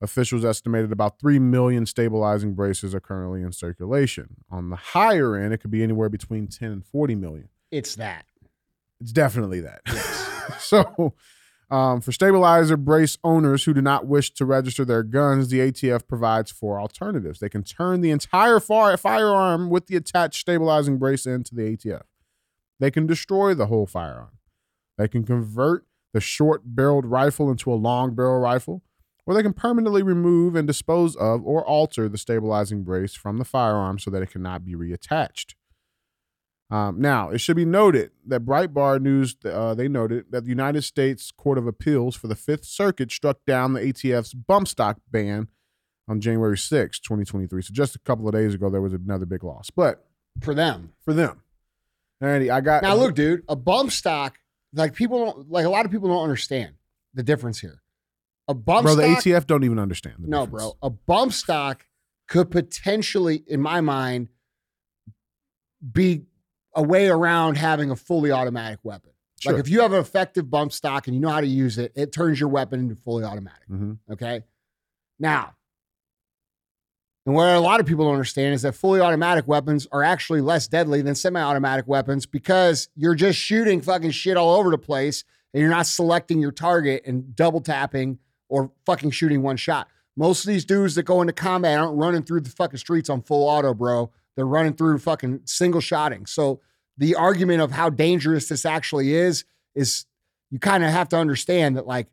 officials 0.00 0.44
estimated 0.44 0.92
about 0.92 1.18
3 1.18 1.38
million 1.38 1.86
stabilizing 1.86 2.54
braces 2.54 2.94
are 2.94 3.00
currently 3.00 3.42
in 3.42 3.52
circulation. 3.52 4.36
On 4.50 4.70
the 4.70 4.76
higher 4.76 5.36
end, 5.36 5.54
it 5.54 5.58
could 5.58 5.70
be 5.70 5.82
anywhere 5.82 6.08
between 6.08 6.48
10 6.48 6.70
and 6.70 6.84
40 6.84 7.14
million. 7.14 7.48
It's 7.70 7.94
that. 7.96 8.26
It's 9.00 9.12
definitely 9.12 9.60
that. 9.60 9.80
Yes. 9.86 10.58
so, 10.60 11.14
um, 11.72 12.02
for 12.02 12.12
stabilizer 12.12 12.76
brace 12.76 13.16
owners 13.24 13.64
who 13.64 13.72
do 13.72 13.80
not 13.80 14.06
wish 14.06 14.30
to 14.34 14.44
register 14.44 14.84
their 14.84 15.02
guns, 15.02 15.48
the 15.48 15.58
ATF 15.60 16.06
provides 16.06 16.50
four 16.50 16.78
alternatives. 16.78 17.40
They 17.40 17.48
can 17.48 17.62
turn 17.62 18.02
the 18.02 18.10
entire 18.10 18.60
fire- 18.60 18.98
firearm 18.98 19.70
with 19.70 19.86
the 19.86 19.96
attached 19.96 20.38
stabilizing 20.38 20.98
brace 20.98 21.24
into 21.24 21.54
the 21.54 21.62
ATF. 21.62 22.02
They 22.78 22.90
can 22.90 23.06
destroy 23.06 23.54
the 23.54 23.66
whole 23.66 23.86
firearm. 23.86 24.32
They 24.98 25.08
can 25.08 25.24
convert 25.24 25.86
the 26.12 26.20
short 26.20 26.60
barreled 26.66 27.06
rifle 27.06 27.50
into 27.50 27.72
a 27.72 27.74
long 27.74 28.14
barrel 28.14 28.38
rifle, 28.38 28.82
or 29.24 29.32
they 29.32 29.42
can 29.42 29.54
permanently 29.54 30.02
remove 30.02 30.54
and 30.54 30.66
dispose 30.66 31.16
of 31.16 31.42
or 31.42 31.66
alter 31.66 32.06
the 32.06 32.18
stabilizing 32.18 32.84
brace 32.84 33.14
from 33.14 33.38
the 33.38 33.46
firearm 33.46 33.98
so 33.98 34.10
that 34.10 34.22
it 34.22 34.30
cannot 34.30 34.66
be 34.66 34.74
reattached. 34.74 35.54
Um, 36.72 37.02
now, 37.02 37.28
it 37.28 37.38
should 37.38 37.56
be 37.56 37.66
noted 37.66 38.12
that 38.26 38.46
Breitbart 38.46 39.02
News 39.02 39.36
uh, 39.44 39.74
they 39.74 39.88
noted 39.88 40.24
that 40.30 40.44
the 40.44 40.48
United 40.48 40.80
States 40.82 41.30
Court 41.30 41.58
of 41.58 41.66
Appeals 41.66 42.16
for 42.16 42.28
the 42.28 42.34
Fifth 42.34 42.64
Circuit 42.64 43.12
struck 43.12 43.44
down 43.46 43.74
the 43.74 43.80
ATF's 43.80 44.32
bump 44.32 44.66
stock 44.66 44.96
ban 45.10 45.48
on 46.08 46.22
January 46.22 46.56
6, 46.56 46.98
2023. 46.98 47.60
So 47.60 47.74
just 47.74 47.94
a 47.94 47.98
couple 47.98 48.26
of 48.26 48.32
days 48.32 48.54
ago, 48.54 48.70
there 48.70 48.80
was 48.80 48.94
another 48.94 49.26
big 49.26 49.44
loss. 49.44 49.68
But 49.68 50.06
For 50.40 50.54
them. 50.54 50.94
for 51.04 51.12
them, 51.12 51.42
Andy, 52.22 52.50
I 52.50 52.62
got 52.62 52.82
Now 52.82 52.94
look, 52.94 53.14
dude, 53.14 53.42
a 53.50 53.56
bump 53.56 53.92
stock, 53.92 54.38
like 54.72 54.94
people 54.94 55.26
don't 55.26 55.50
like 55.50 55.66
a 55.66 55.70
lot 55.70 55.84
of 55.84 55.90
people 55.90 56.08
don't 56.08 56.22
understand 56.22 56.72
the 57.12 57.22
difference 57.22 57.60
here. 57.60 57.82
A 58.48 58.54
bump 58.54 58.88
stock 58.88 58.96
bro. 58.96 59.08
The 59.08 59.14
ATF 59.14 59.46
don't 59.46 59.64
even 59.64 59.78
understand. 59.78 60.16
The 60.20 60.28
no, 60.28 60.46
difference. 60.46 60.62
bro. 60.64 60.78
A 60.80 60.88
bump 60.88 61.34
stock 61.34 61.84
could 62.28 62.50
potentially, 62.50 63.44
in 63.46 63.60
my 63.60 63.82
mind, 63.82 64.28
be 65.92 66.22
a 66.74 66.82
way 66.82 67.08
around 67.08 67.56
having 67.56 67.90
a 67.90 67.96
fully 67.96 68.30
automatic 68.30 68.78
weapon. 68.82 69.10
Sure. 69.40 69.52
Like 69.52 69.60
if 69.60 69.68
you 69.68 69.80
have 69.80 69.92
an 69.92 69.98
effective 70.00 70.48
bump 70.50 70.72
stock 70.72 71.06
and 71.06 71.14
you 71.14 71.20
know 71.20 71.28
how 71.30 71.40
to 71.40 71.46
use 71.46 71.76
it, 71.78 71.92
it 71.96 72.12
turns 72.12 72.38
your 72.38 72.48
weapon 72.48 72.80
into 72.80 72.94
fully 72.96 73.24
automatic. 73.24 73.68
Mhm. 73.70 73.98
Okay. 74.10 74.42
Now, 75.18 75.54
and 77.26 77.34
what 77.34 77.48
a 77.48 77.60
lot 77.60 77.78
of 77.80 77.86
people 77.86 78.04
don't 78.04 78.14
understand 78.14 78.54
is 78.54 78.62
that 78.62 78.72
fully 78.74 79.00
automatic 79.00 79.46
weapons 79.46 79.86
are 79.92 80.02
actually 80.02 80.40
less 80.40 80.66
deadly 80.66 81.02
than 81.02 81.14
semi 81.14 81.40
automatic 81.40 81.86
weapons 81.86 82.26
because 82.26 82.88
you're 82.96 83.14
just 83.14 83.38
shooting 83.38 83.80
fucking 83.80 84.10
shit 84.10 84.36
all 84.36 84.56
over 84.56 84.70
the 84.70 84.78
place 84.78 85.24
and 85.54 85.60
you're 85.60 85.70
not 85.70 85.86
selecting 85.86 86.40
your 86.40 86.50
target 86.50 87.02
and 87.06 87.36
double 87.36 87.60
tapping 87.60 88.18
or 88.48 88.72
fucking 88.86 89.10
shooting 89.10 89.42
one 89.42 89.56
shot. 89.56 89.88
Most 90.16 90.44
of 90.44 90.48
these 90.48 90.64
dudes 90.64 90.94
that 90.96 91.04
go 91.04 91.20
into 91.20 91.32
combat 91.32 91.78
aren't 91.78 91.96
running 91.96 92.22
through 92.22 92.40
the 92.40 92.50
fucking 92.50 92.78
streets 92.78 93.08
on 93.08 93.22
full 93.22 93.48
auto, 93.48 93.72
bro. 93.72 94.10
They're 94.36 94.46
running 94.46 94.74
through 94.74 94.98
fucking 94.98 95.42
single 95.44 95.80
shotting. 95.80 96.26
So 96.26 96.60
the 96.96 97.14
argument 97.14 97.62
of 97.62 97.72
how 97.72 97.90
dangerous 97.90 98.48
this 98.48 98.64
actually 98.64 99.14
is 99.14 99.44
is 99.74 100.06
you 100.50 100.58
kind 100.58 100.84
of 100.84 100.90
have 100.90 101.08
to 101.10 101.16
understand 101.16 101.76
that 101.76 101.86
like 101.86 102.08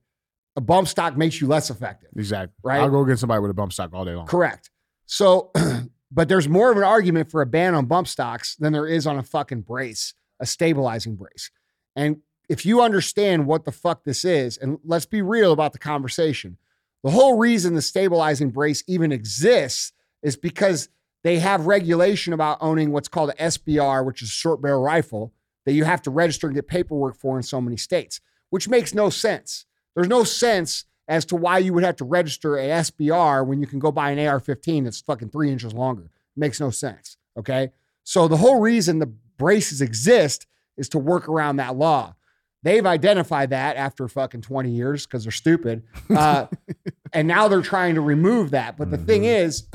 a 0.55 0.61
bump 0.61 0.87
stock 0.87 1.15
makes 1.17 1.39
you 1.39 1.47
less 1.47 1.69
effective. 1.69 2.09
Exactly. 2.15 2.53
Right. 2.63 2.81
I'll 2.81 2.89
go 2.89 3.05
get 3.05 3.19
somebody 3.19 3.41
with 3.41 3.51
a 3.51 3.53
bump 3.53 3.73
stock 3.73 3.91
all 3.93 4.05
day 4.05 4.15
long. 4.15 4.25
Correct. 4.25 4.69
So, 5.05 5.51
but 6.11 6.27
there's 6.27 6.47
more 6.47 6.71
of 6.71 6.77
an 6.77 6.83
argument 6.83 7.31
for 7.31 7.41
a 7.41 7.45
ban 7.45 7.75
on 7.75 7.85
bump 7.85 8.07
stocks 8.07 8.55
than 8.55 8.73
there 8.73 8.87
is 8.87 9.05
on 9.05 9.17
a 9.17 9.23
fucking 9.23 9.61
brace, 9.61 10.13
a 10.39 10.45
stabilizing 10.45 11.15
brace. 11.15 11.51
And 11.95 12.17
if 12.49 12.65
you 12.65 12.81
understand 12.81 13.45
what 13.45 13.65
the 13.65 13.71
fuck 13.71 14.03
this 14.03 14.25
is, 14.25 14.57
and 14.57 14.79
let's 14.83 15.05
be 15.05 15.21
real 15.21 15.51
about 15.51 15.73
the 15.73 15.79
conversation, 15.79 16.57
the 17.03 17.11
whole 17.11 17.37
reason 17.37 17.75
the 17.75 17.81
stabilizing 17.81 18.49
brace 18.49 18.83
even 18.87 19.11
exists 19.11 19.93
is 20.21 20.35
because 20.35 20.89
they 21.23 21.39
have 21.39 21.65
regulation 21.65 22.33
about 22.33 22.57
owning 22.61 22.91
what's 22.91 23.07
called 23.07 23.31
an 23.31 23.51
SBR, 23.51 24.05
which 24.05 24.21
is 24.21 24.29
a 24.29 24.31
short 24.31 24.61
barrel 24.61 24.81
rifle 24.81 25.33
that 25.65 25.73
you 25.73 25.83
have 25.83 26.01
to 26.03 26.09
register 26.09 26.47
and 26.47 26.55
get 26.55 26.67
paperwork 26.67 27.15
for 27.15 27.37
in 27.37 27.43
so 27.43 27.59
many 27.59 27.77
states, 27.77 28.21
which 28.49 28.69
makes 28.69 28.93
no 28.93 29.09
sense. 29.09 29.65
There's 29.95 30.07
no 30.07 30.23
sense 30.23 30.85
as 31.07 31.25
to 31.25 31.35
why 31.35 31.57
you 31.57 31.73
would 31.73 31.83
have 31.83 31.97
to 31.97 32.05
register 32.05 32.55
a 32.57 32.67
SBR 32.67 33.45
when 33.45 33.59
you 33.59 33.67
can 33.67 33.79
go 33.79 33.91
buy 33.91 34.11
an 34.11 34.25
AR 34.25 34.39
15 34.39 34.83
that's 34.83 35.01
fucking 35.01 35.29
three 35.29 35.51
inches 35.51 35.73
longer. 35.73 36.11
makes 36.35 36.59
no 36.59 36.69
sense. 36.69 37.17
Okay. 37.37 37.71
So 38.03 38.27
the 38.27 38.37
whole 38.37 38.59
reason 38.59 38.99
the 38.99 39.07
braces 39.37 39.81
exist 39.81 40.45
is 40.77 40.87
to 40.89 40.99
work 40.99 41.27
around 41.27 41.57
that 41.57 41.75
law. 41.75 42.15
They've 42.61 42.85
identified 42.85 43.51
that 43.51 43.77
after 43.77 44.07
fucking 44.07 44.41
20 44.41 44.69
years 44.69 45.05
because 45.05 45.23
they're 45.23 45.31
stupid. 45.31 45.83
Uh, 46.09 46.47
and 47.13 47.27
now 47.27 47.47
they're 47.47 47.61
trying 47.61 47.95
to 47.95 48.01
remove 48.01 48.51
that. 48.51 48.77
But 48.77 48.91
the 48.91 48.97
thing 48.97 49.23
is, 49.23 49.67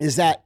is 0.00 0.16
that 0.16 0.44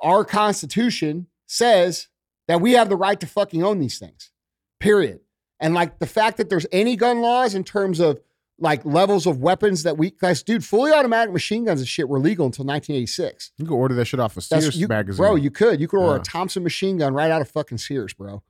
our 0.00 0.24
Constitution 0.24 1.28
says 1.46 2.08
that 2.48 2.60
we 2.60 2.72
have 2.72 2.88
the 2.88 2.96
right 2.96 3.20
to 3.20 3.26
fucking 3.26 3.62
own 3.62 3.78
these 3.78 3.98
things, 3.98 4.32
period. 4.80 5.20
And 5.60 5.74
like 5.74 6.00
the 6.00 6.06
fact 6.06 6.38
that 6.38 6.50
there's 6.50 6.66
any 6.72 6.96
gun 6.96 7.20
laws 7.20 7.54
in 7.54 7.62
terms 7.62 8.00
of 8.00 8.18
like 8.58 8.84
levels 8.84 9.26
of 9.26 9.38
weapons 9.38 9.82
that 9.84 9.96
we, 9.96 10.10
guys, 10.10 10.42
dude, 10.42 10.64
fully 10.64 10.92
automatic 10.92 11.32
machine 11.32 11.64
guns 11.64 11.80
and 11.80 11.88
shit 11.88 12.08
were 12.08 12.18
legal 12.18 12.46
until 12.46 12.64
1986. 12.64 13.52
You 13.58 13.66
could 13.66 13.74
order 13.74 13.94
that 13.94 14.04
shit 14.06 14.20
off 14.20 14.36
of 14.36 14.44
Sears 14.44 14.76
you, 14.76 14.88
magazine. 14.88 15.18
bro. 15.22 15.36
You 15.36 15.50
could, 15.50 15.80
you 15.80 15.86
could 15.88 15.98
order 16.00 16.16
Yeah. 16.16 16.20
a 16.20 16.24
Thompson 16.24 16.62
machine 16.62 16.96
gun 16.98 17.14
right 17.14 17.30
out 17.30 17.40
of 17.40 17.48
fucking 17.48 17.78
Sears, 17.78 18.12
bro. 18.14 18.42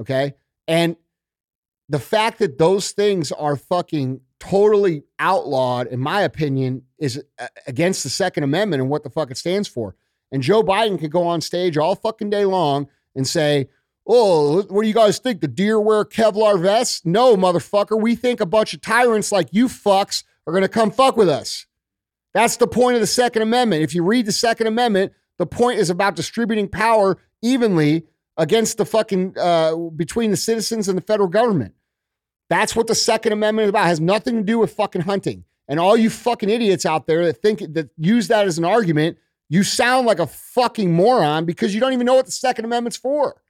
Okay, 0.00 0.34
and 0.68 0.96
the 1.88 1.98
fact 1.98 2.38
that 2.40 2.58
those 2.58 2.90
things 2.90 3.32
are 3.32 3.56
fucking 3.56 4.20
totally 4.38 5.04
outlawed, 5.18 5.86
in 5.88 6.00
my 6.00 6.22
opinion, 6.22 6.82
is 6.98 7.22
uh, 7.38 7.46
against 7.66 8.02
the 8.02 8.10
Second 8.10 8.44
Amendment 8.44 8.80
and 8.82 8.90
what 8.90 9.02
the 9.02 9.10
fuck 9.10 9.30
it 9.30 9.36
stands 9.36 9.68
for. 9.68 9.94
And 10.32 10.42
Joe 10.42 10.62
Biden 10.62 10.98
could 10.98 11.10
go 11.10 11.26
on 11.26 11.40
stage 11.40 11.76
all 11.76 11.94
fucking 11.94 12.30
day 12.30 12.44
long 12.44 12.88
and 13.14 13.26
say, 13.26 13.68
Oh, 14.08 14.62
what 14.62 14.82
do 14.82 14.88
you 14.88 14.94
guys 14.94 15.18
think? 15.18 15.40
The 15.40 15.48
deer 15.48 15.80
wear 15.80 16.04
Kevlar 16.04 16.60
vests? 16.60 17.04
No, 17.04 17.36
motherfucker. 17.36 18.00
We 18.00 18.14
think 18.14 18.40
a 18.40 18.46
bunch 18.46 18.72
of 18.72 18.80
tyrants 18.80 19.32
like 19.32 19.48
you 19.50 19.66
fucks 19.66 20.22
are 20.46 20.52
going 20.52 20.62
to 20.62 20.68
come 20.68 20.92
fuck 20.92 21.16
with 21.16 21.28
us. 21.28 21.66
That's 22.32 22.56
the 22.56 22.68
point 22.68 22.94
of 22.94 23.00
the 23.00 23.06
Second 23.08 23.42
Amendment. 23.42 23.82
If 23.82 23.94
you 23.94 24.04
read 24.04 24.26
the 24.26 24.32
Second 24.32 24.68
Amendment, 24.68 25.12
the 25.38 25.46
point 25.46 25.80
is 25.80 25.90
about 25.90 26.14
distributing 26.14 26.68
power 26.68 27.18
evenly 27.42 28.04
against 28.36 28.78
the 28.78 28.84
fucking 28.84 29.34
uh, 29.38 29.74
between 29.96 30.30
the 30.30 30.36
citizens 30.36 30.88
and 30.88 30.96
the 30.96 31.02
federal 31.02 31.28
government. 31.28 31.74
That's 32.48 32.76
what 32.76 32.86
the 32.86 32.94
Second 32.94 33.32
Amendment 33.32 33.64
is 33.64 33.68
about. 33.70 33.84
It 33.84 33.88
has 33.88 34.00
nothing 34.00 34.36
to 34.36 34.42
do 34.42 34.58
with 34.58 34.72
fucking 34.72 35.02
hunting. 35.02 35.44
And 35.68 35.80
all 35.80 35.96
you 35.96 36.10
fucking 36.10 36.48
idiots 36.48 36.86
out 36.86 37.06
there 37.06 37.24
that 37.26 37.42
think 37.42 37.60
that 37.74 37.90
use 37.96 38.28
that 38.28 38.46
as 38.46 38.58
an 38.58 38.64
argument, 38.64 39.18
you 39.48 39.62
sound 39.62 40.06
like 40.06 40.20
a 40.20 40.26
fucking 40.26 40.92
moron 40.92 41.44
because 41.44 41.74
you 41.74 41.80
don't 41.80 41.92
even 41.92 42.06
know 42.06 42.14
what 42.14 42.26
the 42.26 42.32
Second 42.32 42.64
Amendment's 42.64 42.96
for. 42.96 43.42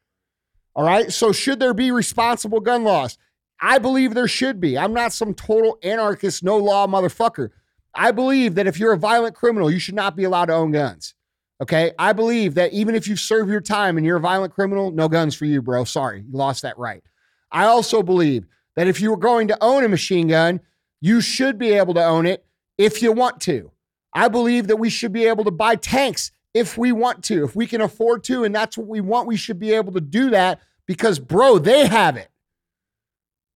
All 0.75 0.85
right. 0.85 1.13
So, 1.13 1.33
should 1.33 1.61
there 1.61 1.75
be 1.75 1.91
responsible 1.91 2.61
gun 2.61 2.85
laws? 2.85 3.19
I 3.61 3.79
believe 3.79 4.15
there 4.15 4.29
should 4.29 4.61
be. 4.61 4.77
I'm 4.77 4.93
not 4.93 5.13
some 5.13 5.33
total 5.33 5.79
anarchist, 5.83 6.43
no 6.43 6.59
law 6.59 6.87
motherfucker. 6.87 7.51
I 7.95 8.11
believe 8.11 8.55
that 8.57 8.67
if 8.67 8.79
you're 8.79 8.93
a 8.93 8.99
violent 8.99 9.35
criminal, 9.35 9.71
you 9.71 9.79
should 9.79 9.95
not 9.95 10.17
be 10.17 10.25
allowed 10.25 10.47
to 10.47 10.55
own 10.55 10.73
guns. 10.73 11.15
Okay. 11.63 11.93
I 11.99 12.13
believe 12.13 12.55
that 12.55 12.73
even 12.75 12.95
if 12.95 13.09
you 13.09 13.17
serve 13.17 13.49
your 13.49 13.63
time 13.63 13.97
and 13.97 14.05
you're 14.05 14.19
a 14.19 14.21
violent 14.21 14.53
criminal, 14.53 14.91
no 14.91 15.09
guns 15.09 15.35
for 15.35 15.47
you, 15.47 15.63
bro. 15.63 15.85
Sorry, 15.85 16.21
you 16.21 16.37
lost 16.37 16.63
that 16.63 16.79
right. 16.79 17.03
I 17.51 17.65
also 17.65 18.03
believe 18.03 18.47
that 18.77 18.87
if 18.87 19.01
you 19.01 19.11
were 19.11 19.17
going 19.17 19.49
to 19.49 19.59
own 19.61 19.85
a 19.85 19.89
machine 19.89 20.29
gun, 20.29 20.61
you 21.01 21.21
should 21.21 21.59
be 21.59 21.73
able 21.73 21.95
to 21.95 22.05
own 22.05 22.27
it 22.27 22.45
if 22.79 23.03
you 23.03 23.13
want 23.13 23.41
to. 23.43 23.71
I 24.13 24.29
believe 24.29 24.69
that 24.69 24.77
we 24.77 24.89
should 24.89 25.13
be 25.13 25.27
able 25.27 25.45
to 25.45 25.51
buy 25.51 25.77
tanks 25.77 26.31
if 26.55 26.79
we 26.79 26.93
want 26.93 27.23
to, 27.25 27.45
if 27.45 27.55
we 27.55 27.67
can 27.67 27.83
afford 27.83 28.25
to, 28.25 28.45
and 28.45 28.55
that's 28.55 28.79
what 28.79 28.87
we 28.87 29.01
want. 29.01 29.27
We 29.27 29.37
should 29.37 29.59
be 29.59 29.73
able 29.73 29.93
to 29.93 30.01
do 30.01 30.31
that 30.31 30.61
because, 30.87 31.19
bro, 31.19 31.59
they 31.59 31.87
have 31.87 32.17
it. 32.17 32.29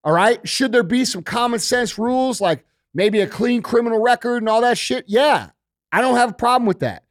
All 0.04 0.12
right. 0.12 0.46
Should 0.48 0.72
there 0.72 0.82
be 0.82 1.04
some 1.04 1.22
common 1.22 1.60
sense 1.60 1.98
rules 1.98 2.40
like 2.40 2.64
maybe 2.94 3.20
a 3.20 3.26
clean 3.26 3.62
criminal 3.62 4.00
record 4.00 4.38
and 4.38 4.48
all 4.48 4.62
that 4.62 4.78
shit? 4.78 5.04
Yeah. 5.06 5.50
I 5.92 6.00
don't 6.00 6.16
have 6.16 6.30
a 6.30 6.34
problem 6.34 6.66
with 6.66 6.80
that. 6.80 7.04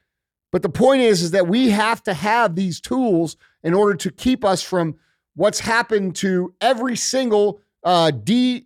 But 0.52 0.64
the 0.64 0.70
point 0.70 1.02
is, 1.02 1.22
is 1.22 1.32
that 1.32 1.48
we 1.48 1.70
have 1.70 2.02
to 2.04 2.14
have 2.14 2.56
these 2.56 2.80
tools 2.80 3.38
in 3.64 3.74
order 3.74 3.96
to 3.96 4.12
keep 4.12 4.44
us 4.44 4.64
from 4.64 4.96
what's 5.36 5.60
happened 5.60 6.16
to 6.18 6.54
every 6.60 6.96
single 6.96 7.62
uh, 7.84 8.12
de 8.12 8.66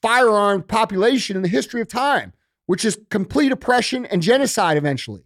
firearm 0.00 0.62
population 0.62 1.36
in 1.36 1.42
the 1.42 1.48
history 1.48 1.80
of 1.80 1.88
time, 1.88 2.32
which 2.66 2.84
is 2.84 2.98
complete 3.10 3.52
oppression 3.52 4.04
and 4.06 4.22
genocide 4.22 4.76
eventually. 4.76 5.22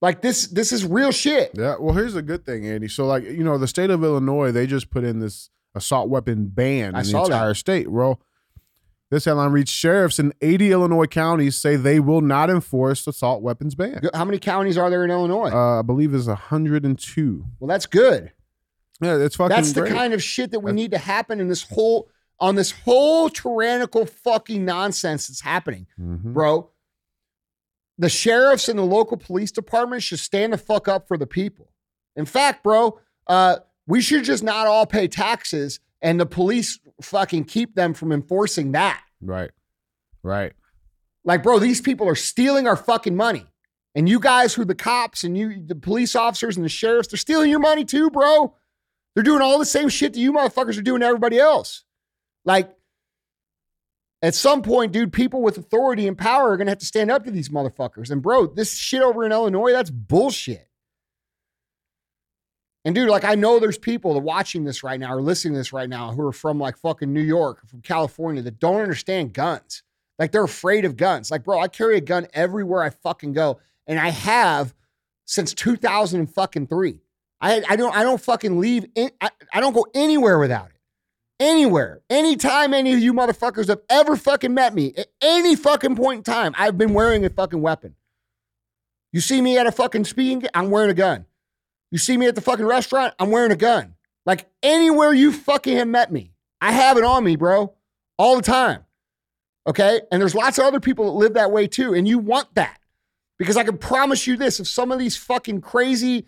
Like 0.00 0.22
this, 0.22 0.46
this 0.46 0.70
is 0.72 0.84
real 0.84 1.10
shit. 1.10 1.52
Yeah. 1.54 1.76
Well, 1.80 1.94
here's 1.94 2.14
the 2.14 2.22
good 2.22 2.46
thing, 2.46 2.66
Andy. 2.66 2.88
So, 2.88 3.04
like, 3.06 3.24
you 3.24 3.42
know, 3.42 3.58
the 3.58 3.66
state 3.66 3.90
of 3.90 4.04
Illinois, 4.04 4.52
they 4.52 4.66
just 4.66 4.90
put 4.90 5.02
in 5.04 5.18
this 5.18 5.50
assault 5.74 6.08
weapon 6.08 6.46
ban 6.46 6.94
I 6.94 7.00
in 7.00 7.04
the 7.04 7.10
saw 7.10 7.24
that. 7.26 7.32
entire 7.34 7.54
state. 7.54 7.90
Well, 7.90 8.20
this 9.10 9.24
headline 9.24 9.50
reads 9.52 9.70
sheriffs 9.70 10.18
in 10.18 10.32
80 10.40 10.70
Illinois 10.70 11.06
counties 11.06 11.56
say 11.56 11.76
they 11.76 11.98
will 11.98 12.20
not 12.20 12.50
enforce 12.50 13.06
assault 13.06 13.42
weapons 13.42 13.74
ban. 13.74 14.02
How 14.14 14.24
many 14.24 14.38
counties 14.38 14.76
are 14.78 14.90
there 14.90 15.04
in 15.04 15.10
Illinois? 15.10 15.50
Uh, 15.50 15.80
I 15.80 15.82
believe 15.82 16.14
it's 16.14 16.26
102. 16.26 17.44
well, 17.58 17.68
that's 17.68 17.86
good. 17.86 18.32
Yeah, 19.00 19.16
it's 19.16 19.36
fucking 19.36 19.54
That's 19.54 19.72
the 19.72 19.82
great. 19.82 19.92
kind 19.94 20.12
of 20.12 20.22
shit 20.22 20.50
that 20.50 20.60
we 20.60 20.70
That's- 20.70 20.76
need 20.82 20.90
to 20.92 20.98
happen 20.98 21.40
in 21.40 21.48
this 21.48 21.62
whole 21.62 22.10
on 22.40 22.54
this 22.54 22.70
whole 22.70 23.28
tyrannical 23.28 24.06
fucking 24.06 24.64
nonsense 24.64 25.26
that's 25.26 25.40
happening, 25.40 25.88
Mhm. 26.00 26.32
bro. 26.32 26.70
The 27.98 28.08
sheriffs 28.08 28.68
and 28.68 28.78
the 28.78 28.84
local 28.84 29.16
police 29.16 29.50
department 29.50 30.04
should 30.04 30.20
stand 30.20 30.52
the 30.52 30.58
fuck 30.58 30.86
up 30.86 31.08
for 31.08 31.16
the 31.18 31.26
people. 31.26 31.72
In 32.14 32.24
fact, 32.26 32.62
bro, 32.62 33.00
uh, 33.26 33.56
we 33.88 34.00
should 34.00 34.22
just 34.22 34.44
not 34.44 34.68
all 34.68 34.86
pay 34.86 35.08
taxes 35.08 35.80
and 36.00 36.20
the 36.20 36.26
police 36.26 36.78
fucking 37.02 37.44
keep 37.46 37.74
them 37.74 37.92
from 37.92 38.12
enforcing 38.12 38.70
that. 38.72 39.02
Right. 39.20 39.50
Right. 40.22 40.52
Like, 41.24 41.42
bro, 41.42 41.58
these 41.58 41.80
people 41.80 42.08
are 42.08 42.14
stealing 42.14 42.68
our 42.68 42.76
fucking 42.76 43.16
money. 43.16 43.46
And 43.96 44.08
you 44.08 44.20
guys 44.20 44.54
who 44.54 44.62
are 44.62 44.66
the 44.66 44.76
cops 44.76 45.24
and 45.24 45.36
you, 45.36 45.60
the 45.66 45.74
police 45.74 46.14
officers 46.14 46.56
and 46.56 46.64
the 46.64 46.68
sheriffs, 46.68 47.08
they're 47.08 47.18
stealing 47.18 47.50
your 47.50 47.58
money 47.58 47.84
too, 47.84 48.10
bro. 48.10 48.54
They're 49.18 49.24
doing 49.24 49.42
all 49.42 49.58
the 49.58 49.64
same 49.64 49.88
shit 49.88 50.12
that 50.12 50.20
you 50.20 50.32
motherfuckers 50.32 50.78
are 50.78 50.82
doing 50.82 51.00
to 51.00 51.06
everybody 51.06 51.40
else. 51.40 51.82
Like, 52.44 52.72
at 54.22 54.32
some 54.36 54.62
point, 54.62 54.92
dude, 54.92 55.12
people 55.12 55.42
with 55.42 55.58
authority 55.58 56.06
and 56.06 56.16
power 56.16 56.52
are 56.52 56.56
going 56.56 56.68
to 56.68 56.70
have 56.70 56.78
to 56.78 56.86
stand 56.86 57.10
up 57.10 57.24
to 57.24 57.32
these 57.32 57.48
motherfuckers. 57.48 58.12
And, 58.12 58.22
bro, 58.22 58.46
this 58.46 58.76
shit 58.76 59.02
over 59.02 59.24
in 59.24 59.32
Illinois, 59.32 59.72
that's 59.72 59.90
bullshit. 59.90 60.68
And, 62.84 62.94
dude, 62.94 63.08
like, 63.08 63.24
I 63.24 63.34
know 63.34 63.58
there's 63.58 63.76
people 63.76 64.14
that 64.14 64.20
watching 64.20 64.62
this 64.62 64.84
right 64.84 65.00
now 65.00 65.12
or 65.14 65.20
listening 65.20 65.54
to 65.54 65.58
this 65.58 65.72
right 65.72 65.88
now 65.88 66.12
who 66.12 66.24
are 66.24 66.30
from 66.30 66.60
like 66.60 66.76
fucking 66.76 67.12
New 67.12 67.20
York 67.20 67.64
or 67.64 67.66
from 67.66 67.82
California 67.82 68.42
that 68.42 68.60
don't 68.60 68.80
understand 68.80 69.34
guns. 69.34 69.82
Like, 70.20 70.30
they're 70.30 70.44
afraid 70.44 70.84
of 70.84 70.96
guns. 70.96 71.32
Like, 71.32 71.42
bro, 71.42 71.58
I 71.58 71.66
carry 71.66 71.96
a 71.96 72.00
gun 72.00 72.28
everywhere 72.34 72.84
I 72.84 72.90
fucking 72.90 73.32
go. 73.32 73.58
And 73.88 73.98
I 73.98 74.10
have 74.10 74.76
since 75.24 75.54
2003. 75.54 77.00
I 77.40 77.62
I 77.68 77.76
don't 77.76 77.94
I 77.94 78.02
don't 78.02 78.20
fucking 78.20 78.58
leave. 78.58 78.86
In, 78.94 79.10
I, 79.20 79.30
I 79.52 79.60
don't 79.60 79.72
go 79.72 79.86
anywhere 79.94 80.38
without 80.38 80.70
it. 80.70 80.76
Anywhere, 81.40 82.00
anytime 82.10 82.74
any 82.74 82.92
of 82.92 82.98
you 82.98 83.14
motherfuckers 83.14 83.68
have 83.68 83.80
ever 83.88 84.16
fucking 84.16 84.52
met 84.52 84.74
me, 84.74 84.92
at 84.96 85.06
any 85.22 85.54
fucking 85.54 85.94
point 85.94 86.18
in 86.18 86.24
time, 86.24 86.52
I've 86.58 86.76
been 86.76 86.94
wearing 86.94 87.24
a 87.24 87.30
fucking 87.30 87.62
weapon. 87.62 87.94
You 89.12 89.20
see 89.20 89.40
me 89.40 89.56
at 89.56 89.66
a 89.66 89.72
fucking 89.72 90.04
speeding, 90.04 90.48
I'm 90.52 90.70
wearing 90.70 90.90
a 90.90 90.94
gun. 90.94 91.26
You 91.92 91.98
see 91.98 92.16
me 92.16 92.26
at 92.26 92.34
the 92.34 92.40
fucking 92.40 92.66
restaurant, 92.66 93.14
I'm 93.20 93.30
wearing 93.30 93.52
a 93.52 93.56
gun. 93.56 93.94
Like 94.26 94.50
anywhere 94.64 95.12
you 95.12 95.32
fucking 95.32 95.76
have 95.76 95.88
met 95.88 96.12
me, 96.12 96.32
I 96.60 96.72
have 96.72 96.98
it 96.98 97.04
on 97.04 97.22
me, 97.22 97.36
bro, 97.36 97.72
all 98.18 98.36
the 98.36 98.42
time. 98.42 98.84
Okay. 99.68 100.00
And 100.10 100.20
there's 100.20 100.34
lots 100.34 100.58
of 100.58 100.64
other 100.64 100.80
people 100.80 101.04
that 101.06 101.18
live 101.18 101.34
that 101.34 101.52
way 101.52 101.68
too. 101.68 101.94
And 101.94 102.08
you 102.08 102.18
want 102.18 102.54
that 102.54 102.80
because 103.38 103.56
I 103.56 103.64
can 103.64 103.76
promise 103.76 104.26
you 104.26 104.36
this 104.36 104.58
if 104.58 104.66
some 104.66 104.90
of 104.90 104.98
these 104.98 105.16
fucking 105.16 105.60
crazy, 105.60 106.26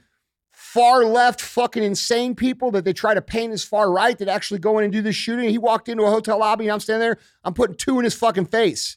far 0.73 1.05
left, 1.05 1.41
fucking 1.41 1.83
insane 1.83 2.35
people 2.35 2.71
that 2.71 2.85
they 2.85 2.93
try 2.93 3.14
to 3.14 3.23
paint 3.23 3.53
as 3.53 3.64
far 3.64 3.91
right 3.91 4.16
that 4.18 4.29
actually 4.29 4.61
go 4.61 4.79
in 4.79 4.85
and 4.85 4.93
do 4.93 5.03
this 5.03 5.16
shooting, 5.16 5.49
he 5.51 5.59
walked 5.59 5.89
into 5.89 6.05
a 6.05 6.11
hotel 6.11 6.39
lobby 6.39 6.64
and 6.66 6.73
I'm 6.73 6.81
standing 6.81 7.01
there, 7.01 7.18
I'm 7.45 7.55
putting 7.55 7.77
two 7.77 7.99
in 7.99 8.05
his 8.05 8.14
fucking 8.14 8.47
face. 8.47 8.97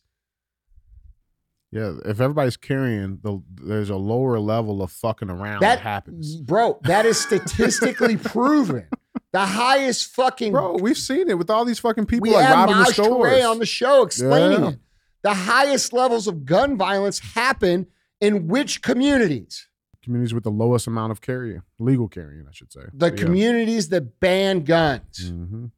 Yeah, 1.71 1.93
if 2.05 2.21
everybody's 2.21 2.57
carrying, 2.57 3.17
the, 3.23 3.41
there's 3.55 3.89
a 3.89 3.95
lower 3.95 4.39
level 4.39 4.83
of 4.83 4.91
fucking 4.91 5.29
around 5.31 5.61
that, 5.61 5.77
That 5.77 5.79
happens. 5.79 6.35
Bro, 6.35 6.79
that 6.83 7.07
is 7.07 7.19
statistically 7.19 8.15
proven. 8.23 8.87
The 9.31 9.45
highest 9.45 10.13
fucking 10.13 10.51
Bro, 10.51 10.77
we've 10.81 10.97
seen 10.97 11.29
it 11.29 11.37
with 11.37 11.49
all 11.49 11.65
these 11.65 11.79
fucking 11.79 12.05
people 12.05 12.27
we 12.29 12.35
like 12.35 12.45
had 12.45 12.53
robbing 12.53 12.77
the 12.77 12.85
stores. 12.85 13.33
Touré 13.33 13.49
on 13.49 13.57
the 13.57 13.65
show 13.65 14.03
explaining 14.03 14.61
Yeah. 14.61 14.69
it. 14.69 14.79
The 15.23 15.33
highest 15.33 15.93
levels 15.93 16.27
of 16.27 16.45
gun 16.45 16.77
violence 16.77 17.17
happen 17.17 17.87
in 18.21 18.47
which 18.47 18.83
communities? 18.83 19.67
Communities 20.03 20.33
with 20.33 20.43
the 20.43 20.51
lowest 20.51 20.85
amount 20.85 21.11
of 21.11 21.21
carrying, 21.21 21.61
legal 21.79 22.07
carrying, 22.09 22.45
I 22.47 22.51
should 22.51 22.71
say. 22.73 22.81
The 22.81 22.91
But 22.93 23.17
yeah. 23.17 23.23
communities 23.25 23.89
that 23.89 24.19
ban 24.19 24.61
guns. 24.63 25.31
Mhm. 25.31 25.71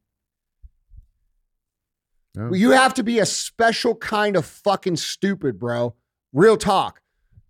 Yeah. 2.34 2.42
Well, 2.48 2.56
You 2.56 2.70
have 2.72 2.92
to 2.94 3.02
be 3.02 3.18
a 3.18 3.26
special 3.26 3.94
kind 3.94 4.36
of 4.36 4.44
fucking 4.44 4.96
stupid, 4.96 5.58
bro. 5.58 5.94
Real 6.32 6.56
talk. 6.56 7.00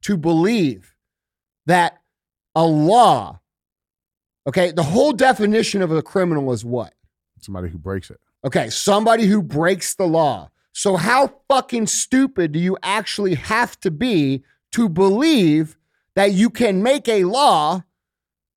To 0.03 0.17
believe 0.17 0.95
that 1.65 2.01
a 2.55 2.65
law, 2.65 3.41
okay, 4.47 4.71
the 4.71 4.85
whole 4.85 5.13
definition 5.13 5.83
of 5.83 5.91
a 5.91 6.01
criminal 6.03 6.53
is 6.53 6.65
what? 6.65 6.95
Somebody 7.41 7.69
who 7.71 7.79
breaks 7.79 8.11
it. 8.11 8.21
Okay, 8.45 8.71
somebody 8.71 9.27
who 9.27 9.43
breaks 9.43 9.95
the 9.95 10.07
law. 10.07 10.51
So, 10.73 10.97
how 10.97 11.41
fucking 11.49 11.87
stupid 11.89 12.53
do 12.53 12.59
you 12.61 12.77
actually 12.83 13.35
have 13.35 13.81
to 13.81 13.91
be 13.91 14.45
to 14.73 14.89
believe 14.89 15.77
that 16.17 16.33
you 16.33 16.51
can 16.51 16.83
make 16.83 17.09
a 17.09 17.25
law 17.25 17.85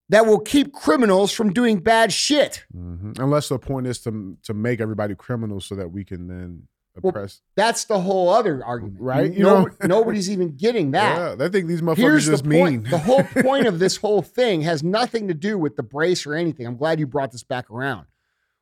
that 0.09 0.25
will 0.25 0.39
keep 0.39 0.73
criminals 0.73 1.31
from 1.31 1.53
doing 1.53 1.77
bad 1.79 2.11
shit? 2.11 2.65
Mhm. 2.75 3.19
Unless 3.19 3.49
the 3.49 3.59
point 3.59 3.85
is 3.85 3.99
to 3.99 4.37
to 4.43 4.53
make 4.55 4.81
everybody 4.81 5.13
criminals 5.13 5.65
so 5.65 5.75
that 5.75 5.91
we 5.91 6.03
can 6.03 6.27
then 6.27 6.67
Well, 7.01 7.09
oppress. 7.11 7.41
That's 7.55 7.85
the 7.85 7.99
whole 8.01 8.29
other 8.29 8.65
argument. 8.65 8.99
Right, 8.99 9.31
you 9.31 9.43
No- 9.43 9.65
know? 9.65 9.69
nobody's 9.87 10.29
even 10.31 10.55
getting 10.57 10.91
that. 10.97 11.17
Yeah, 11.17 11.35
they 11.35 11.47
think 11.49 11.67
these 11.67 11.81
motherfuckers 11.81 11.97
Here's 11.97 12.25
the 12.25 12.31
just 12.33 12.43
point. 12.45 12.83
mean. 12.83 12.83
the 12.89 12.97
whole 12.97 13.23
point 13.43 13.67
of 13.67 13.77
this 13.79 13.97
whole 13.97 14.21
thing 14.23 14.61
has 14.61 14.81
nothing 14.83 15.27
to 15.27 15.33
do 15.35 15.57
with 15.57 15.75
the 15.75 15.83
brace 15.83 16.25
or 16.25 16.33
anything. 16.33 16.65
I'm 16.65 16.75
glad 16.77 16.99
you 16.99 17.05
brought 17.07 17.31
this 17.31 17.43
back 17.43 17.69
around. 17.69 18.07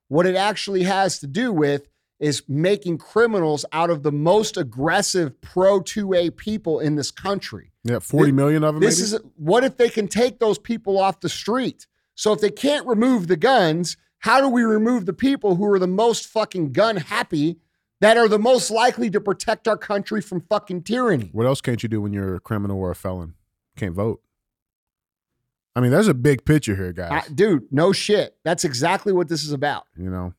What 0.09 0.25
it 0.25 0.35
actually 0.35 0.83
has 0.83 1.19
to 1.19 1.27
do 1.27 1.51
with 1.53 1.87
is 2.19 2.41
making 2.47 2.97
criminals 2.97 3.63
out 3.71 3.89
of 3.89 4.01
the 4.03 4.11
most 4.11 4.57
aggressive 4.57 5.39
pro 5.41 5.79
2A 5.79 6.35
people 6.35 6.79
in 6.79 6.95
this 6.95 7.11
country. 7.11 7.71
yeah, 7.83 7.99
forty 7.99 8.31
million 8.31 8.63
of 8.63 8.73
them. 8.75 8.81
This 8.81 8.99
maybe? 9.11 9.23
is 9.23 9.31
what 9.35 9.63
if 9.63 9.77
they 9.77 9.89
can 9.89 10.07
take 10.07 10.39
those 10.39 10.57
people 10.57 10.97
off 10.99 11.19
the 11.19 11.29
street? 11.29 11.85
So 12.15 12.33
if 12.33 12.41
they 12.41 12.49
can't 12.49 12.87
remove 12.87 13.27
the 13.27 13.37
guns, 13.37 13.97
how 14.19 14.41
do 14.41 14.49
we 14.49 14.63
remove 14.63 15.05
the 15.05 15.13
people 15.13 15.55
who 15.55 15.65
are 15.71 15.77
the 15.77 15.85
most 15.87 16.25
fucking 16.25 16.71
gun 16.73 16.97
happy 16.97 17.59
that 18.01 18.17
are 18.17 18.27
the 18.27 18.39
most 18.39 18.71
likely 18.71 19.09
to 19.11 19.21
protect 19.21 19.67
our 19.67 19.77
country 19.77 20.21
from 20.21 20.41
fucking 20.41 20.81
tyranny? 20.83 21.29
What 21.33 21.45
else 21.45 21.61
can't 21.61 21.81
you 21.83 21.89
do 21.89 22.01
when 22.01 22.13
you're 22.13 22.35
a 22.35 22.39
criminal 22.39 22.79
or 22.79 22.89
a 22.89 22.95
felon? 22.95 23.35
Can't 23.75 23.93
vote. 23.93 24.21
I 25.75 25.79
mean, 25.81 25.91
there's 25.91 26.07
a 26.07 26.15
big 26.15 26.43
picture 26.45 26.75
here, 26.75 26.91
guys. 26.93 27.25
I- 27.27 27.31
dude, 27.31 27.67
no 27.71 27.91
shit. 27.93 28.35
That's 28.43 28.63
exactly 28.63 29.13
what 29.13 29.27
this 29.29 29.43
is 29.43 29.51
about. 29.51 29.85
you 29.95 30.09
know. 30.09 30.33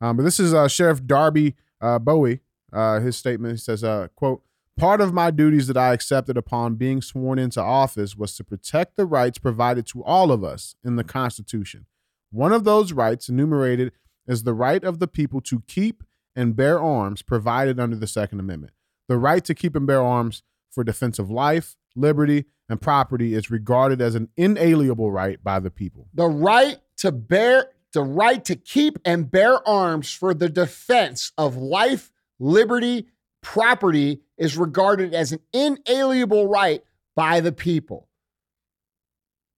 Um, 0.00 0.16
but 0.16 0.22
this 0.22 0.38
is 0.38 0.54
uh, 0.54 0.68
Sheriff 0.68 1.04
Darby 1.06 1.56
uh, 1.80 1.98
Bowie. 1.98 2.40
Uh, 2.72 3.00
his 3.00 3.16
statement 3.16 3.54
he 3.54 3.58
says, 3.58 3.82
uh, 3.82 4.08
"quote 4.14 4.42
Part 4.78 5.00
of 5.00 5.12
my 5.12 5.32
duties 5.32 5.66
that 5.66 5.76
I 5.76 5.92
accepted 5.92 6.36
upon 6.36 6.76
being 6.76 7.02
sworn 7.02 7.38
into 7.38 7.60
office 7.60 8.14
was 8.14 8.36
to 8.36 8.44
protect 8.44 8.96
the 8.96 9.06
rights 9.06 9.38
provided 9.38 9.86
to 9.88 10.04
all 10.04 10.30
of 10.30 10.44
us 10.44 10.76
in 10.84 10.94
the 10.94 11.02
Constitution. 11.02 11.86
One 12.30 12.52
of 12.52 12.62
those 12.62 12.92
rights 12.92 13.28
enumerated 13.28 13.90
is 14.28 14.44
the 14.44 14.54
right 14.54 14.84
of 14.84 15.00
the 15.00 15.08
people 15.08 15.40
to 15.40 15.64
keep 15.66 16.04
and 16.36 16.54
bear 16.54 16.80
arms 16.80 17.22
provided 17.22 17.80
under 17.80 17.96
the 17.96 18.06
Second 18.06 18.38
Amendment. 18.38 18.72
The 19.08 19.18
right 19.18 19.44
to 19.46 19.54
keep 19.54 19.74
and 19.74 19.84
bear 19.84 20.00
arms 20.00 20.44
for 20.70 20.84
defense 20.84 21.18
of 21.18 21.28
life, 21.28 21.74
liberty, 21.96 22.44
and 22.68 22.80
property 22.80 23.34
is 23.34 23.50
regarded 23.50 24.00
as 24.00 24.14
an 24.14 24.28
inalienable 24.36 25.10
right 25.10 25.42
by 25.42 25.58
the 25.58 25.70
people. 25.70 26.06
The 26.14 26.28
right 26.28 26.78
to 26.98 27.10
bear 27.10 27.72
the 27.92 28.02
right 28.02 28.44
to 28.44 28.56
keep 28.56 28.98
and 29.04 29.30
bear 29.30 29.66
arms 29.66 30.12
for 30.12 30.34
the 30.34 30.48
defense 30.48 31.32
of 31.38 31.56
life, 31.56 32.10
liberty, 32.38 33.06
property 33.42 34.20
is 34.36 34.56
regarded 34.56 35.14
as 35.14 35.32
an 35.32 35.40
inalienable 35.52 36.46
right 36.48 36.82
by 37.14 37.40
the 37.40 37.52
people. 37.52 38.08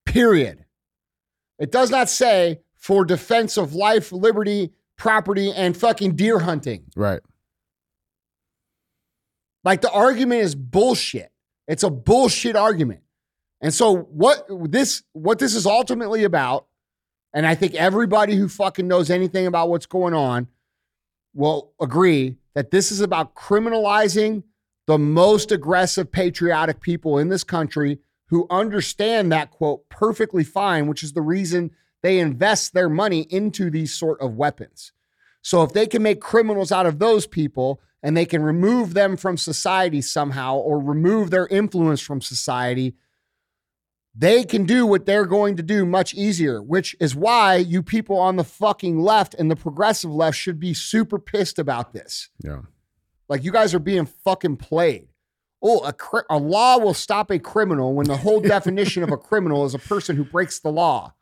Period. 0.05 0.65
It 1.59 1.71
does 1.71 1.91
not 1.91 2.09
say 2.09 2.61
for 2.75 3.05
defense 3.05 3.57
of 3.57 3.75
life, 3.75 4.11
liberty, 4.11 4.71
property, 4.97 5.51
and 5.51 5.77
fucking 5.77 6.15
deer 6.15 6.39
hunting. 6.39 6.85
Right. 6.95 7.21
Like 9.63 9.81
the 9.81 9.91
argument 9.91 10.41
is 10.41 10.55
bullshit. 10.55 11.31
It's 11.67 11.83
a 11.83 11.89
bullshit 11.89 12.55
argument. 12.55 13.01
And 13.61 13.73
so 13.73 13.95
what 13.95 14.47
this 14.49 15.03
what 15.13 15.37
this 15.37 15.53
is 15.53 15.67
ultimately 15.67 16.23
about, 16.23 16.65
and 17.33 17.45
I 17.45 17.55
think 17.55 17.75
everybody 17.75 18.35
who 18.35 18.47
fucking 18.47 18.87
knows 18.87 19.09
anything 19.09 19.47
about 19.47 19.69
what's 19.69 19.85
going 19.85 20.13
on 20.13 20.47
will 21.33 21.73
agree 21.79 22.35
that 22.55 22.71
this 22.71 22.91
is 22.91 22.99
about 22.99 23.35
criminalizing 23.35 24.43
the 24.87 24.97
most 24.97 25.51
aggressive 25.51 26.11
patriotic 26.11 26.81
people 26.81 27.17
in 27.17 27.29
this 27.29 27.43
country 27.43 27.99
who 28.27 28.47
understand 28.49 29.31
that 29.31 29.51
quote 29.51 29.87
perfectly 29.89 30.43
fine, 30.43 30.87
which 30.87 31.03
is 31.03 31.13
the 31.13 31.21
reason 31.21 31.71
they 32.01 32.19
invest 32.19 32.73
their 32.73 32.89
money 32.89 33.21
into 33.29 33.69
these 33.69 33.93
sort 33.93 34.19
of 34.19 34.35
weapons. 34.35 34.91
So 35.41 35.63
if 35.63 35.73
they 35.73 35.87
can 35.87 36.03
make 36.03 36.19
criminals 36.21 36.71
out 36.71 36.85
of 36.85 36.99
those 36.99 37.27
people 37.27 37.81
and 38.03 38.15
they 38.15 38.25
can 38.25 38.41
remove 38.41 38.93
them 38.93 39.15
from 39.17 39.37
society 39.37 40.01
somehow 40.01 40.55
or 40.55 40.79
remove 40.79 41.29
their 41.29 41.47
influence 41.47 42.01
from 42.01 42.21
society, 42.21 42.95
they 44.13 44.43
can 44.43 44.65
do 44.65 44.85
what 44.85 45.05
they're 45.05 45.25
going 45.25 45.55
to 45.57 45.63
do 45.63 45.85
much 45.85 46.13
easier, 46.13 46.61
which 46.61 46.95
is 46.99 47.15
why 47.15 47.55
you 47.55 47.81
people 47.81 48.17
on 48.17 48.35
the 48.35 48.43
fucking 48.43 48.99
left 48.99 49.33
and 49.35 49.49
the 49.49 49.55
progressive 49.55 50.11
left 50.11 50.37
should 50.37 50.59
be 50.59 50.73
super 50.73 51.17
pissed 51.17 51.57
about 51.59 51.93
this. 51.93 52.29
Yeah. 52.43 52.61
Like 53.29 53.43
you 53.45 53.51
guys 53.51 53.73
are 53.73 53.79
being 53.79 54.05
fucking 54.05 54.57
played. 54.57 55.07
Oh, 55.63 55.79
a, 55.81 55.93
cri- 55.93 56.23
a 56.29 56.37
law 56.37 56.77
will 56.79 56.93
stop 56.93 57.29
a 57.31 57.39
criminal 57.39 57.93
when 57.93 58.07
the 58.07 58.17
whole 58.17 58.41
definition 58.55 59.03
of 59.03 59.11
a 59.11 59.17
criminal 59.17 59.63
is 59.65 59.73
a 59.73 59.79
person 59.79 60.15
who 60.17 60.25
breaks 60.25 60.59
the 60.59 60.71
law. 60.71 61.13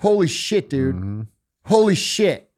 Holy 0.00 0.28
shit, 0.28 0.68
dude. 0.70 0.94
Mhm. 0.96 1.26
Holy 1.66 1.94
shit. 1.94 2.50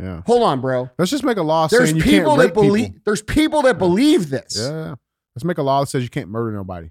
Yeah. 0.00 0.22
Hold 0.26 0.42
on, 0.42 0.60
bro. 0.60 0.88
Let's 0.98 1.10
just 1.10 1.24
make 1.24 1.36
a 1.36 1.42
law 1.42 1.66
There's 1.66 1.90
saying 1.90 1.96
you 1.96 2.02
people 2.02 2.36
can't 2.36 2.48
that 2.48 2.54
believe 2.54 2.86
people. 2.86 3.00
there's 3.04 3.22
people 3.22 3.62
that 3.62 3.78
believe 3.78 4.30
this. 4.30 4.56
Yeah. 4.58 4.94
Let's 5.36 5.44
make 5.44 5.58
a 5.58 5.62
law 5.62 5.80
that 5.80 5.86
says 5.88 6.02
you 6.02 6.08
can't 6.08 6.28
murder 6.30 6.50
nobody. 6.56 6.90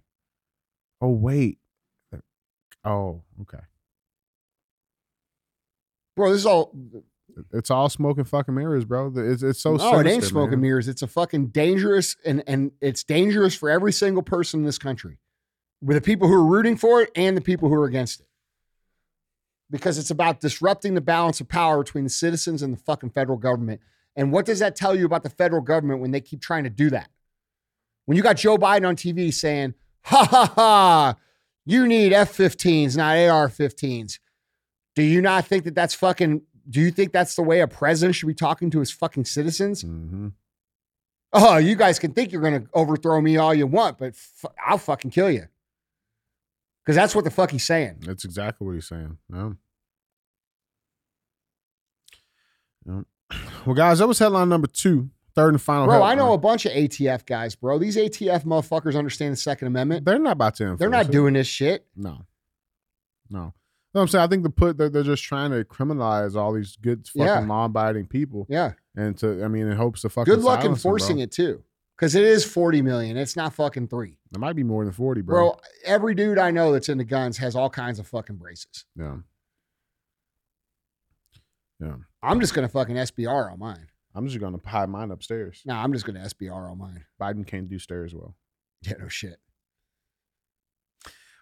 Oh 1.02 1.10
wait. 1.10 1.58
Oh, 2.84 3.22
okay. 3.42 3.64
Bro, 6.16 6.32
this 6.32 6.40
is 6.40 6.46
all 6.46 6.74
It's 7.54 7.72
all 7.72 7.90
smoking 7.90 8.24
fucking 8.24 8.54
mirrors, 8.54 8.86
bro. 8.86 9.12
It's 9.16 9.44
it's 9.44 9.62
so. 9.62 9.76
No, 9.76 10.00
it 10.00 10.08
ain't 10.08 10.24
smoking 10.24 10.52
man. 10.52 10.62
mirrors. 10.62 10.88
It's 10.88 11.02
a 11.02 11.08
fucking 11.08 11.48
dangerous 11.48 12.16
and 12.26 12.44
and 12.48 12.72
it's 12.82 13.04
dangerous 13.04 13.56
for 13.56 13.70
every 13.70 13.94
single 13.94 14.24
person 14.24 14.62
in 14.62 14.66
this 14.66 14.78
country. 14.78 15.18
With 15.82 15.96
the 15.96 16.02
people 16.02 16.28
who 16.28 16.34
are 16.36 16.46
rooting 16.46 16.78
for 16.78 17.02
it 17.02 17.12
and 17.16 17.36
the 17.36 17.42
people 17.42 17.70
who 17.70 17.76
are 17.76 17.86
against 17.86 18.20
it. 18.20 18.28
Because 19.70 19.98
it's 19.98 20.12
about 20.12 20.42
disrupting 20.42 20.94
the 20.94 21.02
balance 21.02 21.40
of 21.40 21.48
power 21.48 21.82
between 21.84 22.04
the 22.04 22.10
citizens 22.10 22.62
and 22.62 22.74
the 22.74 22.78
fucking 22.78 23.12
federal 23.12 23.38
government. 23.38 23.82
And 24.16 24.32
what 24.32 24.46
does 24.46 24.60
that 24.60 24.76
tell 24.76 24.94
you 24.94 25.06
about 25.06 25.24
the 25.24 25.30
federal 25.30 25.62
government 25.62 26.02
when 26.02 26.12
they 26.12 26.20
keep 26.20 26.42
trying 26.42 26.66
to 26.66 26.70
do 26.70 26.90
that? 26.90 27.10
When 28.06 28.18
you 28.18 28.22
got 28.24 28.36
Joe 28.36 28.58
Biden 28.58 28.86
on 28.86 28.96
TV 28.98 29.34
saying, 29.34 29.74
ha 30.04 30.26
ha 30.26 30.54
ha, 30.54 31.16
you 31.66 31.88
need 31.88 32.14
F 32.14 32.36
15s, 32.36 32.96
not 32.98 33.18
AR 33.18 33.48
15s. 33.50 34.20
Do 34.96 35.04
you 35.04 35.22
not 35.22 35.46
think 35.46 35.64
that 35.66 35.76
that's 35.76 35.94
fucking, 35.94 36.42
do 36.70 36.82
you 36.82 36.92
think 36.92 37.12
that's 37.14 37.36
the 37.36 37.44
way 37.44 37.62
a 37.62 37.68
president 37.68 38.16
should 38.16 38.28
be 38.28 38.34
talking 38.34 38.70
to 38.72 38.80
his 38.80 38.92
fucking 38.92 39.26
citizens? 39.26 39.84
Mhm. 39.84 40.34
Oh, 41.34 41.58
you 41.58 41.76
guys 41.76 41.98
can 41.98 42.14
think 42.14 42.32
you're 42.32 42.42
going 42.42 42.62
to 42.64 42.70
overthrow 42.74 43.22
me 43.22 43.38
all 43.38 43.54
you 43.54 43.66
want, 43.68 43.98
but 43.98 44.16
I'll 44.66 44.78
fucking 44.78 45.12
kill 45.12 45.32
you. 45.32 45.48
Because 46.84 46.96
that's 46.96 47.16
what 47.16 47.24
the 47.24 47.32
fuck 47.32 47.52
he's 47.52 47.64
saying. 47.64 48.00
That's 48.02 48.26
exactly 48.26 48.66
what 48.68 48.74
he's 48.74 48.88
saying. 48.88 49.18
Yeah. 49.32 49.52
Well, 53.66 53.76
guys, 53.76 54.00
that 54.00 54.08
was 54.08 54.20
headline 54.20 54.50
number 54.50 54.68
two, 54.68 55.10
third 55.36 55.50
and 55.54 55.62
final. 55.62 55.88
Bro, 55.88 56.04
I 56.04 56.16
know 56.16 56.34
a 56.34 56.38
bunch 56.38 56.66
of 56.66 56.72
ATF 56.72 57.26
guys, 57.26 57.56
bro. 57.56 57.78
These 57.80 57.98
ATF 57.98 58.44
motherfuckers 58.46 58.96
understand 58.98 59.34
the 59.34 59.38
Second 59.38 59.68
Amendment. 59.68 60.06
they're 60.06 60.20
not 60.20 60.34
about 60.34 60.56
to. 60.56 60.76
They're 60.76 60.90
not 60.90 61.08
it. 61.08 61.12
doing 61.12 61.34
this 61.34 61.48
shit. 61.48 61.86
No, 61.96 62.26
no. 63.30 63.54
No, 63.94 64.00
I'm 64.02 64.08
saying 64.08 64.24
I 64.24 64.28
think 64.28 64.44
the 64.44 64.50
put 64.50 64.78
they're, 64.78 64.90
they're 64.90 65.04
just 65.04 65.24
trying 65.24 65.52
to 65.52 65.66
criminalize 65.66 66.36
all 66.36 66.54
these 66.54 66.78
good 66.78 67.06
fucking 67.08 67.22
Yeah. 67.24 67.40
law-abiding 67.40 68.06
people, 68.08 68.46
Yeah. 68.50 68.74
and 68.96 69.18
to 69.18 69.44
I 69.44 69.50
mean, 69.50 69.68
in 69.68 69.76
hopes 69.76 70.02
to 70.02 70.10
fucking 70.10 70.34
Good 70.34 70.44
luck 70.44 70.62
silence 70.62 70.82
them, 70.84 70.90
enforcing 70.90 71.20
it 71.20 71.32
too. 71.32 71.64
Because 71.98 72.16
it 72.16 72.24
is 72.24 72.44
40 72.46 72.82
million. 72.82 73.16
It's 73.18 73.36
not 73.36 73.54
fucking 73.54 73.90
three. 73.90 74.18
It 74.34 74.40
might 74.40 74.56
be 74.56 74.64
more 74.64 74.84
than 74.86 74.94
forty, 74.94 75.22
bro. 75.22 75.36
Bro, 75.52 75.60
every 75.86 76.16
dude 76.16 76.40
I 76.40 76.50
know 76.52 76.72
that's 76.72 76.88
into 76.90 77.04
guns 77.04 77.38
has 77.40 77.56
all 77.56 77.70
kinds 77.70 78.00
of 78.00 78.08
fucking 78.08 78.38
braces. 78.38 78.86
Yeah, 78.96 79.18
yeah. 81.80 81.96
I'm 82.24 82.40
just 82.40 82.54
gonna 82.54 82.70
fucking 82.70 82.96
SBR 82.96 83.52
on 83.52 83.60
mine. 83.60 83.88
I'm 84.14 84.28
just 84.28 84.40
gonna 84.40 84.60
hide 84.66 84.90
mine 84.90 85.12
upstairs. 85.12 85.62
No, 85.66 85.74
I'm 85.76 85.94
just 85.94 86.06
gonna 86.06 86.20
SBR 86.20 86.70
on 86.72 86.78
mine. 86.78 87.06
Biden 87.22 87.46
can't 87.48 87.70
do 87.70 87.80
stairs 87.80 88.14
well. 88.14 88.36
Yeah, 88.82 88.94
no 89.00 89.08
shit. 89.08 89.38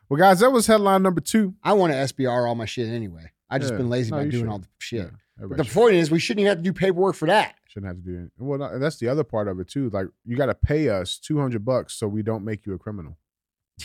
Well, 0.10 0.18
guys, 0.18 0.40
that 0.40 0.52
was 0.52 0.68
headline 0.68 1.04
number 1.04 1.22
two. 1.22 1.56
I 1.64 1.74
want 1.74 1.94
to 1.94 1.98
SBR 1.98 2.48
all 2.48 2.56
my 2.56 2.66
shit 2.66 2.90
anyway. 2.90 3.32
I 3.50 3.60
just 3.60 3.72
Yeah. 3.74 3.78
been 3.78 3.90
lazy 3.90 4.12
No, 4.12 4.18
about 4.18 4.26
you 4.26 4.32
doing 4.32 4.44
should. 4.46 4.50
all 4.52 4.60
the 4.60 4.68
shit. 4.80 5.10
But 5.38 5.44
everybody 5.44 5.58
the 5.58 5.64
should. 5.70 5.74
point 5.74 5.96
is, 5.96 6.12
we 6.12 6.20
shouldn't 6.20 6.42
even 6.42 6.50
have 6.50 6.58
to 6.58 6.64
do 6.64 6.74
paperwork 6.74 7.16
for 7.16 7.28
that. 7.28 7.56
Shouldn't 7.68 7.88
have 7.88 8.04
to 8.04 8.12
do 8.12 8.24
it. 8.26 8.32
Well, 8.38 8.58
no, 8.60 8.80
that's 8.80 8.98
the 8.98 9.08
other 9.08 9.24
part 9.24 9.48
of 9.48 9.60
it 9.60 9.68
too. 9.68 9.90
Like 9.92 10.08
you 10.26 10.36
got 10.36 10.48
to 10.48 10.56
pay 10.56 10.90
us 10.90 11.20
two 11.20 11.40
hundred 11.40 11.64
bucks 11.64 11.94
so 11.94 12.08
we 12.08 12.24
don't 12.24 12.44
make 12.44 12.66
you 12.66 12.74
a 12.74 12.80
criminal 12.80 13.18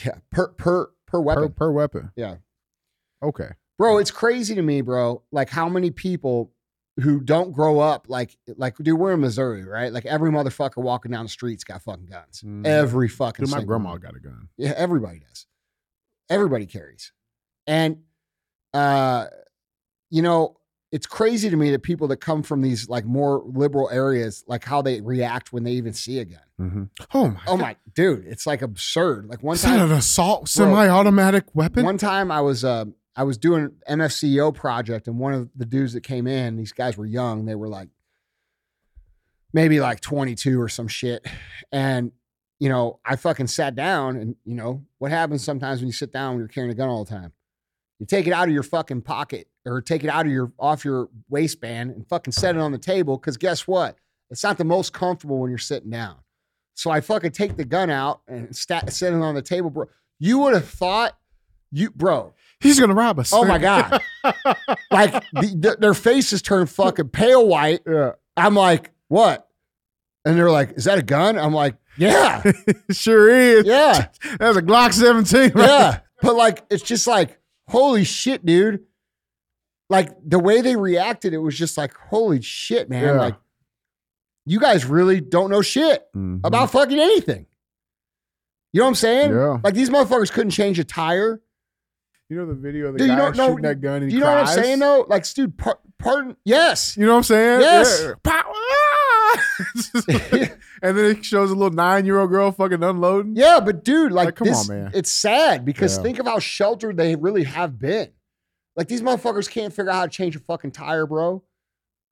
Yeah, 0.05 0.19
per 0.33 0.49
per 0.49 0.87
per 0.87 0.93
per, 1.07 1.21
weapon, 1.21 1.53
per 1.53 1.71
weapon. 1.71 2.13
Yeah. 2.17 2.37
Okay. 3.23 3.51
bro. 3.79 3.99
It's 3.99 4.11
crazy 4.11 4.55
to 4.55 4.63
me, 4.63 4.81
bro. 4.81 5.23
Like 5.31 5.51
how 5.51 5.69
many 5.69 5.91
people 5.91 6.54
who 7.01 7.21
don't 7.21 7.53
grow 7.53 7.81
up 7.81 8.07
like 8.09 8.37
like 8.57 8.77
dude, 8.79 8.99
we're 8.99 9.13
in 9.13 9.21
Missouri, 9.21 9.65
right? 9.65 9.93
Like 9.93 10.07
every 10.07 10.31
motherfucker 10.31 10.77
walking 10.83 11.11
down 11.11 11.25
the 11.25 11.29
streets 11.29 11.65
got 11.65 11.83
fucking 11.83 12.07
guns. 12.07 12.43
Mhm. 12.45 12.65
Every 12.67 13.09
fucking 13.09 13.47
Dude, 13.47 13.55
my 13.55 13.65
grandma 13.65 13.91
one. 13.91 14.01
got 14.01 14.15
a 14.17 14.21
gun. 14.21 14.49
Yeah, 14.57 14.75
everybody 14.77 15.19
does. 15.21 15.47
Everybody 16.31 16.67
carries. 16.67 17.13
And 17.67 17.99
uh 18.73 19.27
you 20.11 20.23
know, 20.23 20.57
it's 20.93 21.07
crazy 21.07 21.51
to 21.51 21.57
me 21.57 21.73
that 21.73 21.83
people 21.83 22.07
that 22.09 22.19
come 22.19 22.45
from 22.45 22.63
these 22.63 22.89
like 22.89 23.05
more 23.05 23.43
liberal 23.45 23.91
areas, 23.91 24.45
like 24.47 24.63
how 24.65 24.81
they 24.81 25.01
react 25.01 25.53
when 25.53 25.65
they 25.65 25.73
even 25.73 25.93
see 25.93 26.21
a 26.21 26.25
gun. 26.25 26.39
Mm-hmm. 26.61 26.83
Oh 27.13 27.29
my! 27.31 27.41
Oh 27.49 27.57
my 27.57 27.77
dude, 27.97 28.25
it's 28.27 28.47
like 28.47 28.63
absurd. 28.63 29.27
Like 29.27 29.43
one 29.43 29.55
Is 29.57 29.63
that 29.63 29.77
time 29.79 29.91
an 29.91 29.97
assault 29.97 30.49
semi-automatic 30.49 31.47
weapon? 31.55 31.85
one 31.85 31.99
time 31.99 32.31
I 32.31 32.41
was 32.41 32.65
uh 32.65 32.85
I 33.17 33.23
was 33.23 33.39
doing 33.39 33.73
MFCEO 33.89 34.55
project 34.55 35.07
and 35.07 35.19
one 35.19 35.35
of 35.35 35.49
the 35.55 35.65
dudes 35.65 35.93
that 35.93 36.03
came 36.03 36.27
in, 36.27 36.57
these 36.57 36.73
guys 36.73 36.97
were 36.97 37.07
young, 37.07 37.45
they 37.45 37.55
were 37.55 37.69
like 37.69 37.89
maybe 39.53 39.81
like 39.81 40.01
22 40.01 40.61
or 40.61 40.69
some 40.69 40.89
shit. 40.89 41.27
And 41.73 42.13
you 42.61 42.69
know, 42.69 43.01
I 43.05 43.17
fucking 43.17 43.49
sat 43.49 43.75
down 43.75 44.17
and 44.17 44.37
you 44.45 44.55
know, 44.55 44.85
what 44.99 45.11
happens 45.11 45.45
sometimes 45.45 45.81
when 45.81 45.87
you 45.87 45.93
sit 45.93 46.13
down 46.13 46.33
when 46.33 46.39
you're 46.39 46.49
carrying 46.49 46.73
a 46.73 46.75
gun 46.75 46.89
all 46.89 47.05
the 47.05 47.11
time? 47.11 47.33
You 47.99 48.07
take 48.07 48.27
it 48.27 48.33
out 48.33 48.49
of 48.49 48.55
your 48.55 48.63
fucking 48.63 49.03
pocket 49.03 49.49
or 49.65 49.81
take 49.81 50.03
it 50.05 50.11
out 50.11 50.27
of 50.27 50.33
your 50.33 50.53
off 50.59 50.85
your 50.85 51.09
waistband 51.29 51.91
and 51.91 52.07
fucking 52.09 52.33
set 52.33 52.57
it 52.57 52.61
on 52.61 52.73
the 52.73 52.79
table 52.79 53.19
cuz 53.19 53.37
guess 53.37 53.67
what? 53.67 53.97
It's 54.31 54.43
not 54.43 54.59
the 54.59 54.65
most 54.65 54.93
comfortable 54.93 55.39
when 55.39 55.51
you're 55.51 55.59
sitting 55.59 55.91
down. 55.91 56.17
So 56.75 56.91
I 56.91 57.01
fucking 57.01 57.33
take 57.33 57.57
the 57.57 57.65
gun 57.65 57.89
out 57.89 58.23
and 58.27 58.55
stat, 58.55 58.93
set 58.93 59.13
it 59.13 59.21
on 59.21 59.35
the 59.35 59.43
table, 59.43 59.71
bro. 59.71 59.87
You 60.19 60.39
would 60.41 60.55
have 60.55 60.69
thought 60.69 61.17
you, 61.75 61.91
bro. 61.91 62.33
He's 62.61 62.81
gonna 62.81 62.95
rob 62.95 63.19
us. 63.19 63.33
Oh 63.33 63.45
my 63.45 63.59
god! 63.59 64.01
like 64.91 65.13
the, 65.33 65.55
the- 65.59 65.77
their 65.79 65.93
faces 65.95 66.41
turn 66.41 66.67
fucking 66.67 67.09
pale 67.11 67.47
white. 67.47 67.81
yeah, 67.87 68.13
I'm 68.37 68.55
like, 68.55 68.91
what? 69.09 69.47
And 70.25 70.39
they're 70.39 70.51
like, 70.51 70.73
is 70.77 70.85
that 70.85 70.97
a 70.99 71.03
gun? 71.03 71.39
I'm 71.39 71.53
like, 71.53 71.77
yeah, 71.99 72.43
sure 72.91 73.29
is. 73.29 73.67
yeah, 73.67 74.07
That's 74.39 74.57
a 74.57 74.63
Glock 74.63 74.95
17. 74.95 75.53
right? 75.55 75.69
yeah. 75.69 75.99
But 76.23 76.37
like, 76.37 76.65
it's 76.71 76.83
just 76.83 77.07
like, 77.07 77.39
holy 77.69 78.05
shit, 78.05 78.47
dude. 78.47 78.85
Like 79.91 80.11
the 80.27 80.39
way 80.39 80.63
they 80.63 80.77
reacted, 80.77 81.35
it 81.35 81.39
was 81.39 81.59
just 81.59 81.77
like, 81.77 81.93
holy 81.95 82.41
shit, 82.41 82.89
man. 82.89 83.05
Yeah. 83.05 83.13
Like, 83.13 83.35
you 84.47 84.59
guys 84.59 84.87
really 84.87 85.21
don't 85.21 85.51
know 85.51 85.61
shit 85.61 86.07
Mhm. 86.17 86.41
about 86.45 86.71
fucking 86.71 86.99
anything. 86.99 87.47
You 88.73 88.81
know 88.81 88.87
what 88.87 88.91
I'm 88.91 88.95
saying? 88.95 89.31
Yeah. 89.33 89.59
Like 89.63 89.75
these 89.75 89.91
motherfuckers 89.91 90.33
couldn't 90.33 90.51
change 90.53 90.79
a 90.79 90.85
tire. 90.85 91.43
You 92.35 92.41
know 92.41 92.47
the 92.47 92.55
video 92.55 92.87
of 92.89 92.95
the 92.95 92.99
Dude, 92.99 93.11
you 93.11 93.15
guy 93.15 93.19
don't 93.21 93.37
know- 93.37 93.47
shooting 93.51 93.63
that 93.63 93.81
gun 93.81 94.03
and 94.03 94.11
you 94.13 94.19
know 94.19 94.27
what 94.27 94.39
I'm 94.39 94.47
saying 94.49 94.81
though? 94.81 95.07
Like, 95.09 95.25
dude, 95.33 95.57
par- 95.57 95.79
pardon. 96.01 96.37
Yes. 96.45 96.97
You 96.97 97.07
know 97.07 97.13
what 97.13 97.19
I'm 97.19 97.23
saying? 97.23 97.61
Yes. 97.61 98.03
Yeah. 98.05 98.15
Ah! 99.37 99.41
and 100.83 100.97
then 100.97 101.05
it 101.07 101.25
shows 101.25 101.51
a 101.51 101.55
little 101.55 101.73
nine-year-old 101.75 102.31
girl 102.31 102.51
fucking 102.53 102.83
unloading. 102.83 103.35
Yeah, 103.37 103.61
but 103.65 103.85
dude, 103.85 104.13
like, 104.13 104.27
Like, 104.27 104.35
come 104.37 104.49
this, 104.49 104.69
on, 104.69 104.77
man. 104.77 104.91
it's 104.95 105.11
sad 105.13 105.65
because 105.65 105.97
Yeah. 105.97 106.03
think 106.03 106.19
of 106.19 106.27
how 106.27 106.39
sheltered 106.41 106.97
they 106.97 107.15
really 107.17 107.45
have 107.45 107.79
been. 107.79 108.11
Like 108.77 108.89
these 108.89 109.01
motherfuckers 109.03 109.49
can't 109.49 109.73
figure 109.73 109.91
out 109.91 109.95
how 109.97 110.05
to 110.07 110.11
change 110.11 110.35
a 110.37 110.41
fucking 110.41 110.73
tire, 110.73 111.07
bro. 111.07 111.43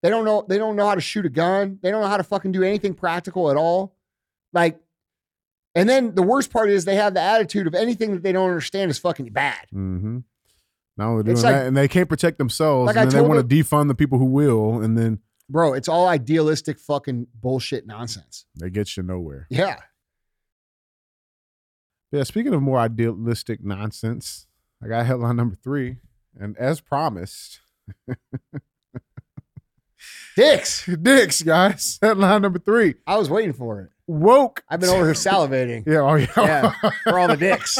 They 0.02 0.10
don't 0.10 0.24
know. 0.24 0.44
They 0.48 0.58
don't 0.58 0.76
know 0.76 0.86
how 0.86 0.94
to 0.94 1.00
shoot 1.00 1.26
a 1.26 1.30
gun. 1.30 1.78
They 1.82 1.90
don't 1.90 2.00
know 2.00 2.08
how 2.08 2.16
to 2.16 2.24
fucking 2.24 2.52
do 2.52 2.62
anything 2.62 2.94
practical 2.94 3.50
at 3.50 3.56
all. 3.56 3.94
Like, 4.52 4.80
and 5.74 5.88
then 5.88 6.14
the 6.14 6.22
worst 6.22 6.50
part 6.52 6.70
is 6.70 6.84
they 6.84 6.96
have 6.96 7.14
the 7.14 7.20
attitude 7.20 7.66
of 7.66 7.74
anything 7.74 8.12
that 8.12 8.22
they 8.22 8.32
don't 8.32 8.48
understand 8.48 8.90
is 8.90 8.98
fucking 8.98 9.32
bad. 9.32 9.66
Mm-hmm. 9.74 10.18
Not 10.96 11.06
only 11.08 11.22
doing 11.24 11.36
like- 11.36 11.54
that, 11.54 11.66
and 11.66 11.76
they 11.76 11.88
can't 11.88 12.08
protect 12.08 12.38
themselves, 12.38 12.86
Like 12.88 12.96
and 12.96 13.10
then 13.10 13.22
they 13.22 13.28
want 13.28 13.48
to 13.48 13.56
defund 13.56 13.88
the 13.88 13.94
people 13.94 14.18
who 14.18 14.26
will, 14.26 14.80
and 14.82 14.96
then 14.98 15.20
Bro, 15.48 15.74
it's 15.74 15.88
all 15.88 16.06
idealistic 16.08 16.78
fucking 16.78 17.26
bullshit 17.34 17.86
nonsense. 17.86 18.46
they 18.58 18.70
get 18.70 18.96
you 18.96 19.02
nowhere. 19.02 19.46
Yeah. 19.50 19.76
Yeah, 22.10 22.22
speaking 22.24 22.52
of 22.54 22.60
more 22.62 22.78
idealistic 22.78 23.64
nonsense, 23.64 24.46
I 24.82 24.88
got 24.88 25.06
headline 25.06 25.36
number 25.36 25.56
three, 25.56 25.96
and 26.38 26.56
as 26.58 26.80
promised, 26.80 27.60
Dicks. 30.36 30.86
Dicks, 30.86 31.42
guys. 31.42 31.98
Headline 32.02 32.42
number 32.42 32.58
three: 32.58 32.94
I 33.06 33.16
was 33.16 33.30
waiting 33.30 33.52
for 33.52 33.80
it. 33.80 33.90
Woke. 34.06 34.62
I've 34.68 34.80
been 34.80 34.90
over 34.90 35.04
here 35.04 35.14
salivating 35.14 35.86
Yeah, 35.86 36.00
oh 36.00 36.14
yeah. 36.14 36.26
Yeah. 36.36 36.90
for 37.04 37.18
all 37.18 37.28
the 37.28 37.36
dicks. 37.36 37.78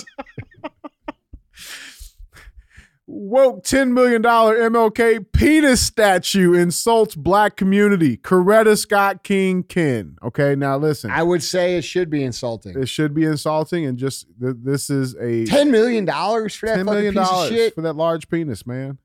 Woke 3.06 3.64
$10 3.64 3.90
million 3.92 4.22
MLK 4.22 5.26
penis 5.32 5.84
statue 5.84 6.54
insults 6.54 7.14
black 7.14 7.56
community. 7.56 8.16
Coretta 8.16 8.78
Scott 8.78 9.22
King 9.24 9.64
Ken. 9.64 10.16
Okay, 10.22 10.54
now 10.54 10.78
listen. 10.78 11.10
I 11.10 11.22
would 11.22 11.42
say 11.42 11.76
it 11.76 11.82
should 11.82 12.08
be 12.08 12.22
insulting. 12.24 12.80
it 12.80 12.88
should 12.88 13.12
be 13.12 13.24
insulting, 13.24 13.84
and 13.84 13.98
just 13.98 14.26
th- 14.40 14.54
this 14.62 14.88
is 14.88 15.14
a 15.20 15.44
Ten 15.46 15.70
million 15.70 16.04
dollars 16.04 16.54
for 16.54 16.66
that 16.66 16.78
$10 16.78 16.84
fucking 16.86 17.12
piece 17.12 17.28
of 17.30 17.48
shit, 17.48 17.74
for 17.74 17.82
that 17.82 17.96
large 17.96 18.28
penis, 18.30 18.66
man. 18.66 18.98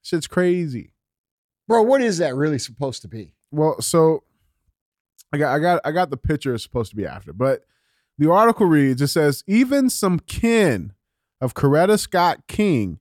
Shit's 0.00 0.28
crazy. 0.28 0.92
bro. 1.66 1.82
What 1.82 2.00
is 2.00 2.18
that 2.18 2.34
really 2.36 2.58
supposed 2.58 3.02
to 3.02 3.08
be? 3.08 3.32
Well, 3.50 3.80
so 3.82 4.22
I 5.32 5.38
got 5.38 5.54
I 5.54 5.58
got 5.58 5.80
I 5.84 5.92
got 5.92 6.10
the 6.10 6.16
picture 6.16 6.54
it's 6.54 6.62
supposed 6.62 6.90
to 6.90 6.96
be 6.96 7.06
after, 7.06 7.32
but 7.32 7.64
the 8.18 8.30
article 8.30 8.66
reads 8.66 9.02
it 9.02 9.08
says 9.08 9.42
even 9.46 9.90
some 9.90 10.20
kin 10.20 10.92
of 11.40 11.54
Coretta 11.54 11.98
Scott 11.98 12.46
King 12.46 13.00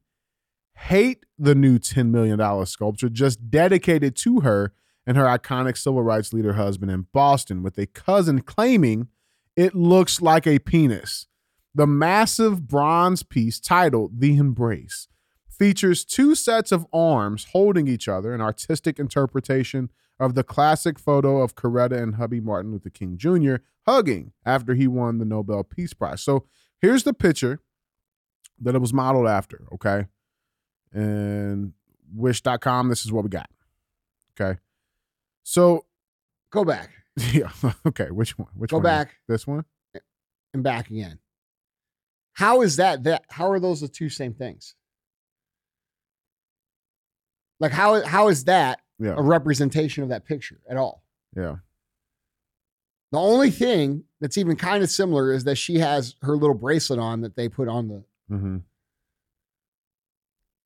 hate 0.76 1.26
the 1.38 1.56
new 1.56 1.80
$10 1.80 2.10
million 2.10 2.66
sculpture 2.66 3.10
just 3.10 3.50
dedicated 3.50 4.16
to 4.18 4.42
her 4.42 4.74
and 5.06 5.18
her 5.18 5.26
iconic 5.26 5.78
civil 5.78 6.02
rights 6.02 6.34
leader 6.34 6.54
husband 6.54 6.92
in 6.92 7.08
Boston, 7.14 7.62
with 7.62 7.78
a 7.78 7.86
cousin 7.88 8.42
claiming 8.42 9.08
it 9.56 9.76
looks 9.76 10.22
like 10.22 10.48
a 10.48 10.60
penis. 10.60 11.28
The 11.76 11.88
massive 11.88 12.68
bronze 12.68 13.24
piece 13.24 13.60
titled 13.60 14.20
The 14.20 14.38
Embrace 14.38 15.08
features 15.50 16.04
two 16.04 16.36
sets 16.36 16.72
of 16.72 16.88
arms 16.94 17.48
holding 17.52 17.88
each 17.88 18.08
other, 18.08 18.34
an 18.34 18.42
artistic 18.42 19.00
interpretation 19.00 19.90
of 20.24 20.36
the 20.36 20.44
classic 20.44 20.98
photo 21.00 21.42
of 21.42 21.56
Coretta 21.56 22.02
and 22.02 22.16
hubby 22.16 22.40
Martin 22.40 22.72
Luther 22.72 22.90
King 22.90 23.18
Jr. 23.18 23.56
hugging 23.88 24.34
after 24.46 24.74
he 24.76 24.88
won 24.88 25.18
the 25.18 25.26
Nobel 25.26 25.64
Peace 25.64 25.94
Prize. 25.94 26.22
So 26.22 26.46
here's 26.82 27.04
the 27.04 27.14
picture 27.14 27.60
that 28.60 28.76
it 28.76 28.80
was 28.80 28.94
modeled 28.94 29.28
after, 29.28 29.66
okay? 29.74 30.08
And 30.92 31.74
wish.com, 32.16 32.90
this 32.90 33.04
is 33.06 33.12
what 33.12 33.24
we 33.24 33.30
got. 33.30 33.50
Okay. 34.40 34.60
So, 35.44 35.86
Go 36.52 36.64
back, 36.64 36.92
yeah, 37.34 37.50
okay, 37.86 38.12
which 38.12 38.38
one? 38.38 38.50
Which 38.56 38.70
go 38.72 38.78
one? 38.78 38.84
back, 38.84 39.16
This 39.28 39.46
one? 39.48 39.66
and 40.54 40.62
back 40.64 40.90
again. 40.92 41.18
How 42.34 42.62
is 42.62 42.76
that? 42.78 43.04
That 43.04 43.26
how 43.30 43.50
are 43.52 43.60
those 43.60 43.82
the 43.82 43.88
two 43.88 44.08
same 44.10 44.34
things? 44.36 44.76
Like 47.60 47.72
how 47.72 48.04
how 48.06 48.28
is 48.28 48.44
that 48.46 48.82
Yeah. 49.04 49.16
a 49.18 49.22
representation 49.22 50.04
of 50.04 50.10
that 50.10 50.26
picture 50.26 50.60
at 50.70 50.78
all? 50.78 51.04
Yeah. 51.36 51.58
The 53.12 53.20
only 53.20 53.52
thing 53.52 54.06
that's 54.22 54.38
even 54.38 54.56
kind 54.56 54.84
of 54.84 54.90
similar 54.90 55.32
is 55.32 55.44
that 55.44 55.56
she 55.56 55.78
has 55.80 56.16
her 56.22 56.36
little 56.36 56.56
bracelet 56.56 57.00
on 57.00 57.22
that 57.22 57.36
they 57.36 57.48
put 57.50 57.68
on 57.68 57.88
the 57.88 58.04
Mm-hmm. 58.32 58.58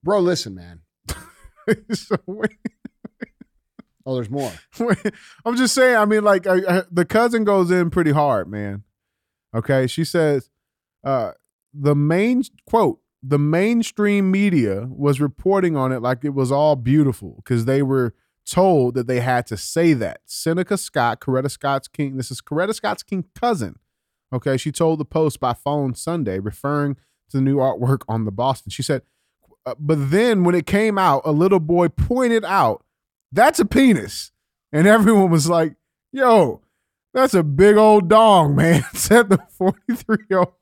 Bro, 0.04 0.20
listen, 0.22 0.56
man. 0.56 0.82
So, 1.92 2.16
Oh, 4.06 4.16
there's 4.16 4.30
more. 4.30 4.54
I'm 5.46 5.58
just 5.58 5.74
saying. 5.76 5.98
I 5.98 6.06
mean, 6.06 6.24
like 6.24 6.48
I, 6.48 6.78
I- 6.80 6.84
the 6.90 7.04
cousin 7.04 7.44
goes 7.44 7.72
in 7.72 7.90
pretty 7.90 8.12
hard, 8.12 8.50
man. 8.50 8.84
Okay, 9.54 9.86
she 9.88 10.06
says, 10.06 10.50
uh, 11.04 11.32
the 11.74 11.94
main 11.96 12.44
quote, 12.66 13.02
the 13.22 13.38
mainstream 13.40 14.32
media 14.32 14.86
was 14.90 15.20
reporting 15.20 15.76
on 15.76 15.92
it 15.92 16.02
like 16.02 16.24
it 16.24 16.34
was 16.34 16.54
all 16.54 16.78
beautiful 16.78 17.34
because 17.44 17.66
they 17.66 17.82
were 17.82 18.14
told 18.50 18.96
that 18.96 19.08
they 19.08 19.20
had 19.20 19.46
to 19.48 19.58
say 19.58 19.94
that. 19.94 20.22
Seneca 20.26 20.78
Scott, 20.78 21.20
Coretta 21.20 21.52
Scott's 21.52 21.88
king. 21.88 22.18
This 22.18 22.32
is 22.32 22.42
Coretta 22.42 22.74
Scott's 22.74 23.04
king 23.04 23.26
cousin. 23.36 23.80
Okay, 24.34 24.58
she 24.58 24.72
told 24.72 25.00
the 25.00 25.06
Post 25.06 25.40
by 25.40 25.54
phone 25.54 25.94
Sunday, 25.96 26.40
referring 26.40 26.96
to 27.30 27.38
the 27.38 27.42
new 27.42 27.58
artwork 27.58 28.02
on 28.08 28.26
the 28.26 28.32
Boston. 28.32 28.70
She 28.70 28.84
said, 28.84 29.02
uh, 29.66 29.76
but 29.80 30.12
then 30.12 30.44
when 30.44 30.56
it 30.56 30.66
came 30.66 30.98
out, 30.98 31.22
a 31.26 31.32
little 31.32 31.60
boy 31.60 31.90
pointed 31.90 32.46
out, 32.46 32.86
"That's 33.32 33.60
a 33.60 33.66
penis," 33.66 34.32
and 34.72 34.88
everyone 34.88 35.30
was 35.30 35.50
like, 35.50 35.76
"Yo, 36.12 36.62
that's 37.14 37.34
a 37.34 37.44
big 37.44 37.76
old 37.76 38.08
dong, 38.08 38.56
man," 38.56 38.84
said 38.94 39.30
the 39.30 39.40
43 39.58 40.18
year 40.30 40.40
old 40.40 40.54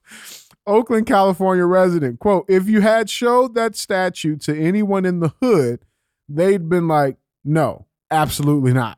Oakland, 0.68 1.06
California 1.06 1.66
resident. 1.66 2.20
Quote, 2.20 2.46
if 2.48 2.68
you 2.68 2.82
had 2.82 3.10
showed 3.10 3.54
that 3.56 3.76
statue 3.76 4.36
to 4.38 4.58
anyone 4.58 5.06
in 5.06 5.20
the 5.20 5.34
hood, 5.42 5.86
they'd 6.28 6.68
been 6.68 6.88
like, 6.88 7.18
no, 7.46 7.86
absolutely 8.12 8.74
not. 8.74 8.98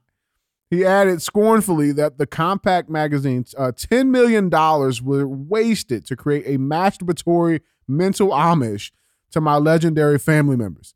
He 0.69 0.83
added 0.83 1.21
scornfully 1.21 1.91
that 1.93 2.17
the 2.17 2.27
Compact 2.27 2.89
magazine's 2.89 3.53
uh, 3.57 3.71
$10 3.71 4.07
million 4.07 4.49
were 4.49 5.27
wasted 5.27 6.05
to 6.05 6.15
create 6.15 6.43
a 6.45 6.57
masturbatory 6.57 7.61
mental 7.87 8.29
Amish 8.29 8.91
to 9.31 9.39
my 9.39 9.55
legendary 9.55 10.19
family 10.19 10.57
members. 10.57 10.93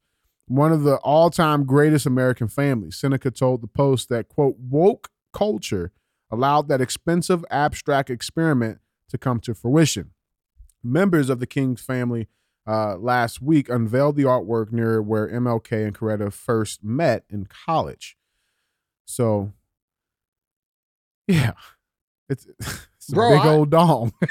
One 0.48 0.74
of 0.74 0.84
the 0.84 0.98
all 0.98 1.30
time 1.30 1.66
greatest 1.66 2.06
American 2.06 2.50
families. 2.50 2.98
Seneca 2.98 3.32
told 3.32 3.62
the 3.62 3.68
Post 3.68 4.10
that, 4.10 4.28
quote, 4.28 4.58
woke 4.60 5.10
culture 5.32 5.92
allowed 6.30 6.68
that 6.68 6.82
expensive 6.82 7.46
abstract 7.50 8.10
experiment 8.10 8.80
to 9.10 9.18
come 9.18 9.40
to 9.42 9.54
fruition. 9.54 10.12
Members 10.84 11.30
of 11.30 11.40
the 11.40 11.48
King's 11.48 11.82
family 11.82 12.28
uh, 12.72 12.96
last 12.98 13.42
week 13.42 13.68
unveiled 13.68 14.16
the 14.16 14.24
artwork 14.24 14.72
near 14.72 15.02
where 15.02 15.28
MLK 15.28 15.86
and 15.88 15.94
Coretta 15.98 16.32
first 16.32 16.84
met 16.86 17.26
in 17.30 17.46
college. 17.46 18.16
So, 19.06 19.52
yeah, 21.28 21.52
it's, 22.30 22.46
it's 22.60 23.10
a 23.12 23.14
Bro, 23.16 23.30
big 23.32 23.40
I- 23.42 23.50
old 23.50 23.70
dong. 23.72 24.14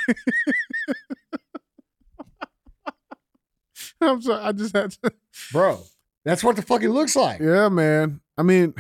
I'm 4.01 4.23
sorry, 4.23 4.43
I 4.43 4.53
just 4.53 4.75
had 4.75 4.93
to. 4.93 5.13
Bro, 5.53 5.81
that's 6.25 6.43
what 6.43 6.57
the 6.57 6.63
fuck 6.63 6.83
it 6.83 6.89
looks 6.91 7.15
like. 7.17 7.41
Yeah, 7.41 7.69
man. 7.69 8.21
I 8.39 8.43
mean, 8.43 8.75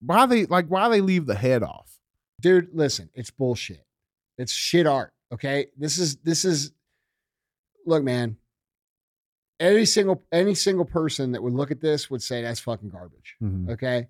why 0.00 0.26
they 0.26 0.46
like 0.46 0.66
why 0.68 0.88
they 0.88 1.00
leave 1.00 1.26
the 1.26 1.34
head 1.34 1.64
off? 1.64 1.98
Dude, 2.40 2.68
listen, 2.72 3.10
it's 3.14 3.30
bullshit. 3.32 3.84
It's 4.38 4.52
shit 4.52 4.86
art. 4.86 5.12
Okay. 5.32 5.66
This 5.76 5.98
is 5.98 6.16
this 6.18 6.44
is 6.44 6.70
look, 7.84 8.04
man. 8.04 8.36
Any 9.62 9.84
single 9.84 10.22
any 10.32 10.54
single 10.54 10.84
person 10.84 11.32
that 11.32 11.42
would 11.42 11.52
look 11.52 11.70
at 11.70 11.80
this 11.80 12.10
would 12.10 12.22
say 12.22 12.42
that's 12.42 12.60
fucking 12.60 12.88
garbage. 12.90 13.36
Mhm. 13.40 13.70
Okay. 13.70 14.08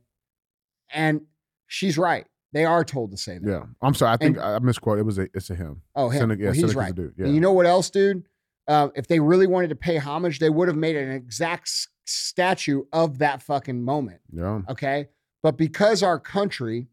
And 0.93 1.23
she's 1.67 1.99
right. 1.99 2.27
They 2.53 2.65
are 2.65 2.85
told 2.85 3.11
to 3.13 3.17
say 3.17 3.39
that. 3.39 3.49
Yeah, 3.49 3.65
I'm 3.81 3.95
sorry. 3.95 4.13
I 4.13 4.17
think 4.17 4.37
And- 4.37 4.45
I 4.45 4.59
misquoted. 4.61 5.01
It 5.03 5.05
was 5.07 5.19
a 5.19 5.29
it's 5.35 5.51
a 5.51 5.55
him. 5.55 5.83
Oh, 5.95 6.09
him. 6.09 6.21
Seneca- 6.21 6.41
yeah, 6.43 6.47
Well, 6.49 6.55
he's 6.55 6.75
right. 6.75 6.95
dude, 6.95 7.17
And 7.19 7.35
you 7.35 7.41
know 7.41 7.53
what 7.53 7.67
else, 7.67 7.91
dude? 7.91 8.25
Uh, 8.67 8.89
if 8.95 9.09
they 9.09 9.21
really 9.21 9.47
wanted 9.47 9.69
to 9.69 9.77
pay 9.77 9.97
homage, 9.99 10.39
they 10.39 10.51
would 10.51 10.69
have 10.69 10.77
made 10.77 10.97
an 10.97 11.11
exact 11.11 11.65
s- 11.69 11.89
statue 12.07 12.85
of 12.93 13.19
that 13.19 13.43
fucking 13.43 13.83
moment. 13.83 14.21
Yeah, 14.33 14.63
Okay. 14.69 15.09
But 15.43 15.57
because 15.59 16.03
our 16.03 16.19
country 16.21 16.87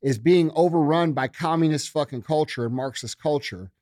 is 0.00 0.18
being 0.18 0.50
overrun 0.54 1.12
by 1.12 1.26
communist 1.28 1.90
fucking 1.90 2.22
culture 2.22 2.64
and 2.66 2.74
Marxist 2.74 3.20
culture, 3.20 3.72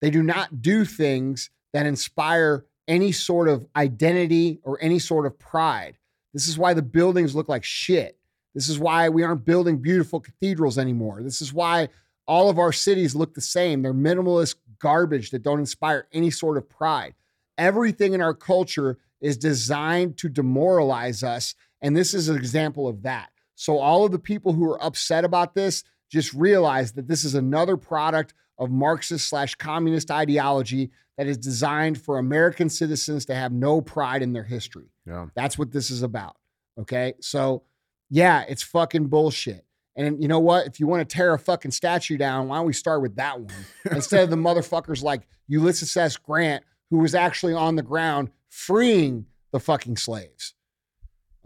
they 0.00 0.08
do 0.10 0.22
not 0.22 0.62
do 0.62 0.84
things 0.84 1.50
that 1.72 1.84
inspire 1.86 2.64
any 2.88 3.12
sort 3.12 3.48
of 3.48 3.66
identity 3.76 4.60
or 4.62 4.78
any 4.80 4.98
sort 4.98 5.26
of 5.26 5.38
pride. 5.38 5.96
This 6.32 6.48
is 6.48 6.58
why 6.58 6.74
the 6.74 6.82
buildings 6.82 7.34
look 7.34 7.48
like 7.48 7.64
shit. 7.64 8.18
This 8.54 8.68
is 8.68 8.78
why 8.78 9.08
we 9.08 9.22
aren't 9.22 9.44
building 9.44 9.78
beautiful 9.78 10.20
cathedrals 10.20 10.78
anymore. 10.78 11.22
This 11.22 11.42
is 11.42 11.52
why 11.52 11.88
all 12.26 12.48
of 12.48 12.58
our 12.58 12.72
cities 12.72 13.14
look 13.14 13.34
the 13.34 13.40
same. 13.40 13.82
They're 13.82 13.94
minimalist 13.94 14.56
garbage 14.78 15.30
that 15.30 15.42
don't 15.42 15.60
inspire 15.60 16.06
any 16.12 16.30
sort 16.30 16.56
of 16.56 16.68
pride. 16.68 17.14
Everything 17.58 18.12
in 18.12 18.20
our 18.20 18.34
culture 18.34 18.98
is 19.20 19.36
designed 19.36 20.16
to 20.18 20.28
demoralize 20.28 21.22
us. 21.22 21.54
And 21.80 21.96
this 21.96 22.14
is 22.14 22.28
an 22.28 22.36
example 22.36 22.88
of 22.88 23.02
that. 23.02 23.30
So, 23.54 23.78
all 23.78 24.04
of 24.04 24.12
the 24.12 24.18
people 24.18 24.52
who 24.52 24.70
are 24.70 24.82
upset 24.82 25.24
about 25.24 25.54
this 25.54 25.82
just 26.10 26.32
realize 26.34 26.92
that 26.92 27.08
this 27.08 27.24
is 27.24 27.34
another 27.34 27.76
product 27.76 28.34
of 28.58 28.70
Marxist 28.70 29.28
slash 29.28 29.54
communist 29.54 30.10
ideology 30.10 30.90
that 31.18 31.26
is 31.26 31.38
designed 31.38 32.00
for 32.00 32.18
American 32.18 32.68
citizens 32.68 33.24
to 33.26 33.34
have 33.34 33.52
no 33.52 33.80
pride 33.80 34.22
in 34.22 34.32
their 34.32 34.44
history. 34.44 34.90
yeah. 35.06 35.26
That's 35.34 35.58
what 35.58 35.72
this 35.72 35.90
is 35.90 36.02
about. 36.02 36.36
Okay. 36.78 37.14
So, 37.20 37.62
yeah, 38.10 38.44
it's 38.48 38.62
fucking 38.62 39.06
bullshit. 39.06 39.64
And 39.96 40.20
you 40.22 40.28
know 40.28 40.40
what? 40.40 40.66
If 40.66 40.78
you 40.78 40.86
want 40.86 41.08
to 41.08 41.16
tear 41.16 41.32
a 41.32 41.38
fucking 41.38 41.70
statue 41.70 42.18
down, 42.18 42.48
why 42.48 42.56
don't 42.58 42.66
we 42.66 42.74
start 42.74 43.00
with 43.00 43.16
that 43.16 43.40
one 43.40 43.54
instead 43.90 44.22
of 44.24 44.30
the 44.30 44.36
motherfuckers 44.36 45.02
like 45.02 45.26
Ulysses 45.48 45.96
S. 45.96 46.16
Grant, 46.18 46.62
who 46.90 46.98
was 46.98 47.14
actually 47.14 47.54
on 47.54 47.76
the 47.76 47.82
ground 47.82 48.30
freeing 48.50 49.24
the 49.52 49.60
fucking 49.60 49.96
slaves? 49.96 50.52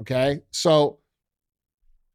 Okay. 0.00 0.40
So, 0.50 0.98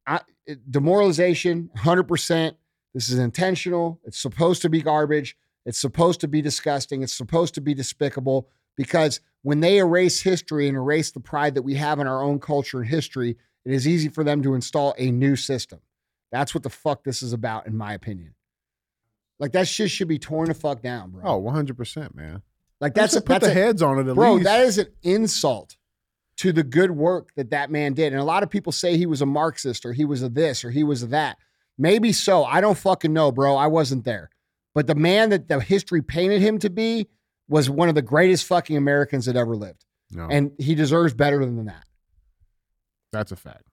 I, 0.06 0.20
it- 0.46 0.70
demoralization, 0.70 1.70
100%. 1.78 2.54
This 2.94 3.10
is 3.10 3.18
intentional. 3.20 4.00
It's 4.04 4.20
supposed 4.20 4.62
to 4.64 4.70
be 4.70 4.82
garbage. 4.82 5.38
It's 5.66 5.80
supposed 5.80 6.20
to 6.22 6.28
be 6.28 6.42
disgusting. 6.42 7.02
It's 7.02 7.14
supposed 7.14 7.56
to 7.56 7.62
be 7.62 7.74
despicable 7.74 8.48
because 8.76 9.20
when 9.42 9.60
they 9.60 9.78
erase 9.78 10.22
history 10.22 10.68
and 10.68 10.78
erase 10.78 11.12
the 11.12 11.20
pride 11.20 11.56
that 11.56 11.62
we 11.64 11.76
have 11.76 12.00
in 12.00 12.08
our 12.08 12.22
own 12.22 12.40
culture 12.40 12.80
and 12.80 12.88
history, 12.90 13.38
it 13.66 13.72
is 13.72 13.88
easy 13.88 14.10
for 14.10 14.24
them 14.24 14.44
to 14.44 14.54
install 14.54 14.94
a 14.98 15.12
new 15.12 15.36
system. 15.36 15.80
That's 16.32 16.54
what 16.54 16.64
the 16.64 16.70
fuck 16.70 17.04
this 17.04 17.24
is 17.24 17.34
about, 17.34 17.66
in 17.68 17.78
my 17.78 17.94
opinion. 17.94 18.36
Like 19.40 19.52
that 19.54 19.68
shit 19.68 19.90
should 19.92 20.08
be 20.08 20.20
torn 20.20 20.48
the 20.50 20.54
fuck 20.54 20.82
down, 20.82 21.12
bro. 21.12 21.22
Oh, 21.26 21.38
100 21.38 21.76
percent, 21.78 22.16
man. 22.16 22.42
like 22.80 22.94
That's 22.94 23.16
a, 23.16 23.22
put 23.22 23.42
that's 23.42 23.46
the 23.46 23.52
a, 23.52 23.54
heads 23.54 23.82
on 23.82 24.00
it 24.00 24.08
at 24.08 24.16
bro. 24.16 24.34
least. 24.34 24.46
That 24.46 24.62
is 24.62 24.78
an 24.78 24.88
insult 25.04 25.78
to 26.38 26.52
the 26.52 26.64
good 26.64 26.92
work 26.92 27.30
that 27.36 27.50
that 27.52 27.72
man 27.72 27.94
did. 27.94 28.14
And 28.14 28.22
a 28.22 28.26
lot 28.26 28.44
of 28.44 28.50
people 28.50 28.72
say 28.72 28.98
he 28.98 29.06
was 29.06 29.22
a 29.22 29.26
Marxist 29.26 29.86
or 29.86 29.94
he 29.94 30.06
was 30.06 30.22
a 30.24 30.30
this 30.30 30.64
or 30.64 30.72
he 30.72 30.84
was 30.84 31.04
a 31.04 31.08
that. 31.08 31.38
Maybe 31.78 32.12
so. 32.14 32.44
I 32.46 32.62
don't 32.62 32.78
fucking 32.78 33.12
know, 33.14 33.32
bro. 33.32 33.56
I 33.56 33.68
wasn't 33.68 34.06
there. 34.06 34.30
But 34.76 34.86
the 34.88 34.94
man 34.96 35.30
that 35.32 35.48
the 35.48 35.60
history 35.60 36.02
painted 36.04 36.42
him 36.42 36.60
to 36.60 36.70
be 36.70 37.08
was 37.48 37.70
one 37.70 37.90
of 37.90 37.96
the 37.96 38.02
greatest 38.04 38.46
fucking 38.46 38.76
Americans 38.78 39.26
that 39.26 39.36
ever 39.36 39.56
lived. 39.56 39.86
no, 40.12 40.28
And 40.30 40.52
he 40.60 40.76
deserves 40.76 41.14
better 41.16 41.40
than 41.40 41.66
that. 41.66 41.86
that's 43.12 43.32
a 43.32 43.36
fact. 43.36 43.64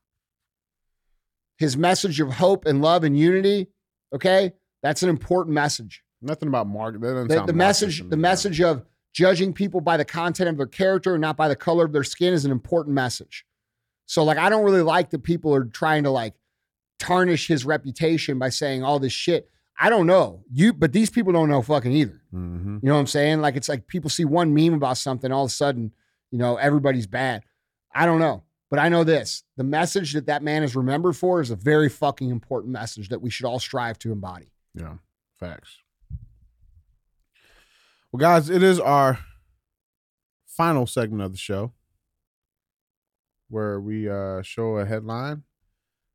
His 1.59 1.77
message 1.77 2.21
of 2.21 2.33
hope 2.33 2.65
and 2.65 2.81
love 2.81 3.05
and 3.05 3.19
unity, 3.19 3.69
okay? 4.15 4.53
That's 4.83 5.03
an 5.03 5.09
important 5.09 5.55
message. 5.55 6.03
Nothing 6.21 6.49
about 6.49 6.67
Mark. 6.69 6.95
That 6.95 7.01
doesn't 7.01 7.29
The, 7.29 7.35
sound 7.35 7.49
the 7.49 7.53
message, 7.53 8.09
the 8.09 8.17
message 8.17 8.61
of 8.61 8.85
judging 9.13 9.53
people 9.53 9.81
by 9.81 9.97
the 9.97 10.05
content 10.05 10.49
of 10.49 10.57
their 10.57 10.67
character 10.67 11.15
and 11.15 11.21
not 11.21 11.37
by 11.37 11.49
the 11.49 11.57
color 11.57 11.85
of 11.85 11.93
their 11.93 12.05
skin 12.05 12.33
is 12.33 12.45
an 12.45 12.51
important 12.53 12.95
message. 12.95 13.45
So, 14.07 14.23
like, 14.25 14.39
I 14.39 14.49
don't 14.49 14.65
really 14.65 14.83
like 14.83 15.11
that 15.11 15.23
people 15.23 15.55
are 15.55 15.65
trying 15.65 16.05
to 16.05 16.11
like 16.11 16.35
tarnish 16.99 17.47
his 17.49 17.65
reputation 17.65 18.39
by 18.39 18.49
saying 18.51 18.83
all 18.85 18.99
this 18.99 19.13
shit. 19.13 19.49
I 19.85 19.91
don't 19.91 20.07
know 20.07 20.45
you, 20.49 20.73
but 20.73 20.93
these 20.93 21.11
people 21.11 21.33
don't 21.33 21.49
know 21.49 21.61
fucking 21.61 21.91
either. 21.91 22.23
Mhm. 22.33 22.81
You 22.83 22.89
know 22.89 22.95
what 22.95 23.01
I'm 23.01 23.07
saying? 23.09 23.41
Like, 23.41 23.57
it's 23.57 23.69
like 23.69 23.89
people 23.89 24.11
see 24.11 24.25
one 24.25 24.55
meme 24.55 24.75
about 24.75 24.97
something, 24.97 25.33
all 25.33 25.45
of 25.47 25.51
a 25.51 25.53
sudden, 25.53 25.93
you 26.31 26.39
know, 26.39 26.55
everybody's 26.57 27.09
bad. 27.09 27.43
I 27.93 28.07
don't 28.07 28.21
know, 28.21 28.45
but 28.71 28.79
I 28.79 28.89
know 28.89 29.03
this: 29.03 29.43
the 29.57 29.65
message 29.65 30.13
that 30.13 30.27
that 30.27 30.41
man 30.45 30.63
is 30.63 30.77
remembered 30.77 31.15
for 31.15 31.41
is 31.41 31.51
a 31.51 31.57
very 31.57 31.89
fucking 31.89 32.31
important 32.31 32.73
message 32.73 33.09
that 33.09 33.21
we 33.21 33.29
should 33.29 33.45
all 33.45 33.59
strive 33.59 33.99
to 33.99 34.13
embody. 34.13 34.53
Yeah, 34.73 34.99
facts. 35.35 35.79
Well, 38.13 38.21
guys, 38.21 38.49
it 38.51 38.63
is 38.63 38.79
our 38.79 39.19
final 40.47 40.87
segment 40.87 41.23
of 41.23 41.33
the 41.33 41.39
show 41.39 41.73
where 43.49 43.81
we 43.81 44.09
uh, 44.09 44.43
show 44.43 44.77
a 44.77 44.87
headline. 44.87 45.43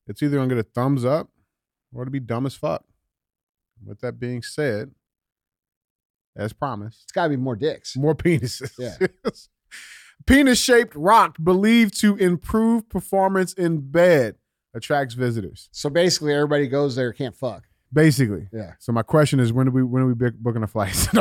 It's 0.07 0.23
either 0.23 0.37
gonna 0.37 0.47
get 0.47 0.57
a 0.57 0.63
thumbs 0.63 1.03
up 1.03 1.31
or 1.93 2.05
to 2.05 2.11
be 2.11 2.21
dumb 2.21 2.45
as 2.45 2.55
fuck. 2.55 2.85
With 3.85 4.01
that 4.01 4.19
being 4.19 4.41
said, 4.41 4.91
as 6.35 6.53
promised, 6.53 7.03
It's 7.03 7.11
got 7.11 7.23
to 7.23 7.29
be 7.29 7.37
more 7.37 7.55
dicks. 7.55 7.95
more 7.95 8.15
penises. 8.15 8.71
Yeah. 8.77 9.07
Penis 10.25 10.59
shaped 10.59 10.95
rock 10.95 11.37
believed 11.41 11.99
to 12.01 12.15
improve 12.17 12.89
performance 12.89 13.53
in 13.53 13.91
bed 13.91 14.35
attracts 14.73 15.13
visitors. 15.13 15.69
So 15.71 15.89
basically, 15.89 16.33
everybody 16.33 16.67
goes 16.67 16.95
there 16.95 17.13
can't 17.13 17.35
fuck. 17.35 17.63
Basically. 17.93 18.49
Yeah. 18.51 18.73
So 18.79 18.91
my 18.91 19.03
question 19.03 19.39
is, 19.39 19.53
when 19.53 19.67
do 19.67 19.71
we 19.71 19.83
when 19.83 20.03
are 20.03 20.07
we 20.07 20.13
booking 20.13 20.63
a 20.63 20.67
flight? 20.67 20.93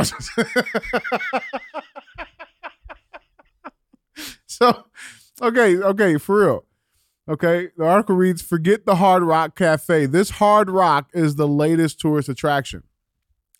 So, 4.47 4.87
okay, 5.43 5.77
okay, 5.77 6.17
for 6.17 6.41
real. 6.47 6.65
Okay, 7.29 7.71
the 7.77 7.85
article 7.85 8.15
reads 8.15 8.41
Forget 8.41 8.87
the 8.87 8.97
Hard 8.97 9.25
Rock 9.25 9.57
Cafe. 9.57 10.07
This 10.07 10.31
Hard 10.31 10.71
Rock 10.71 11.11
is 11.13 11.35
the 11.35 11.49
latest 11.49 11.99
tourist 11.99 12.29
attraction. 12.29 12.85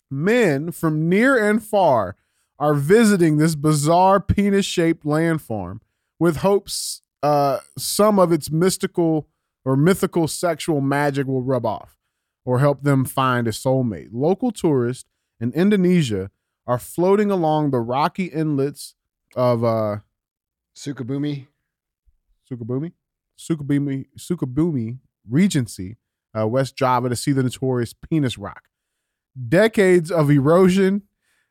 Men 0.09 0.71
from 0.71 1.09
near 1.09 1.37
and 1.37 1.61
far 1.61 2.15
are 2.59 2.73
visiting 2.73 3.37
this 3.37 3.55
bizarre 3.55 4.21
penis 4.21 4.65
shaped 4.65 5.05
landform 5.05 5.79
with 6.17 6.37
hopes 6.37 7.01
uh, 7.21 7.59
some 7.77 8.19
of 8.19 8.31
its 8.31 8.49
mystical 8.49 9.27
or 9.65 9.75
mythical 9.75 10.29
sexual 10.29 10.79
magic 10.79 11.27
will 11.27 11.41
rub 11.41 11.65
off 11.65 11.97
or 12.45 12.59
help 12.59 12.83
them 12.83 13.03
find 13.03 13.47
a 13.47 13.51
soulmate. 13.51 14.09
Local 14.13 14.51
tourists 14.51 15.09
in 15.41 15.51
Indonesia 15.51 16.31
are 16.65 16.79
floating 16.79 17.29
along 17.29 17.71
the 17.71 17.79
rocky 17.79 18.25
inlets 18.25 18.95
of 19.35 19.63
uh, 19.65 19.97
Sukabumi. 20.73 21.47
Sukabumi, 22.49 22.93
Sukabumi, 23.37 24.05
Sukabumi 24.17 24.99
Regency, 25.29 25.97
uh, 26.37 26.47
West 26.47 26.75
Java, 26.75 27.09
to 27.09 27.15
see 27.15 27.31
the 27.31 27.43
notorious 27.43 27.93
penis 27.93 28.37
rock. 28.37 28.63
Decades 29.49 30.09
of 30.11 30.29
erosion 30.31 31.03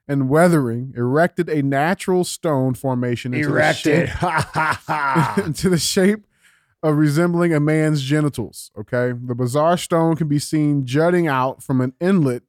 and 0.08 0.28
weathering 0.28 0.92
erected 0.96 1.48
a 1.48 1.62
natural 1.62 2.24
stone 2.24 2.74
formation 2.74 3.34
into 3.34 3.48
Erected. 3.48 4.08
the 4.08 4.12
Ha 4.12 4.50
ha 4.52 4.82
ha. 4.86 5.32
shape, 5.36 5.44
into 5.46 5.68
the 5.68 5.78
shape 5.78 6.26
of 6.82 6.96
resembling 6.96 7.52
a 7.54 7.60
man's 7.60 8.02
genitals. 8.02 8.70
Okay, 8.78 9.12
the 9.20 9.34
bizarre 9.34 9.76
stone 9.76 10.14
can 10.16 10.28
be 10.28 10.38
seen 10.38 10.84
jutting 10.86 11.26
out 11.26 11.62
from 11.62 11.80
an 11.80 11.92
inlet 12.00 12.42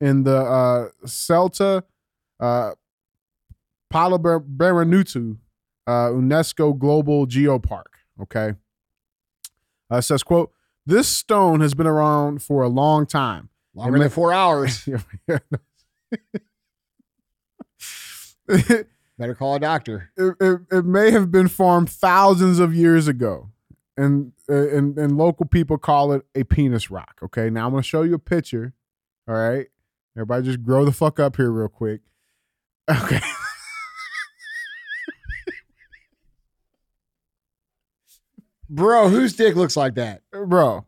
in 0.00 0.24
the 0.24 0.36
uh, 0.36 0.88
Ciletuh 1.04 1.82
uh, 2.40 2.72
Palabuhanratu 3.92 5.36
uh, 5.86 5.90
UNESCO 6.10 6.78
Global 6.78 7.26
Geopark. 7.26 7.84
Okay, 8.22 8.54
uh, 9.90 10.00
says, 10.00 10.22
"quote 10.22 10.52
This 10.86 11.08
stone 11.08 11.60
has 11.60 11.74
been 11.74 11.86
around 11.86 12.42
for 12.42 12.62
a 12.62 12.68
long 12.68 13.06
time." 13.06 13.50
Longer 13.74 13.98
than 13.98 14.10
four 14.10 14.32
hours. 14.32 14.88
Better 19.18 19.34
call 19.34 19.56
a 19.56 19.60
doctor. 19.60 20.10
it, 20.16 20.60
it 20.70 20.84
may 20.84 21.10
have 21.10 21.30
been 21.30 21.48
formed 21.48 21.90
thousands 21.90 22.58
of 22.58 22.74
years 22.74 23.06
ago, 23.08 23.50
and 23.96 24.32
uh, 24.48 24.68
and 24.68 24.98
and 24.98 25.16
local 25.16 25.46
people 25.46 25.78
call 25.78 26.12
it 26.12 26.24
a 26.34 26.44
penis 26.44 26.90
rock. 26.90 27.18
Okay, 27.22 27.50
now 27.50 27.66
I'm 27.66 27.72
gonna 27.72 27.82
show 27.82 28.02
you 28.02 28.14
a 28.14 28.18
picture. 28.18 28.74
All 29.28 29.34
right, 29.34 29.66
everybody, 30.16 30.44
just 30.44 30.62
grow 30.62 30.84
the 30.84 30.92
fuck 30.92 31.20
up 31.20 31.36
here 31.36 31.50
real 31.50 31.68
quick. 31.68 32.00
Okay. 32.88 33.20
Bro, 38.70 39.08
whose 39.08 39.34
dick 39.34 39.56
looks 39.56 39.76
like 39.76 39.94
that? 39.94 40.22
bro. 40.30 40.84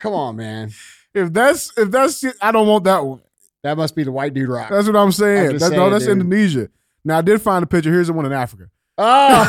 Come 0.00 0.12
on, 0.14 0.36
man. 0.36 0.70
If 1.14 1.32
that's 1.32 1.72
if 1.76 1.90
that's 1.90 2.24
I 2.40 2.52
don't 2.52 2.68
want 2.68 2.84
that 2.84 3.04
one. 3.04 3.20
That 3.62 3.76
must 3.76 3.94
be 3.94 4.04
the 4.04 4.12
white 4.12 4.32
dude 4.32 4.48
rock. 4.48 4.70
That's 4.70 4.86
what 4.86 4.96
I'm 4.96 5.12
saying. 5.12 5.50
I'm 5.50 5.58
That's, 5.58 5.74
no, 5.74 5.90
that's 5.90 6.04
dude. 6.04 6.12
Indonesia. 6.12 6.70
Now 7.04 7.18
I 7.18 7.20
did 7.20 7.42
find 7.42 7.62
a 7.62 7.66
picture. 7.66 7.92
Here's 7.92 8.06
the 8.06 8.14
one 8.14 8.24
in 8.26 8.32
Africa. 8.32 8.64
Oh. 8.98 9.46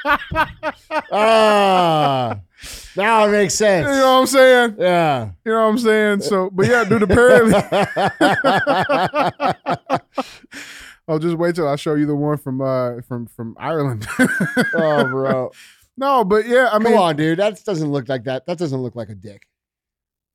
Ah. 1.10 2.40
now 2.96 3.26
it 3.26 3.30
makes 3.30 3.54
sense. 3.54 3.86
You 3.86 3.94
know 3.94 4.14
what 4.14 4.20
I'm 4.20 4.26
saying? 4.26 4.76
Yeah. 4.78 5.30
You 5.44 5.52
know 5.52 5.62
what 5.62 5.68
I'm 5.68 5.78
saying? 5.78 6.20
So, 6.22 6.50
but 6.50 6.66
yeah, 6.66 6.84
dude, 6.84 7.02
apparently. 7.02 7.52
oh, 11.08 11.18
just 11.18 11.36
wait 11.36 11.54
till 11.56 11.66
I 11.68 11.76
show 11.76 11.94
you 11.94 12.06
the 12.06 12.14
one 12.14 12.36
from 12.38 12.60
uh 12.60 13.00
from 13.02 13.26
from 13.26 13.56
Ireland. 13.58 14.06
oh, 14.18 15.04
bro. 15.04 15.50
no, 15.96 16.24
but 16.24 16.46
yeah, 16.46 16.68
I 16.72 16.78
mean, 16.78 16.92
Come 16.92 17.02
on, 17.02 17.16
dude. 17.16 17.38
That 17.38 17.64
doesn't 17.64 17.90
look 17.90 18.08
like 18.08 18.24
that. 18.24 18.46
That 18.46 18.58
doesn't 18.58 18.80
look 18.80 18.94
like 18.94 19.08
a 19.08 19.14
dick. 19.14 19.46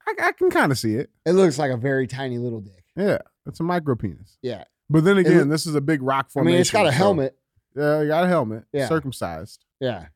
I, 0.08 0.14
I 0.28 0.32
can 0.34 0.50
kind 0.50 0.72
of 0.72 0.78
see 0.78 0.96
it. 0.96 1.10
It 1.26 1.32
looks 1.32 1.58
like 1.58 1.72
a 1.72 1.78
very 1.78 2.08
tiny 2.08 2.38
little 2.38 2.60
dick. 2.60 2.84
Yeah, 2.98 3.20
it's 3.46 3.60
a 3.60 3.64
micro 3.64 3.96
penis. 3.96 4.38
Yeah. 4.42 4.66
But 4.90 5.06
then 5.06 5.18
again, 5.18 5.38
look- 5.40 5.50
this 5.50 5.66
is 5.66 5.76
a 5.76 5.82
big 5.82 6.02
rock 6.02 6.26
I 6.30 6.34
formation. 6.34 6.54
mean, 6.54 6.62
it's 6.62 6.72
got 6.72 6.86
a 6.88 6.92
so- 6.92 6.98
helmet. 6.98 7.38
yeah, 7.76 8.02
you 8.02 8.08
got 8.10 8.26
a 8.26 8.28
helmet. 8.28 8.66
Yeah. 8.74 8.88
circumcised. 8.90 9.64
Yeah. 9.80 10.08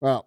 Well, 0.00 0.26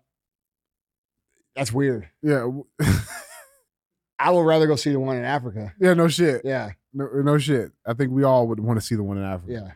that's 1.55 1.71
weird. 1.73 2.07
Yeah, 2.21 2.47
I 4.19 4.29
would 4.31 4.41
rather 4.41 4.67
go 4.67 4.75
see 4.75 4.91
the 4.91 4.99
one 4.99 5.17
in 5.17 5.23
Africa. 5.25 5.73
yeah, 5.79 5.93
no 5.95 6.07
shit. 6.07 6.41
Yeah. 6.45 6.71
No, 6.93 7.07
no 7.23 7.37
shit. 7.37 7.71
I 7.85 7.93
think 7.93 8.11
we 8.11 8.23
all 8.23 8.47
would 8.47 8.59
want 8.59 8.79
to 8.79 8.85
see 8.85 8.95
the 8.95 9.03
one 9.03 9.17
in 9.17 9.23
Africa. 9.23 9.51
Yeah. 9.51 9.71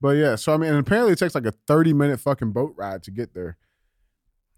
But 0.00 0.10
yeah, 0.16 0.36
so 0.36 0.54
I 0.54 0.56
mean, 0.56 0.70
and 0.70 0.78
apparently 0.78 1.12
it 1.12 1.18
takes 1.18 1.34
like 1.34 1.46
a 1.46 1.54
30 1.66 1.92
minute 1.92 2.20
fucking 2.20 2.52
boat 2.52 2.74
ride 2.76 3.02
to 3.04 3.10
get 3.10 3.34
there. 3.34 3.56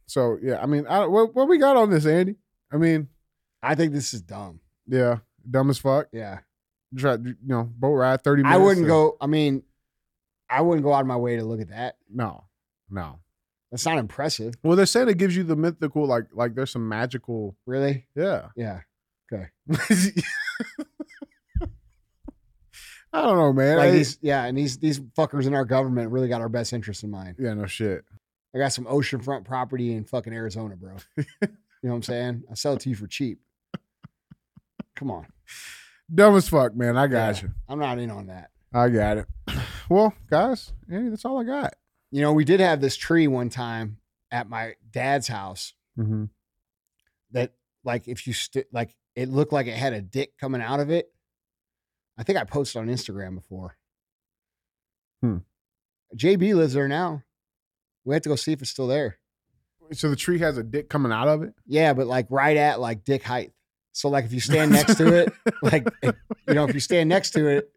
So 0.06 0.38
yeah, 0.42 0.60
I 0.60 0.66
mean, 0.66 0.86
I, 0.86 1.06
what, 1.06 1.34
what 1.34 1.48
we 1.48 1.56
got 1.58 1.76
on 1.76 1.90
this, 1.90 2.04
Andy? 2.04 2.36
I 2.72 2.76
mean, 2.76 3.08
I 3.62 3.74
think 3.74 3.92
this 3.92 4.12
is 4.12 4.20
dumb. 4.22 4.60
yeah, 4.86 5.18
dumb 5.50 5.70
as 5.70 5.78
fuck. 5.78 6.08
Yeah. 6.12 6.40
Try, 6.96 7.14
you 7.14 7.36
know, 7.44 7.70
boat 7.72 7.94
ride 7.94 8.22
30 8.22 8.42
minutes. 8.42 8.54
I 8.54 8.58
wouldn't 8.58 8.84
to- 8.84 8.88
go. 8.88 9.16
I 9.20 9.26
mean, 9.26 9.62
I 10.50 10.60
wouldn't 10.60 10.84
go 10.84 10.92
out 10.92 11.00
of 11.02 11.06
my 11.06 11.16
way 11.16 11.36
to 11.36 11.44
look 11.44 11.60
at 11.60 11.68
that. 11.70 11.96
No, 12.12 12.44
no. 12.90 13.20
That's 13.70 13.86
not 13.86 13.98
impressive. 13.98 14.54
Well, 14.64 14.76
they're 14.76 14.84
saying 14.86 15.08
it 15.08 15.16
gives 15.16 15.36
you 15.36 15.44
the 15.44 15.54
mythical, 15.54 16.04
like, 16.04 16.24
like 16.34 16.56
there's 16.56 16.72
some 16.72 16.88
magical, 16.88 17.56
Really? 17.66 18.06
yeah. 18.16 18.48
Yeah. 18.56 18.80
I 23.12 23.22
don't 23.22 23.36
know, 23.36 23.52
man. 23.52 23.76
Like 23.78 23.88
I- 23.88 23.92
these, 23.92 24.18
yeah, 24.22 24.44
and 24.44 24.56
these 24.56 24.78
these 24.78 25.00
fuckers 25.00 25.46
in 25.46 25.54
our 25.54 25.64
government 25.64 26.10
really 26.10 26.28
got 26.28 26.40
our 26.40 26.48
best 26.48 26.72
interest 26.72 27.02
in 27.02 27.10
mind. 27.10 27.36
yeah, 27.38 27.54
no 27.54 27.66
shit. 27.66 28.04
I 28.54 28.58
got 28.58 28.72
some 28.72 28.84
oceanfront 28.86 29.44
property 29.44 29.92
in 29.94 30.04
fucking 30.04 30.32
Arizona, 30.32 30.76
bro. 30.76 30.96
you 31.16 31.24
know 31.40 31.90
what 31.90 31.94
I'm 31.94 32.02
saying? 32.02 32.42
I 32.50 32.54
sell 32.54 32.74
it 32.74 32.80
to 32.80 32.88
you 32.88 32.96
for 32.96 33.06
cheap. 33.06 33.40
Come 34.96 35.10
on. 35.10 35.26
Dumb 36.12 36.34
as 36.36 36.48
fuck, 36.48 36.74
man. 36.74 36.96
I 36.96 37.06
got 37.06 37.36
Yeah, 37.36 37.42
you. 37.48 37.50
I'm 37.68 37.78
not 37.78 37.98
in 37.98 38.10
on 38.10 38.26
that. 38.26 38.50
I 38.72 38.88
got 38.88 39.18
it. 39.18 39.26
Well, 39.88 40.14
guys, 40.30 40.72
Andy, 40.88 41.08
that's 41.10 41.24
all 41.24 41.40
I 41.40 41.42
got. 41.42 41.74
You 42.12 42.20
know, 42.22 42.32
we 42.32 42.44
did 42.44 42.60
have 42.60 42.80
this 42.80 42.96
tree 42.96 43.26
one 43.26 43.48
time 43.48 43.96
at 44.30 44.48
my 44.48 44.74
dad's 44.88 45.26
house 45.26 45.74
Mm-hmm. 45.98 46.26
that, 47.32 47.54
like, 47.82 48.06
if 48.06 48.24
you 48.28 48.32
st- 48.32 48.66
like, 48.72 48.94
it 49.16 49.28
looked 49.28 49.52
like 49.52 49.66
it 49.66 49.74
had 49.74 49.92
a 49.92 50.00
dick 50.00 50.38
coming 50.38 50.62
out 50.62 50.78
of 50.78 50.90
it. 50.90 51.10
I 52.20 52.22
think 52.22 52.38
I 52.38 52.44
posted 52.44 52.80
on 52.82 52.88
Instagram 52.88 53.34
before. 53.34 53.78
Hmm. 55.22 55.38
JB 56.14 56.54
lives 56.54 56.74
there 56.74 56.86
now. 56.86 57.22
We 58.04 58.14
have 58.14 58.22
to 58.24 58.28
go 58.28 58.36
see 58.36 58.52
if 58.52 58.60
it's 58.60 58.70
still 58.70 58.86
there. 58.86 59.16
So 59.92 60.10
the 60.10 60.16
tree 60.16 60.38
has 60.40 60.58
a 60.58 60.62
dick 60.62 60.90
coming 60.90 61.12
out 61.12 61.28
of 61.28 61.42
it. 61.42 61.54
Yeah, 61.66 61.94
but 61.94 62.06
like 62.06 62.26
right 62.28 62.56
at 62.56 62.78
like 62.78 63.04
dick 63.04 63.22
height. 63.22 63.52
So 63.92 64.08
like 64.10 64.26
if 64.26 64.32
you 64.34 64.40
stand 64.40 64.70
next 64.72 64.96
to 64.96 65.14
it, 65.14 65.32
like 65.62 65.88
you 66.02 66.54
know, 66.54 66.64
if 66.66 66.74
you 66.74 66.80
stand 66.80 67.08
next 67.08 67.30
to 67.30 67.48
it, 67.48 67.70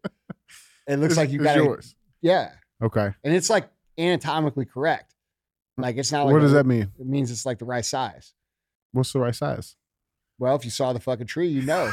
it 0.86 0.96
looks 0.98 1.12
It's- 1.12 1.16
like 1.16 1.30
you 1.30 1.40
it's 1.40 1.44
got 1.44 1.56
yours. 1.56 1.94
Yeah, 2.20 2.52
Okay. 2.82 3.12
and 3.24 3.34
it's 3.34 3.48
like 3.50 3.68
anatomically 3.98 4.64
correct. 4.66 5.14
Like 5.78 5.96
it's 5.96 6.12
not 6.12 6.26
like 6.26 6.34
what 6.34 6.40
does 6.42 6.52
a- 6.52 6.56
that 6.56 6.66
mean? 6.66 6.92
It 7.00 7.06
means 7.06 7.30
it's 7.30 7.46
like 7.46 7.58
the 7.58 7.64
right 7.64 7.84
size. 7.84 8.34
What's 8.92 9.12
the 9.12 9.20
right 9.20 9.34
size? 9.34 9.74
Well, 10.38 10.56
if 10.56 10.64
you 10.64 10.70
saw 10.70 10.92
the 10.92 11.00
fucking 11.00 11.26
tree, 11.26 11.48
you 11.48 11.62
know, 11.62 11.90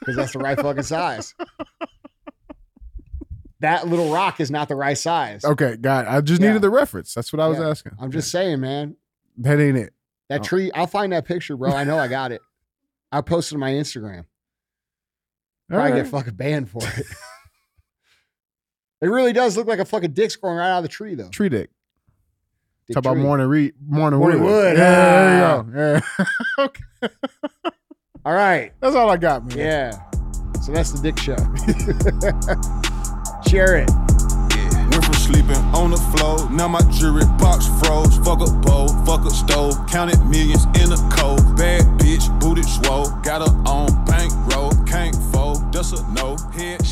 because 0.00 0.16
that's 0.16 0.32
the 0.32 0.38
right 0.38 0.58
fucking 0.58 0.82
size. 0.84 1.34
That 3.60 3.86
little 3.86 4.12
rock 4.12 4.40
is 4.40 4.50
not 4.50 4.68
the 4.68 4.74
right 4.74 4.98
size. 4.98 5.44
Okay, 5.44 5.76
got 5.76 6.06
it. 6.06 6.08
I 6.10 6.20
just 6.20 6.40
Yeah. 6.42 6.48
needed 6.48 6.62
the 6.62 6.70
reference. 6.70 7.14
That's 7.14 7.32
what 7.32 7.38
I 7.40 7.46
was 7.48 7.58
Yeah. 7.58 7.68
asking. 7.68 7.92
I'm 8.00 8.10
just 8.10 8.30
saying, 8.30 8.60
man. 8.60 8.96
that 9.38 9.58
ain't 9.60 9.78
it. 9.78 9.94
That 10.28 10.40
Oh. 10.40 10.44
tree, 10.44 10.70
I'll 10.72 10.86
find 10.86 11.12
that 11.12 11.24
picture, 11.24 11.56
bro. 11.56 11.70
I 11.72 11.84
know 11.84 11.98
I 11.98 12.06
got 12.08 12.32
it. 12.32 12.40
I 13.10 13.20
posted 13.22 13.56
on 13.56 13.60
my 13.60 13.70
Instagram. 13.72 14.18
All 15.70 15.78
Probably 15.78 15.92
right. 15.92 16.02
get 16.02 16.10
fucking 16.10 16.34
banned 16.34 16.68
for 16.70 16.82
it. 16.82 17.06
it 19.00 19.06
really 19.06 19.32
does 19.32 19.56
look 19.56 19.66
like 19.66 19.78
a 19.78 19.84
fucking 19.84 20.12
dick's 20.12 20.36
growing 20.36 20.56
right 20.58 20.70
out 20.70 20.78
of 20.78 20.82
the 20.84 20.88
tree, 20.88 21.14
though. 21.14 21.28
Tree 21.30 21.48
dick. 21.48 21.70
Dick 22.88 22.94
Talk 22.94 23.04
about 23.04 23.14
tree. 23.14 23.22
morning 23.22 23.46
read 23.46 23.74
morning, 23.86 24.18
Morning 24.20 24.40
wood. 24.42 24.50
wood, 24.52 24.76
Yeah, 24.76 25.62
there 25.62 25.96
you 25.96 26.00
go. 26.02 26.02
Yeah. 26.58 26.58
okay. 26.64 26.82
All 28.24 28.34
right. 28.34 28.72
That's 28.80 28.94
all 28.94 29.10
I 29.10 29.16
got, 29.16 29.44
man. 29.46 29.58
Yeah. 29.58 29.90
So 30.60 30.70
that's 30.72 30.92
the 30.92 31.02
dick 31.02 31.18
show. 31.18 31.34
Share 33.50 33.78
it. 33.78 33.90
Yeah. 33.90 34.88
Went 34.90 35.04
from 35.04 35.14
sleeping 35.14 35.56
on 35.74 35.90
the 35.90 35.96
floor, 36.14 36.48
now 36.50 36.68
my 36.68 36.80
jewelry 36.92 37.24
box 37.38 37.66
froze. 37.80 38.16
Fuck 38.18 38.46
a 38.46 38.50
bowl, 38.60 38.86
fuck 39.04 39.26
a 39.26 39.30
stove, 39.30 39.74
counted 39.88 40.24
millions 40.26 40.66
in 40.78 40.90
the 40.90 40.98
cold. 41.18 41.56
Bad 41.56 41.82
bitch, 41.98 42.28
booted 42.38 42.64
swole, 42.64 43.10
got 43.22 43.42
her 43.42 43.52
on 43.68 44.04
bankroll, 44.04 44.70
can't 44.86 45.16
fold, 45.32 45.72
that's 45.72 45.90
a 45.90 46.08
no. 46.12 46.36
Head 46.54 46.86